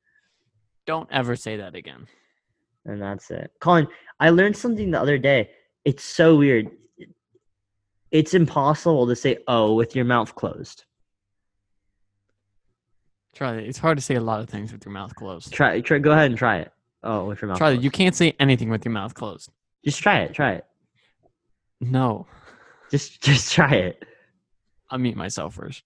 Don't 0.86 1.10
ever 1.12 1.36
say 1.36 1.58
that 1.58 1.74
again. 1.74 2.06
And 2.86 3.02
that's 3.02 3.32
it. 3.32 3.52
Colin, 3.60 3.88
I 4.20 4.30
learned 4.30 4.56
something 4.56 4.92
the 4.92 5.02
other 5.02 5.18
day. 5.18 5.50
It's 5.86 6.04
so 6.04 6.36
weird. 6.36 6.70
It's 8.12 8.36
impossible 8.36 9.08
to 9.08 9.16
say 9.16 9.40
"oh" 9.48 9.74
with 9.74 9.96
your 9.96 10.06
mouth 10.06 10.36
closed. 10.36 10.86
Charlie, 13.34 13.66
it's 13.68 13.80
hard 13.80 13.98
to 13.98 14.04
say 14.04 14.16
a 14.16 14.22
lot 14.22 14.40
of 14.40 14.50
things 14.50 14.72
with 14.72 14.86
your 14.86 14.94
mouth 14.94 15.16
closed. 15.16 15.52
Try, 15.52 15.82
try. 15.82 15.98
Go 15.98 16.12
ahead 16.12 16.30
and 16.30 16.38
try 16.38 16.58
it. 16.60 16.72
Oh, 17.04 17.26
with 17.26 17.42
your 17.42 17.50
mouth. 17.50 17.58
Charlie, 17.58 17.76
closed. 17.78 17.84
you 17.86 17.92
can't 17.92 18.16
say 18.16 18.36
anything 18.40 18.70
with 18.70 18.86
your 18.86 18.92
mouth 18.92 19.16
closed. 19.16 19.50
just 19.84 20.00
try 20.00 20.20
it. 20.20 20.34
Try 20.36 20.54
it. 20.54 20.66
No. 21.82 22.28
Just, 22.92 23.22
just 23.22 23.54
try 23.54 23.74
it. 23.76 24.04
I'll 24.90 25.00
mute 25.00 25.16
myself 25.16 25.56
first. 25.56 25.84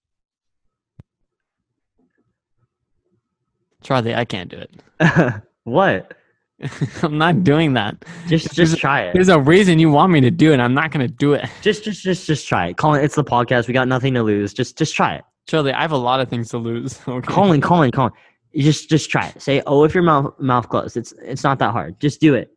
Charlie, 3.82 4.14
I 4.14 4.24
can't 4.24 4.50
do 4.50 4.56
it. 4.56 5.42
what? 5.64 6.14
I'm 7.02 7.18
not 7.18 7.44
doing 7.44 7.74
that. 7.74 8.04
Just, 8.26 8.54
just 8.54 8.78
try 8.78 9.02
it. 9.02 9.12
There's 9.12 9.28
a 9.28 9.38
reason 9.38 9.78
you 9.78 9.90
want 9.90 10.12
me 10.12 10.20
to 10.22 10.30
do 10.30 10.52
it. 10.52 10.60
I'm 10.60 10.74
not 10.74 10.90
going 10.90 11.06
to 11.06 11.12
do 11.12 11.34
it. 11.34 11.48
Just, 11.62 11.84
just, 11.84 12.02
just, 12.02 12.26
just 12.26 12.46
try 12.46 12.68
it. 12.68 12.76
Colin, 12.76 13.04
it's 13.04 13.14
the 13.14 13.24
podcast. 13.24 13.68
We 13.68 13.74
got 13.74 13.88
nothing 13.88 14.14
to 14.14 14.22
lose. 14.22 14.54
Just, 14.54 14.78
just 14.78 14.94
try 14.94 15.16
it. 15.16 15.24
Charlie, 15.46 15.72
I 15.72 15.82
have 15.82 15.92
a 15.92 15.96
lot 15.96 16.20
of 16.20 16.28
things 16.28 16.48
to 16.50 16.58
lose. 16.58 17.00
Okay. 17.06 17.26
Colin, 17.26 17.60
Colin, 17.60 17.90
Colin. 17.90 18.12
You 18.52 18.62
just, 18.62 18.88
just 18.88 19.10
try 19.10 19.26
it. 19.28 19.42
Say 19.42 19.62
"oh" 19.66 19.82
with 19.82 19.94
your 19.94 20.04
mouth, 20.04 20.32
mouth 20.38 20.68
closed. 20.68 20.96
It's, 20.96 21.12
it's 21.22 21.42
not 21.42 21.58
that 21.58 21.72
hard. 21.72 21.98
Just 22.00 22.20
do 22.20 22.34
it, 22.34 22.53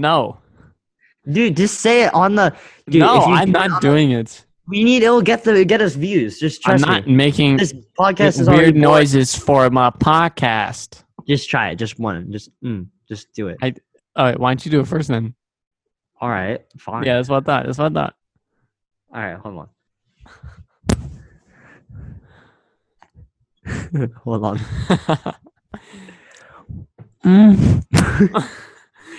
No. 0.00 0.38
dude. 1.30 1.56
Just 1.56 1.80
say 1.80 2.04
it 2.04 2.14
on 2.14 2.34
the. 2.34 2.56
Dude, 2.88 3.00
no, 3.00 3.20
I'm 3.22 3.48
it 3.48 3.52
not 3.52 3.80
doing 3.82 4.12
it. 4.12 4.44
We 4.66 4.84
need 4.84 5.02
it'll 5.02 5.20
get 5.22 5.44
the 5.44 5.64
get 5.64 5.80
us 5.82 5.94
views. 5.94 6.38
Just 6.38 6.66
I'm 6.68 6.80
not 6.80 7.06
me. 7.06 7.14
making 7.14 7.56
This 7.56 7.74
podcast 7.98 8.40
is 8.40 8.48
weird 8.48 8.76
noises 8.76 9.34
for 9.34 9.68
my 9.70 9.90
podcast. 9.90 11.02
Just 11.26 11.50
try 11.50 11.70
it. 11.70 11.76
Just 11.76 11.98
one. 11.98 12.30
Just, 12.32 12.50
mm, 12.64 12.86
just 13.08 13.32
do 13.34 13.48
it. 13.48 13.58
I- 13.62 13.74
All 14.16 14.24
right, 14.26 14.38
why 14.38 14.50
don't 14.50 14.64
you 14.64 14.70
do 14.70 14.80
it 14.80 14.86
first 14.86 15.08
then? 15.08 15.34
All 16.20 16.28
right, 16.28 16.60
fine. 16.78 17.04
Yeah, 17.04 17.16
that's 17.16 17.28
what 17.28 17.42
I 17.42 17.46
thought. 17.46 17.66
That's 17.66 17.78
what 17.78 17.90
I 17.92 17.94
thought. 17.94 18.14
All 19.12 19.20
right, 19.20 19.38
hold 19.38 19.68
on. 23.66 24.10
hold 24.24 24.44
on. 24.44 24.60
Mm. 27.22 27.84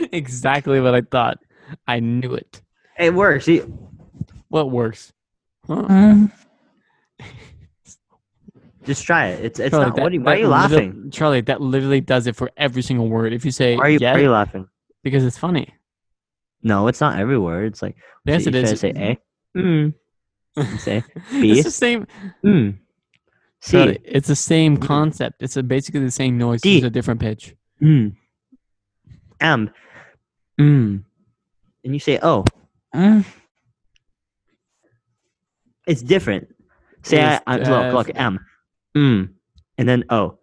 exactly 0.11 0.79
what 0.81 0.93
I 0.95 1.01
thought. 1.01 1.37
I 1.87 1.99
knew 1.99 2.33
it. 2.33 2.61
It 2.99 3.13
works. 3.13 3.45
See, 3.45 3.61
What 4.49 4.71
works? 4.71 5.13
Huh? 5.67 5.83
Mm. 5.83 6.31
Just 8.85 9.05
try 9.05 9.27
it. 9.27 9.45
It's 9.45 9.59
it's 9.59 9.71
Charlie, 9.71 9.85
not. 9.87 9.95
that- 9.95 10.01
what 10.03 10.11
are 10.11 10.15
you, 10.15 10.21
why 10.21 10.33
are 10.33 10.37
you 10.39 10.47
laughing? 10.47 11.09
Charlie, 11.11 11.41
that 11.41 11.61
literally 11.61 12.01
does 12.01 12.25
it 12.27 12.35
for 12.35 12.49
every 12.57 12.81
single 12.81 13.07
word. 13.07 13.31
If 13.31 13.45
you 13.45 13.51
say 13.51 13.75
Why 13.77 13.83
are 13.85 13.89
you, 13.89 13.99
yes, 14.01 14.15
why 14.15 14.19
are 14.19 14.23
you 14.23 14.31
laughing? 14.31 14.67
because 15.03 15.23
it's 15.23 15.37
funny. 15.37 15.73
No, 16.63 16.87
it's 16.87 16.99
not 17.01 17.19
every 17.19 17.37
word. 17.37 17.65
It's 17.65 17.81
like 17.81 17.95
Yes, 18.25 18.45
you 18.45 18.49
it 18.49 18.61
try 18.61 18.69
is. 18.71 18.79
Say 18.79 18.89
A. 18.95 19.17
Mm. 19.57 19.93
Say 20.79 21.03
B. 21.31 21.51
it's 21.53 21.63
the 21.63 21.71
same. 21.71 22.07
Mm. 22.43 22.77
C. 23.61 23.71
Charlie, 23.71 23.99
it's 24.03 24.27
the 24.27 24.35
same 24.35 24.77
Mm. 24.77 24.81
concept. 24.87 25.41
It's 25.43 25.57
a, 25.57 25.63
basically 25.63 26.01
the 26.01 26.11
same 26.11 26.37
noise. 26.37 26.61
D. 26.61 26.77
It's 26.77 26.85
a 26.85 26.89
different 26.89 27.19
pitch. 27.19 27.55
Mm. 27.81 28.15
M. 29.39 29.69
Mm. 30.59 31.03
And 31.83 31.93
you 31.93 31.99
say 31.99 32.19
oh, 32.21 32.43
Mm. 32.93 33.25
It's 35.87 36.01
different. 36.01 36.47
Say 37.03 37.21
I, 37.23 37.35
It's 37.57 37.69
I, 37.69 37.89
look 37.91 38.07
look. 38.07 38.15
M. 38.15 38.39
Mm. 38.95 39.33
And 39.77 39.89
then 39.89 40.03
O. 40.09 40.37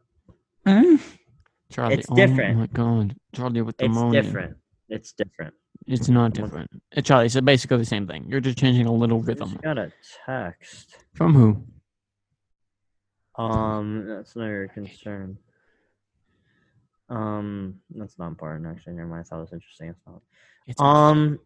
Mm. 0.67 1.01
Charlie, 1.71 1.95
It's 1.95 2.07
Oh 2.11 2.15
different. 2.17 2.59
my 2.59 2.67
god, 2.67 3.15
Charlie 3.35 3.63
with 3.63 3.77
the 3.77 3.85
It's 3.85 3.95
moaning. 3.95 4.23
different. 4.23 4.57
It's 4.89 5.13
different. 5.13 5.55
It's 5.87 6.09
not 6.09 6.33
different. 6.33 6.71
Uh, 6.97 7.01
Charlie, 7.03 7.27
it's 7.27 7.39
basically 7.41 7.77
the 7.79 7.85
same 7.85 8.07
thing. 8.07 8.27
You're 8.29 8.41
just 8.41 8.59
changing 8.59 8.87
a 8.87 8.93
little 8.93 9.21
I 9.21 9.27
rhythm. 9.27 9.51
just 9.51 9.63
got 9.63 9.79
a 9.79 9.93
text. 10.27 10.97
From 11.15 11.35
who? 11.35 11.65
Um, 13.43 14.07
that's 14.09 14.35
not 14.35 14.47
your 14.47 14.69
concern. 14.69 15.39
Um, 17.11 17.81
that's 17.91 18.19
not 18.19 18.29
important 18.29 18.67
actually. 18.67 18.95
Never 18.95 19.09
mind. 19.09 19.21
I 19.21 19.25
thought 19.25 19.39
it 19.39 19.43
was 19.43 19.53
interesting. 19.53 19.89
It's 19.91 20.01
not. 20.07 20.21
It's 20.67 20.81
Um, 20.81 21.39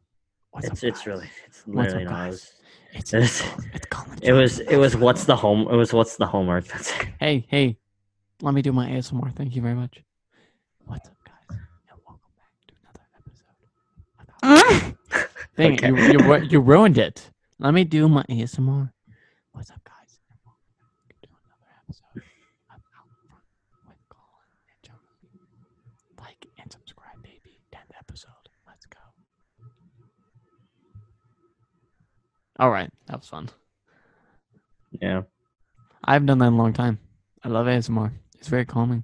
what's 0.50 0.66
it's 0.66 0.82
up, 0.82 0.88
it's 0.88 0.98
guys? 1.00 1.06
really 1.06 1.30
it's 1.46 1.62
What's 1.66 1.92
up, 1.92 1.98
literally 2.00 2.04
not. 2.04 2.10
It 2.10 2.14
guys? 2.14 2.32
was, 2.32 2.52
It's 2.94 3.14
it's- 3.14 3.40
it's, 3.56 3.66
it's 3.74 3.86
Colin. 3.86 4.18
it 4.22 4.32
was 4.32 4.58
it 4.60 4.76
was 4.76 4.96
what's 4.96 5.24
the 5.24 5.36
home 5.36 5.62
it 5.68 5.76
was 5.76 5.92
what's 5.92 6.16
the 6.16 6.26
homework. 6.26 6.66
That's 6.66 6.90
it. 7.00 7.08
Hey, 7.20 7.46
hey, 7.48 7.78
let 8.40 8.54
me 8.54 8.62
do 8.62 8.72
my 8.72 8.88
ASMR. 8.90 9.34
Thank 9.36 9.54
you 9.54 9.62
very 9.62 9.74
much. 9.74 10.02
What's 10.86 11.08
up, 11.08 11.16
guys? 11.24 11.58
And 11.88 11.98
welcome 12.04 12.32
back 12.36 12.52
to 12.66 12.74
another 12.82 13.06
episode. 13.16 13.56
About- 14.18 15.28
Dang 15.56 15.74
it, 15.74 15.82
you, 16.12 16.34
you, 16.34 16.36
you 16.48 16.60
ruined 16.60 16.98
it. 16.98 17.30
Let 17.60 17.72
me 17.74 17.84
do 17.84 18.08
my 18.08 18.24
ASMR. 18.24 18.90
What's 19.52 19.70
up, 19.70 19.84
guys? 19.84 20.18
And 20.28 20.38
welcome 20.44 20.74
back 21.06 21.20
to 21.22 21.28
another 21.30 21.70
episode 21.86 22.18
of 22.18 22.80
Out 22.98 23.08
Front 23.30 23.46
with 23.86 24.02
Colin 24.08 24.50
and 24.66 24.80
Johnny. 24.82 25.30
Like 26.18 26.46
and 26.58 26.72
subscribe, 26.72 27.22
baby. 27.22 27.60
10th 27.70 27.94
episode. 28.00 28.48
Let's 28.66 28.86
go. 28.86 28.98
All 32.62 32.70
right, 32.70 32.88
that 33.08 33.18
was 33.18 33.28
fun. 33.28 33.48
Yeah. 34.92 35.22
I 36.04 36.12
haven't 36.12 36.26
done 36.26 36.38
that 36.38 36.46
in 36.46 36.52
a 36.52 36.56
long 36.56 36.72
time. 36.72 37.00
I 37.42 37.48
love 37.48 37.66
ASMR. 37.66 38.12
It's 38.38 38.46
very 38.46 38.64
calming. 38.64 39.02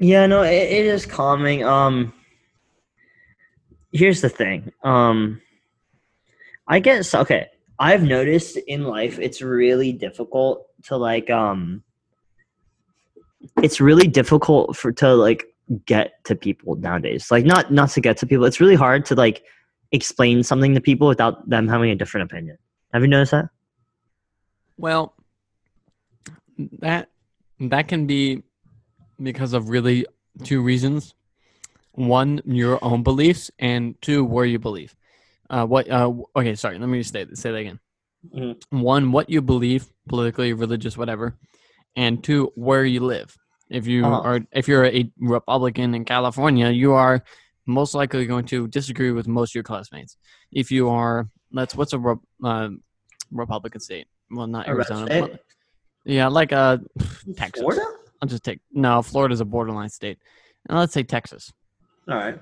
Yeah, 0.00 0.26
no, 0.26 0.42
it, 0.42 0.50
it 0.50 0.86
is 0.86 1.06
calming. 1.06 1.64
Um, 1.64 2.12
here's 3.92 4.20
the 4.20 4.28
thing. 4.28 4.72
Um, 4.82 5.40
I 6.66 6.80
guess 6.80 7.14
okay. 7.14 7.46
I've 7.78 8.02
noticed 8.02 8.56
in 8.56 8.82
life 8.82 9.20
it's 9.20 9.40
really 9.40 9.92
difficult 9.92 10.66
to 10.86 10.96
like 10.96 11.30
um. 11.30 11.84
It's 13.62 13.80
really 13.80 14.08
difficult 14.08 14.76
for 14.76 14.90
to 14.94 15.14
like 15.14 15.46
get 15.86 16.14
to 16.24 16.34
people 16.34 16.74
nowadays. 16.74 17.30
Like 17.30 17.44
not 17.44 17.72
not 17.72 17.90
to 17.90 18.00
get 18.00 18.16
to 18.16 18.26
people. 18.26 18.44
It's 18.44 18.60
really 18.60 18.74
hard 18.74 19.06
to 19.06 19.14
like 19.14 19.44
explain 19.92 20.42
something 20.42 20.74
to 20.74 20.80
people 20.80 21.08
without 21.08 21.48
them 21.48 21.68
having 21.68 21.90
a 21.90 21.94
different 21.96 22.30
opinion. 22.30 22.58
Have 22.92 23.02
you 23.02 23.08
noticed 23.08 23.32
that? 23.32 23.48
Well, 24.76 25.14
that 26.80 27.10
that 27.60 27.88
can 27.88 28.06
be 28.06 28.42
because 29.22 29.52
of 29.52 29.68
really 29.68 30.06
two 30.44 30.62
reasons. 30.62 31.14
One, 31.92 32.40
your 32.46 32.82
own 32.82 33.02
beliefs, 33.02 33.50
and 33.58 34.00
two, 34.00 34.24
where 34.24 34.44
you 34.44 34.58
believe. 34.58 34.94
Uh, 35.50 35.66
what? 35.66 35.90
Uh, 35.90 36.12
okay, 36.36 36.54
sorry. 36.54 36.78
Let 36.78 36.88
me 36.88 37.02
say 37.02 37.26
say 37.34 37.50
that 37.50 37.56
again. 37.56 37.80
Mhm. 38.34 38.62
One, 38.70 39.12
what 39.12 39.28
you 39.28 39.42
believe 39.42 39.90
politically, 40.08 40.52
religious, 40.52 40.96
whatever, 40.96 41.36
and 41.96 42.22
two, 42.22 42.52
where 42.54 42.84
you 42.84 43.00
live. 43.00 43.36
If 43.68 43.86
you 43.86 44.04
Uh-huh. 44.04 44.20
are, 44.28 44.40
if 44.52 44.68
you're 44.68 44.86
a 44.86 45.10
Republican 45.18 45.94
in 45.94 46.04
California, 46.04 46.70
you 46.70 46.92
are 46.92 47.24
most 47.70 47.94
likely 47.94 48.26
going 48.26 48.44
to 48.46 48.66
disagree 48.68 49.12
with 49.12 49.26
most 49.28 49.50
of 49.52 49.54
your 49.54 49.64
classmates. 49.64 50.16
If 50.52 50.70
you 50.70 50.88
are, 50.88 51.28
let's 51.52 51.74
what's 51.76 51.92
a 51.92 51.98
Re- 51.98 52.16
uh, 52.44 52.68
Republican 53.30 53.80
state? 53.80 54.06
Well, 54.30 54.46
not 54.46 54.66
A 54.66 54.70
Arizona. 54.70 55.06
but- 55.28 55.44
yeah, 56.04 56.28
like 56.28 56.52
uh, 56.52 56.78
Texas. 57.36 57.60
Florida? 57.62 57.82
I'll 58.22 58.28
just 58.28 58.42
take 58.42 58.60
no. 58.72 59.02
Florida's 59.02 59.40
a 59.40 59.44
borderline 59.44 59.88
state, 59.90 60.18
and 60.68 60.78
let's 60.78 60.92
say 60.94 61.02
Texas. 61.02 61.52
All 62.08 62.14
right. 62.16 62.38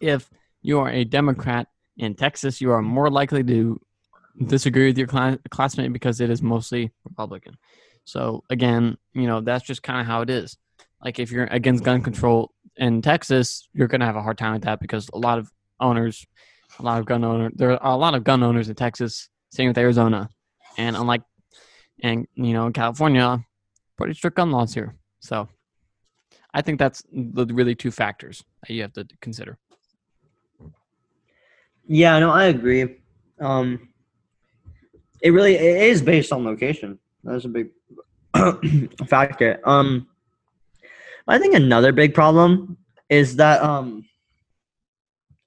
If 0.00 0.28
you 0.62 0.78
are 0.80 0.90
a 0.90 1.04
Democrat 1.04 1.66
in 1.98 2.14
Texas, 2.14 2.60
you 2.60 2.70
are 2.70 2.80
more 2.82 3.10
likely 3.10 3.44
to 3.44 3.80
disagree 4.46 4.86
with 4.86 4.96
your 4.98 5.06
cla- 5.06 5.38
classmate 5.50 5.92
because 5.92 6.20
it 6.20 6.30
is 6.30 6.40
mostly 6.42 6.90
Republican. 7.04 7.56
So 8.04 8.44
again, 8.50 8.96
you 9.14 9.26
know 9.26 9.40
that's 9.42 9.64
just 9.64 9.82
kind 9.82 10.00
of 10.00 10.06
how 10.06 10.22
it 10.22 10.30
is. 10.30 10.56
Like 11.04 11.18
if 11.18 11.30
you're 11.30 11.44
against 11.50 11.84
gun 11.84 12.02
control 12.02 12.52
in 12.76 13.02
Texas, 13.02 13.68
you're 13.72 13.88
gonna 13.88 14.06
have 14.06 14.16
a 14.16 14.22
hard 14.22 14.38
time 14.38 14.52
with 14.54 14.62
that 14.62 14.80
because 14.80 15.08
a 15.12 15.18
lot 15.18 15.38
of 15.38 15.50
owners, 15.80 16.26
a 16.78 16.82
lot 16.82 16.98
of 16.98 17.06
gun 17.06 17.24
owner, 17.24 17.50
there 17.54 17.70
are 17.82 17.94
a 17.94 17.96
lot 17.96 18.14
of 18.14 18.24
gun 18.24 18.42
owners 18.42 18.68
in 18.68 18.74
Texas. 18.74 19.28
Same 19.50 19.68
with 19.68 19.78
Arizona, 19.78 20.28
and 20.78 20.96
unlike, 20.96 21.22
and 22.02 22.26
you 22.34 22.52
know, 22.54 22.70
California, 22.70 23.44
pretty 23.98 24.14
strict 24.14 24.36
gun 24.36 24.50
laws 24.50 24.72
here. 24.72 24.94
So, 25.20 25.48
I 26.54 26.62
think 26.62 26.78
that's 26.78 27.02
the 27.12 27.46
really 27.46 27.74
two 27.74 27.90
factors 27.90 28.42
that 28.66 28.72
you 28.72 28.82
have 28.82 28.92
to 28.94 29.06
consider. 29.20 29.58
Yeah, 31.86 32.18
no, 32.18 32.30
I 32.30 32.44
agree. 32.44 32.96
Um, 33.40 33.88
it 35.20 35.30
really 35.30 35.54
it 35.54 35.90
is 35.90 36.02
based 36.02 36.32
on 36.32 36.44
location. 36.44 36.98
That's 37.24 37.44
a 37.44 37.48
big 37.48 37.70
factor. 39.06 39.60
Um, 39.64 40.08
I 41.28 41.38
think 41.38 41.54
another 41.54 41.92
big 41.92 42.14
problem 42.14 42.76
is 43.08 43.36
that 43.36 43.62
um, 43.62 44.04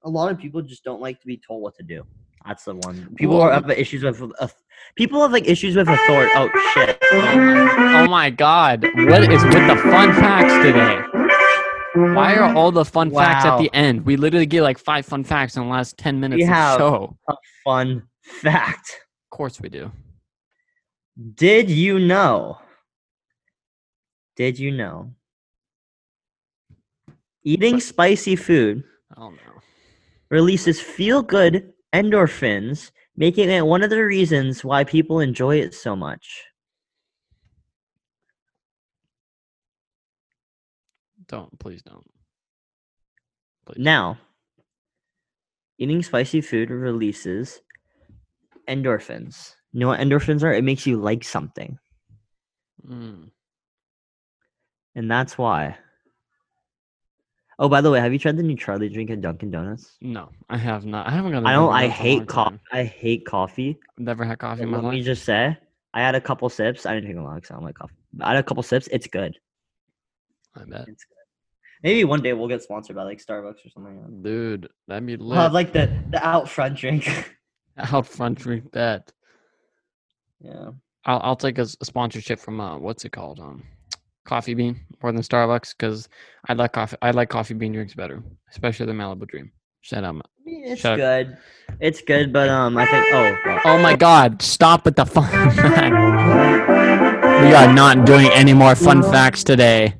a 0.03 0.09
lot 0.09 0.31
of 0.31 0.37
people 0.37 0.61
just 0.61 0.83
don't 0.83 1.01
like 1.01 1.19
to 1.21 1.27
be 1.27 1.37
told 1.37 1.61
what 1.61 1.75
to 1.75 1.83
do. 1.83 2.03
That's 2.45 2.63
the 2.63 2.75
one. 2.75 3.13
People 3.15 3.39
Well- 3.39 3.51
have 3.51 3.69
issues 3.71 4.03
with 4.03 4.21
uh, 4.39 4.47
people 4.95 5.21
have 5.21 5.31
like 5.31 5.47
issues 5.47 5.75
with 5.75 5.87
authority. 5.89 6.31
Oh 6.35 6.49
shit! 6.73 6.97
Oh 7.11 8.07
my 8.07 8.29
god, 8.29 8.83
what 8.83 9.23
is 9.31 9.43
with 9.43 9.53
the 9.67 9.75
fun 9.91 10.13
facts 10.13 10.53
today? 10.63 11.01
Why 12.13 12.35
are 12.35 12.53
all 12.53 12.71
the 12.71 12.83
fun 12.85 13.09
facts 13.09 13.45
at 13.45 13.57
the 13.57 13.73
end? 13.73 14.05
We 14.05 14.17
literally 14.17 14.45
get 14.45 14.61
like 14.63 14.77
five 14.77 15.05
fun 15.05 15.23
facts 15.23 15.55
in 15.55 15.63
the 15.63 15.69
last 15.69 15.97
10 15.97 16.19
minutes 16.19 16.43
of 16.43 16.49
have- 16.49 16.77
the 16.77 16.89
show. 16.89 17.17
Of 17.29 17.37
Fun 17.63 18.03
fact. 18.21 18.91
Of 19.31 19.37
course 19.37 19.61
we 19.61 19.69
do. 19.69 19.91
Did 21.35 21.69
you 21.71 21.97
know? 21.99 22.57
Did 24.35 24.59
you 24.59 24.71
know? 24.71 25.13
Eating 27.45 27.79
spicy 27.79 28.35
food 28.35 28.83
Oh 29.15 29.29
no. 29.29 29.37
releases 30.31 30.81
feel 30.81 31.21
good 31.21 31.71
endorphins, 31.93 32.89
making 33.15 33.49
it 33.49 33.65
one 33.65 33.83
of 33.83 33.91
the 33.91 34.03
reasons 34.03 34.65
why 34.65 34.83
people 34.83 35.19
enjoy 35.19 35.57
it 35.59 35.73
so 35.75 35.95
much. 35.95 36.43
Don't, 41.27 41.57
please 41.59 41.83
don't. 41.83 42.05
Please. 43.65 43.77
Now, 43.77 44.17
eating 45.77 46.01
spicy 46.01 46.41
food 46.41 46.71
releases 46.71 47.61
endorphins. 48.67 49.53
You 49.71 49.81
know 49.81 49.87
what 49.89 49.99
endorphins 49.99 50.43
are? 50.43 50.53
It 50.53 50.63
makes 50.63 50.87
you 50.87 50.97
like 50.97 51.23
something. 51.23 51.77
Mm. 52.87 53.29
And 54.95 55.11
that's 55.11 55.37
why. 55.37 55.77
Oh, 57.57 57.69
by 57.69 57.79
the 57.81 57.89
way, 57.89 57.99
have 58.01 58.11
you 58.11 58.19
tried 58.19 58.35
the 58.37 58.43
new 58.43 58.57
Charlie 58.57 58.89
drink 58.89 59.09
at 59.11 59.21
Dunkin' 59.21 59.49
Donuts? 59.51 59.97
No, 60.01 60.29
I 60.49 60.57
have 60.57 60.85
not. 60.85 61.07
I 61.07 61.11
haven't 61.11 61.31
got. 61.31 61.43
a 61.43 61.47
I 61.47 61.53
don't. 61.53 61.71
I 61.73 61.87
Donuts 61.87 61.99
in 61.99 62.05
a 62.05 62.09
long 62.09 62.19
hate 62.19 62.27
coffee. 62.27 62.59
I 62.71 62.83
hate 62.83 63.25
coffee. 63.25 63.79
Never 63.97 64.25
had 64.25 64.39
coffee 64.39 64.63
in 64.63 64.69
my 64.69 64.79
Let 64.79 64.91
me 64.93 65.01
just 65.01 65.23
say, 65.23 65.57
I 65.93 66.01
had 66.01 66.15
a 66.15 66.21
couple 66.21 66.49
sips. 66.49 66.85
I 66.85 66.93
didn't 66.95 67.07
take 67.09 67.17
a 67.17 67.21
lot 67.21 67.35
because 67.35 67.51
I 67.51 67.53
don't 67.55 67.63
like 67.63 67.75
coffee. 67.75 67.93
But 68.13 68.27
I 68.27 68.29
had 68.31 68.37
a 68.39 68.43
couple 68.43 68.61
sips. 68.63 68.87
It's 68.91 69.07
good. 69.07 69.37
I 70.55 70.65
bet, 70.65 70.81
It's 70.87 71.03
good. 71.05 71.15
Maybe 71.83 72.03
one 72.03 72.21
day 72.21 72.33
we'll 72.33 72.47
get 72.47 72.61
sponsored 72.63 72.95
by 72.95 73.03
like 73.03 73.19
Starbucks 73.23 73.65
or 73.65 73.69
something. 73.73 74.21
dude. 74.21 74.67
That'd 74.87 75.05
be 75.05 75.15
We'll 75.17 75.33
have 75.33 75.53
like 75.53 75.71
the 75.71 75.91
the 76.09 76.25
out 76.25 76.49
front 76.49 76.77
drink. 76.77 77.31
Out 77.77 78.07
front 78.07 78.37
drink 78.39 78.71
that. 78.71 79.11
yeah. 80.41 80.69
I'll 81.05 81.19
I'll 81.23 81.35
take 81.35 81.57
a 81.57 81.65
sponsorship 81.65 82.39
from 82.39 82.59
uh 82.61 82.77
what's 82.77 83.03
it 83.05 83.11
called 83.11 83.39
um 83.39 83.63
Coffee 84.25 84.53
Bean 84.55 84.79
more 85.01 85.11
than 85.11 85.21
Starbucks 85.21 85.75
because 85.77 86.09
I 86.47 86.53
like 86.53 86.73
coffee 86.73 86.97
I 87.01 87.11
like 87.11 87.29
coffee 87.29 87.53
bean 87.53 87.73
drinks 87.73 87.93
better, 87.93 88.21
especially 88.51 88.87
the 88.87 88.91
Malibu 88.93 89.27
Dream. 89.27 89.51
Shut 89.81 90.03
up. 90.03 90.15
I 90.15 90.21
mean, 90.45 90.63
It's 90.65 90.81
Shut 90.81 90.93
up. 90.93 90.97
good. 90.99 91.37
It's 91.79 92.01
good, 92.01 92.33
but 92.33 92.49
um, 92.49 92.75
I 92.77 92.85
think. 92.85 93.05
Oh. 93.13 93.37
well, 93.45 93.61
Oh 93.65 93.77
my 93.79 93.95
God! 93.95 94.41
Stop 94.41 94.85
with 94.85 94.95
the 94.95 95.05
fun. 95.05 95.29
We 97.45 97.53
are 97.53 97.71
not 97.73 98.05
doing 98.05 98.29
any 98.31 98.53
more 98.53 98.75
fun 98.75 99.03
facts 99.03 99.43
today. 99.43 99.95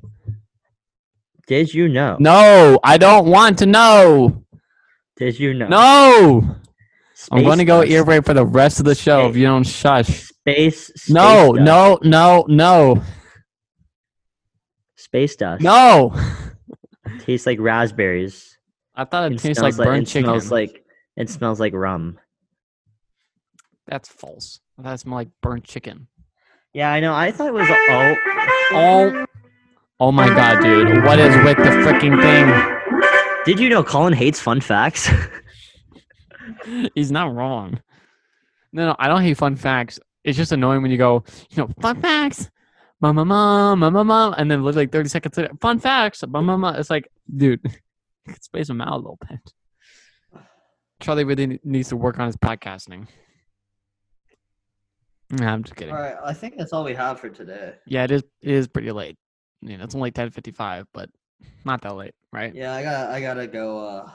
Did 1.48 1.74
you 1.74 1.88
know? 1.88 2.18
No, 2.20 2.80
I 2.84 2.98
don't 2.98 3.28
want 3.28 3.60
to 3.60 3.66
know. 3.68 4.44
Did 5.18 5.40
you 5.40 5.54
know? 5.54 5.68
No, 5.68 6.56
I'm 7.32 7.44
going 7.44 7.60
to 7.60 7.66
go 7.66 7.82
dust- 7.82 7.92
ear 7.92 8.04
rape 8.04 8.26
for 8.26 8.34
the 8.34 8.46
rest 8.46 8.80
of 8.80 8.86
the 8.86 8.96
show 8.96 9.28
if 9.30 9.36
you 9.36 9.46
don't 9.46 9.64
shush. 9.64 10.08
Space. 10.24 10.88
space 10.88 11.10
No, 11.10 11.54
dust. 11.54 11.64
no, 11.66 12.00
no, 12.04 12.46
no, 12.48 13.04
Space 15.16 15.36
dust. 15.38 15.64
no. 15.64 16.14
Tastes 17.20 17.48
like 17.48 17.60
raspberries. 17.60 18.58
I 18.96 19.06
thought 19.06 19.32
it, 19.32 19.36
It 19.36 19.40
tastes 19.40 19.64
like 19.64 19.74
smells 19.74 19.88
burnt 19.88 20.04
it 20.04 20.12
chicken. 20.12 20.30
Smells 20.30 20.52
like 20.52 20.84
it 21.16 21.30
smells 21.30 21.60
like 21.60 21.74
rum. 21.74 22.20
That's 23.88 24.10
false. 24.10 24.60
That 24.78 25.00
smells 25.00 25.16
like 25.16 25.30
burnt 25.42 25.64
chicken. 25.64 26.08
Yeah, 26.74 26.92
I 26.92 27.00
know. 27.00 27.14
I 27.14 27.32
thought 27.32 27.48
it 27.48 27.54
was. 27.54 27.68
Oh. 27.70 28.16
Oh, 28.74 29.26
Oh 30.02 30.12
my 30.12 30.28
god, 30.28 30.62
dude. 30.62 31.06
What 31.06 31.20
is 31.20 31.34
with 31.46 31.56
the 31.56 31.64
freaking 31.64 32.22
thing? 32.22 33.42
Did 33.46 33.62
you 33.62 33.70
know 33.70 33.84
Colin 33.84 34.12
hates 34.12 34.42
fun 34.42 34.60
facts? 34.60 35.10
He's 36.96 37.12
not 37.12 37.34
wrong. 37.34 37.80
No, 38.74 38.88
no, 38.88 38.96
I 39.00 39.08
don't 39.08 39.22
hate 39.22 39.38
fun 39.38 39.56
facts. 39.56 39.98
It's 40.26 40.38
just 40.38 40.52
annoying 40.52 40.82
when 40.82 40.92
you 40.92 40.98
go, 40.98 41.24
you 41.52 41.64
know, 41.64 41.70
fun 41.80 42.02
facts, 42.02 42.50
mama, 43.02 43.26
mama, 43.26 43.76
mama, 43.76 44.04
mama, 44.04 44.36
and 44.38 44.50
then 44.50 44.64
like 44.64 44.92
30 44.92 45.10
seconds 45.10 45.38
later, 45.38 45.52
fun 45.62 45.80
facts, 45.80 46.24
mama, 46.28 46.58
mama. 46.58 46.78
It's 46.80 46.90
like, 46.90 47.10
dude, 47.36 47.62
space 48.42 48.68
them 48.68 48.82
out 48.82 48.94
a 48.94 48.98
little 48.98 49.20
bit. 49.30 49.40
Charlie 51.02 51.26
really 51.26 51.60
needs 51.64 51.90
to 51.90 51.98
work 51.98 52.20
on 52.20 52.28
his 52.28 52.38
podcasting. 52.38 53.08
Nah, 55.32 55.52
I'm 55.54 55.64
just 55.64 55.76
kidding. 55.76 55.94
all 55.94 56.00
right, 56.02 56.16
I 56.24 56.34
think 56.34 56.56
that's 56.58 56.72
all 56.72 56.84
we 56.84 56.94
have 56.94 57.20
for 57.20 57.30
today. 57.30 57.74
Yeah, 57.86 58.04
it 58.04 58.12
is. 58.12 58.24
It 58.42 58.52
is 58.54 58.68
pretty 58.68 58.92
late. 58.92 59.18
I 59.64 59.68
mean, 59.68 59.82
it's 59.82 59.96
only 59.96 60.12
10:55, 60.12 60.86
but 60.94 61.10
not 61.66 61.82
that 61.82 61.96
late, 61.96 62.14
right? 62.32 62.54
Yeah, 62.54 62.74
I 62.74 62.84
got 62.84 63.10
I 63.10 63.22
gotta 63.22 63.48
go. 63.48 63.80
uh 63.88 64.10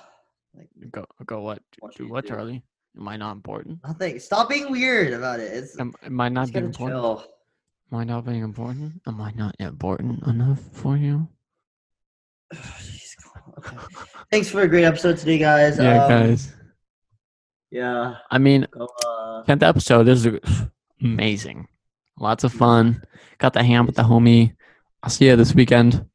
like, 0.56 0.68
Go, 0.90 1.04
go. 1.26 1.42
What? 1.42 1.62
Watch 1.80 1.96
Do 1.96 2.08
what, 2.08 2.24
YouTube. 2.24 2.28
Charlie? 2.28 2.62
Am 2.98 3.06
I 3.08 3.16
not 3.16 3.32
important? 3.32 3.78
Nothing. 3.84 4.18
Stop 4.18 4.48
being 4.48 4.70
weird 4.70 5.12
about 5.12 5.38
it. 5.38 5.52
It's 5.52 5.78
Am, 5.78 5.92
am 6.02 6.20
I 6.20 6.28
not 6.28 6.52
being 6.52 6.64
important? 6.66 7.00
chill. 7.00 7.24
Am 7.92 7.98
I 7.98 8.04
not 8.04 8.24
being 8.24 8.42
important? 8.42 9.00
Am 9.06 9.20
I 9.20 9.32
not 9.32 9.54
important 9.58 10.22
enough 10.26 10.60
for 10.72 10.96
you? 10.96 11.28
Okay. 13.58 13.76
Thanks 14.30 14.48
for 14.48 14.62
a 14.62 14.68
great 14.68 14.84
episode 14.84 15.18
today, 15.18 15.36
guys. 15.36 15.76
Yeah, 15.76 16.04
Um, 16.04 16.08
guys. 16.08 16.54
Yeah. 17.70 18.14
I 18.30 18.38
mean, 18.38 18.66
Go. 18.70 18.88
Uh, 19.06 19.42
tenth 19.42 19.62
episode. 19.62 20.04
This 20.04 20.24
is 20.24 20.38
amazing. 21.02 21.66
Lots 22.18 22.44
of 22.44 22.52
fun. 22.52 23.02
Got 23.38 23.52
the 23.54 23.62
ham 23.62 23.86
with 23.86 23.96
the 23.96 24.02
homie. 24.02 24.54
I'll 25.02 25.10
see 25.10 25.26
you 25.26 25.36
this 25.36 25.54
weekend. 25.54 26.06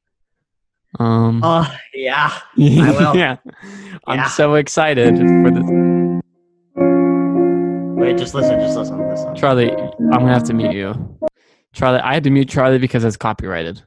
Um. 0.98 1.42
oh 1.44 1.70
yeah. 1.94 2.32
I 2.58 2.92
will. 2.98 3.16
yeah. 3.18 3.36
I'm 4.08 4.20
Yeah. 4.20 4.28
so 4.30 4.56
excited 4.56 5.18
for 5.18 5.52
this. 5.52 5.66
Wait, 8.00 8.18
just 8.18 8.34
listen. 8.34 8.60
Just 8.62 8.78
listen. 8.78 9.08
Listen. 9.10 9.36
Charlie, 9.36 9.72
I'm 9.72 10.10
gonna 10.10 10.34
have 10.34 10.44
to 10.46 10.54
meet 10.54 10.72
you. 10.74 11.18
Charlie, 11.76 12.00
I 12.00 12.14
had 12.14 12.24
to 12.24 12.30
mute 12.30 12.48
Charlie 12.50 12.80
because 12.80 13.04
it's 13.04 13.18
copyrighted. 13.18 13.84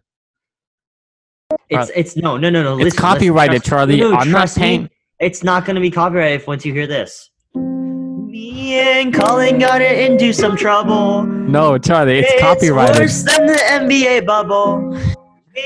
It's 1.71 1.91
it's 1.97 2.17
no 2.17 2.37
no 2.37 2.51
no 2.51 2.63
no. 2.63 2.75
It's 2.75 2.85
listen, 2.85 2.99
copyrighted, 3.01 3.55
listen, 3.63 3.71
Charlie. 3.71 3.97
no, 3.99 4.15
I'm 4.15 4.31
not 4.31 4.41
trust 4.41 4.61
me, 4.61 4.89
It's 5.19 5.43
not 5.43 5.65
gonna 5.65 5.81
be 5.81 5.91
copyrighted 5.91 6.47
once 6.47 6.67
you 6.67 6.75
hear 6.75 6.87
this. 6.87 7.31
Me 7.55 8.75
and 8.79 9.15
Colin 9.15 9.59
got 9.59 9.81
it 9.81 10.11
into 10.11 10.35
some 10.35 10.55
trouble. 10.57 11.23
No, 11.25 11.79
Charlie, 11.79 12.19
it's, 12.19 12.41
copyrighted. 12.43 12.99
worse 13.01 13.23
than 13.23 13.47
the 13.47 13.55
NBA 13.55 14.27
bubble. 14.27 14.91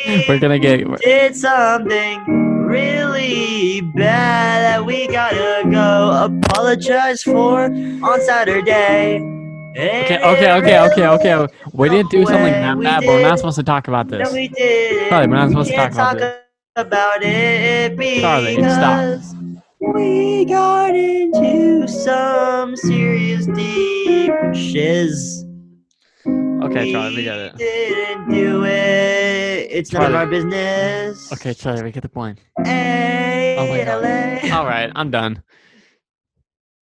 We 0.07 0.25
We're 0.29 0.39
gonna 0.39 0.61
get. 0.61 0.87
we're- 0.87 0.99
did 1.03 1.35
something 1.35 2.25
really 2.67 3.81
bad 3.97 4.63
that 4.63 4.87
we 4.87 5.09
gotta 5.09 5.69
go 5.69 6.31
apologize 6.45 7.23
for 7.25 7.65
on 7.65 8.21
Saturday. 8.21 9.42
Okay, 9.73 10.19
okay, 10.23 10.53
okay, 10.53 10.79
okay, 10.79 11.07
okay. 11.07 11.55
We 11.73 11.89
didn't 11.89 12.11
do 12.11 12.27
something 12.27 12.53
that 12.53 12.79
bad, 12.81 13.01
but 13.01 13.07
we're 13.09 13.23
not 13.23 13.39
supposed 13.39 13.57
to 13.57 13.63
talk 13.63 13.89
about 13.89 14.09
No, 14.09 14.19
this. 14.19 14.33
we 14.33 14.49
did. 14.49 15.09
Charlie, 15.09 15.29
we're 15.29 15.37
not 15.37 15.49
supposed 15.49 15.71
to 15.71 15.77
talk 15.77 15.93
about 15.93 16.19
this. 16.19 16.37
about 16.77 17.23
it 17.23 17.97
because 17.97 18.21
Charlie, 18.21 18.57
we 19.95 20.45
got 20.45 20.95
into 20.95 21.89
some 21.89 22.77
serious 22.77 23.47
deep 23.47 24.33
shiz. 24.55 25.45
Okay, 26.27 26.93
Charlie, 26.93 27.17
we 27.17 27.25
get 27.25 27.39
it. 27.39 27.57
Didn't 27.57 28.31
do 28.31 28.65
it. 28.65 29.69
It's 29.71 29.91
none 29.91 30.05
of 30.05 30.15
our 30.15 30.27
business. 30.27 31.33
Okay, 31.33 31.55
Charlie, 31.55 31.83
we 31.83 31.91
get 31.93 32.03
the 32.03 32.11
point. 32.11 32.39
Oh 32.59 32.63
my 32.65 33.85
God. 33.85 34.03
LA. 34.03 34.55
All 34.55 34.67
right, 34.67 34.93
I'm 34.95 35.11
done. 35.11 35.43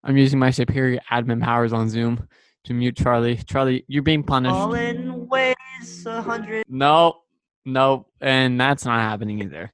I'm 0.03 0.16
using 0.16 0.41
my 0.41 0.51
superior 0.51 0.99
admin 1.11 1.41
powers 1.41 1.72
on 1.72 1.88
Zoom 1.88 2.26
to 2.64 2.74
mute 2.74 2.96
Charlie. 2.96 3.36
Charlie, 3.36 3.84
you're 3.88 4.02
being 4.02 4.22
punished. 4.22 4.54
Colin 4.54 5.28
weighs 5.28 6.06
a 6.06 6.22
hundred. 6.22 6.64
No, 6.68 7.22
no, 7.64 8.06
and 8.20 8.61
that's 8.61 8.84
not 8.84 9.00
happening 9.00 9.40
either. 9.42 9.72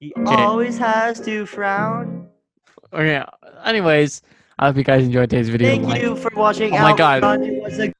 He 0.00 0.12
always 0.26 0.76
has 0.78 1.20
to 1.20 1.46
frown. 1.46 2.28
Okay. 2.92 3.24
Anyways, 3.64 4.22
I 4.58 4.66
hope 4.66 4.76
you 4.76 4.84
guys 4.84 5.04
enjoyed 5.04 5.30
today's 5.30 5.48
video. 5.48 5.68
Thank 5.68 5.84
Like- 5.84 6.02
you 6.02 6.16
for 6.16 6.30
watching. 6.36 6.74
Oh 6.74 6.78
my 6.82 6.90
Out 6.90 6.98
God. 6.98 7.42
It 7.42 7.62
was 7.62 7.78
a 7.78 7.92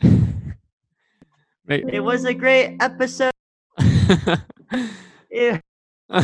it 1.68 2.00
was 2.00 2.24
a 2.24 2.34
great 2.34 2.76
episode. 2.80 3.32
Yeah. 5.32 5.60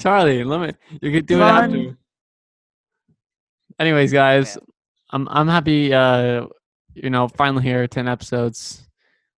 Charlie, 0.00 0.42
let 0.42 0.60
me. 0.60 0.72
You 1.00 1.12
could 1.12 1.26
do 1.26 1.38
it 1.38 1.42
after. 1.42 1.96
Anyways, 3.78 4.12
guys, 4.12 4.58
I'm 5.10 5.28
I'm 5.30 5.48
happy. 5.48 5.92
Uh, 5.94 6.46
you 6.94 7.10
know, 7.10 7.28
finally 7.28 7.62
here, 7.62 7.86
ten 7.86 8.08
episodes. 8.08 8.88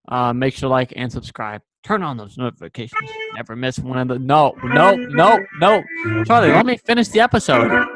Uh, 0.08 0.32
make 0.32 0.54
sure 0.54 0.68
to 0.68 0.70
like 0.70 0.92
and 0.96 1.12
subscribe. 1.12 1.62
Turn 1.82 2.02
on 2.02 2.16
those 2.16 2.36
notifications. 2.36 3.10
Never 3.34 3.54
miss 3.56 3.78
one 3.78 3.98
of 3.98 4.08
the. 4.08 4.18
No, 4.18 4.54
no, 4.64 4.94
no, 4.94 5.38
no. 5.60 5.82
Charlie, 6.24 6.48
let 6.52 6.66
me 6.66 6.76
finish 6.76 7.08
the 7.08 7.20
episode. 7.20 7.86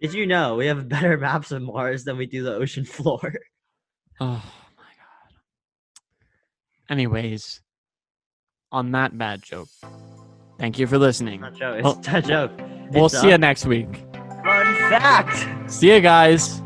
Did 0.00 0.14
you 0.14 0.26
know 0.26 0.56
we 0.56 0.66
have 0.66 0.88
better 0.88 1.16
maps 1.16 1.52
of 1.52 1.62
Mars 1.62 2.04
than 2.04 2.16
we 2.16 2.26
do 2.26 2.42
the 2.42 2.54
ocean 2.54 2.84
floor? 2.86 3.20
Oh 4.20 4.26
my 4.76 4.82
god. 4.82 5.32
Anyways, 6.88 7.60
on 8.70 8.90
that 8.92 9.16
bad 9.16 9.42
joke, 9.42 9.68
thank 10.58 10.78
you 10.78 10.86
for 10.86 10.98
listening. 10.98 11.40
Not 11.40 11.52
a 11.54 11.56
joke. 11.56 11.76
It's 11.76 11.84
Well, 11.84 11.94
not 11.94 12.14
a 12.14 12.22
joke. 12.22 12.52
We'll 12.90 13.06
It's 13.06 13.20
see 13.20 13.28
you 13.30 13.38
next 13.38 13.64
week. 13.66 14.04
Fact. 14.88 15.70
See 15.70 15.92
you 15.92 16.00
guys. 16.00 16.61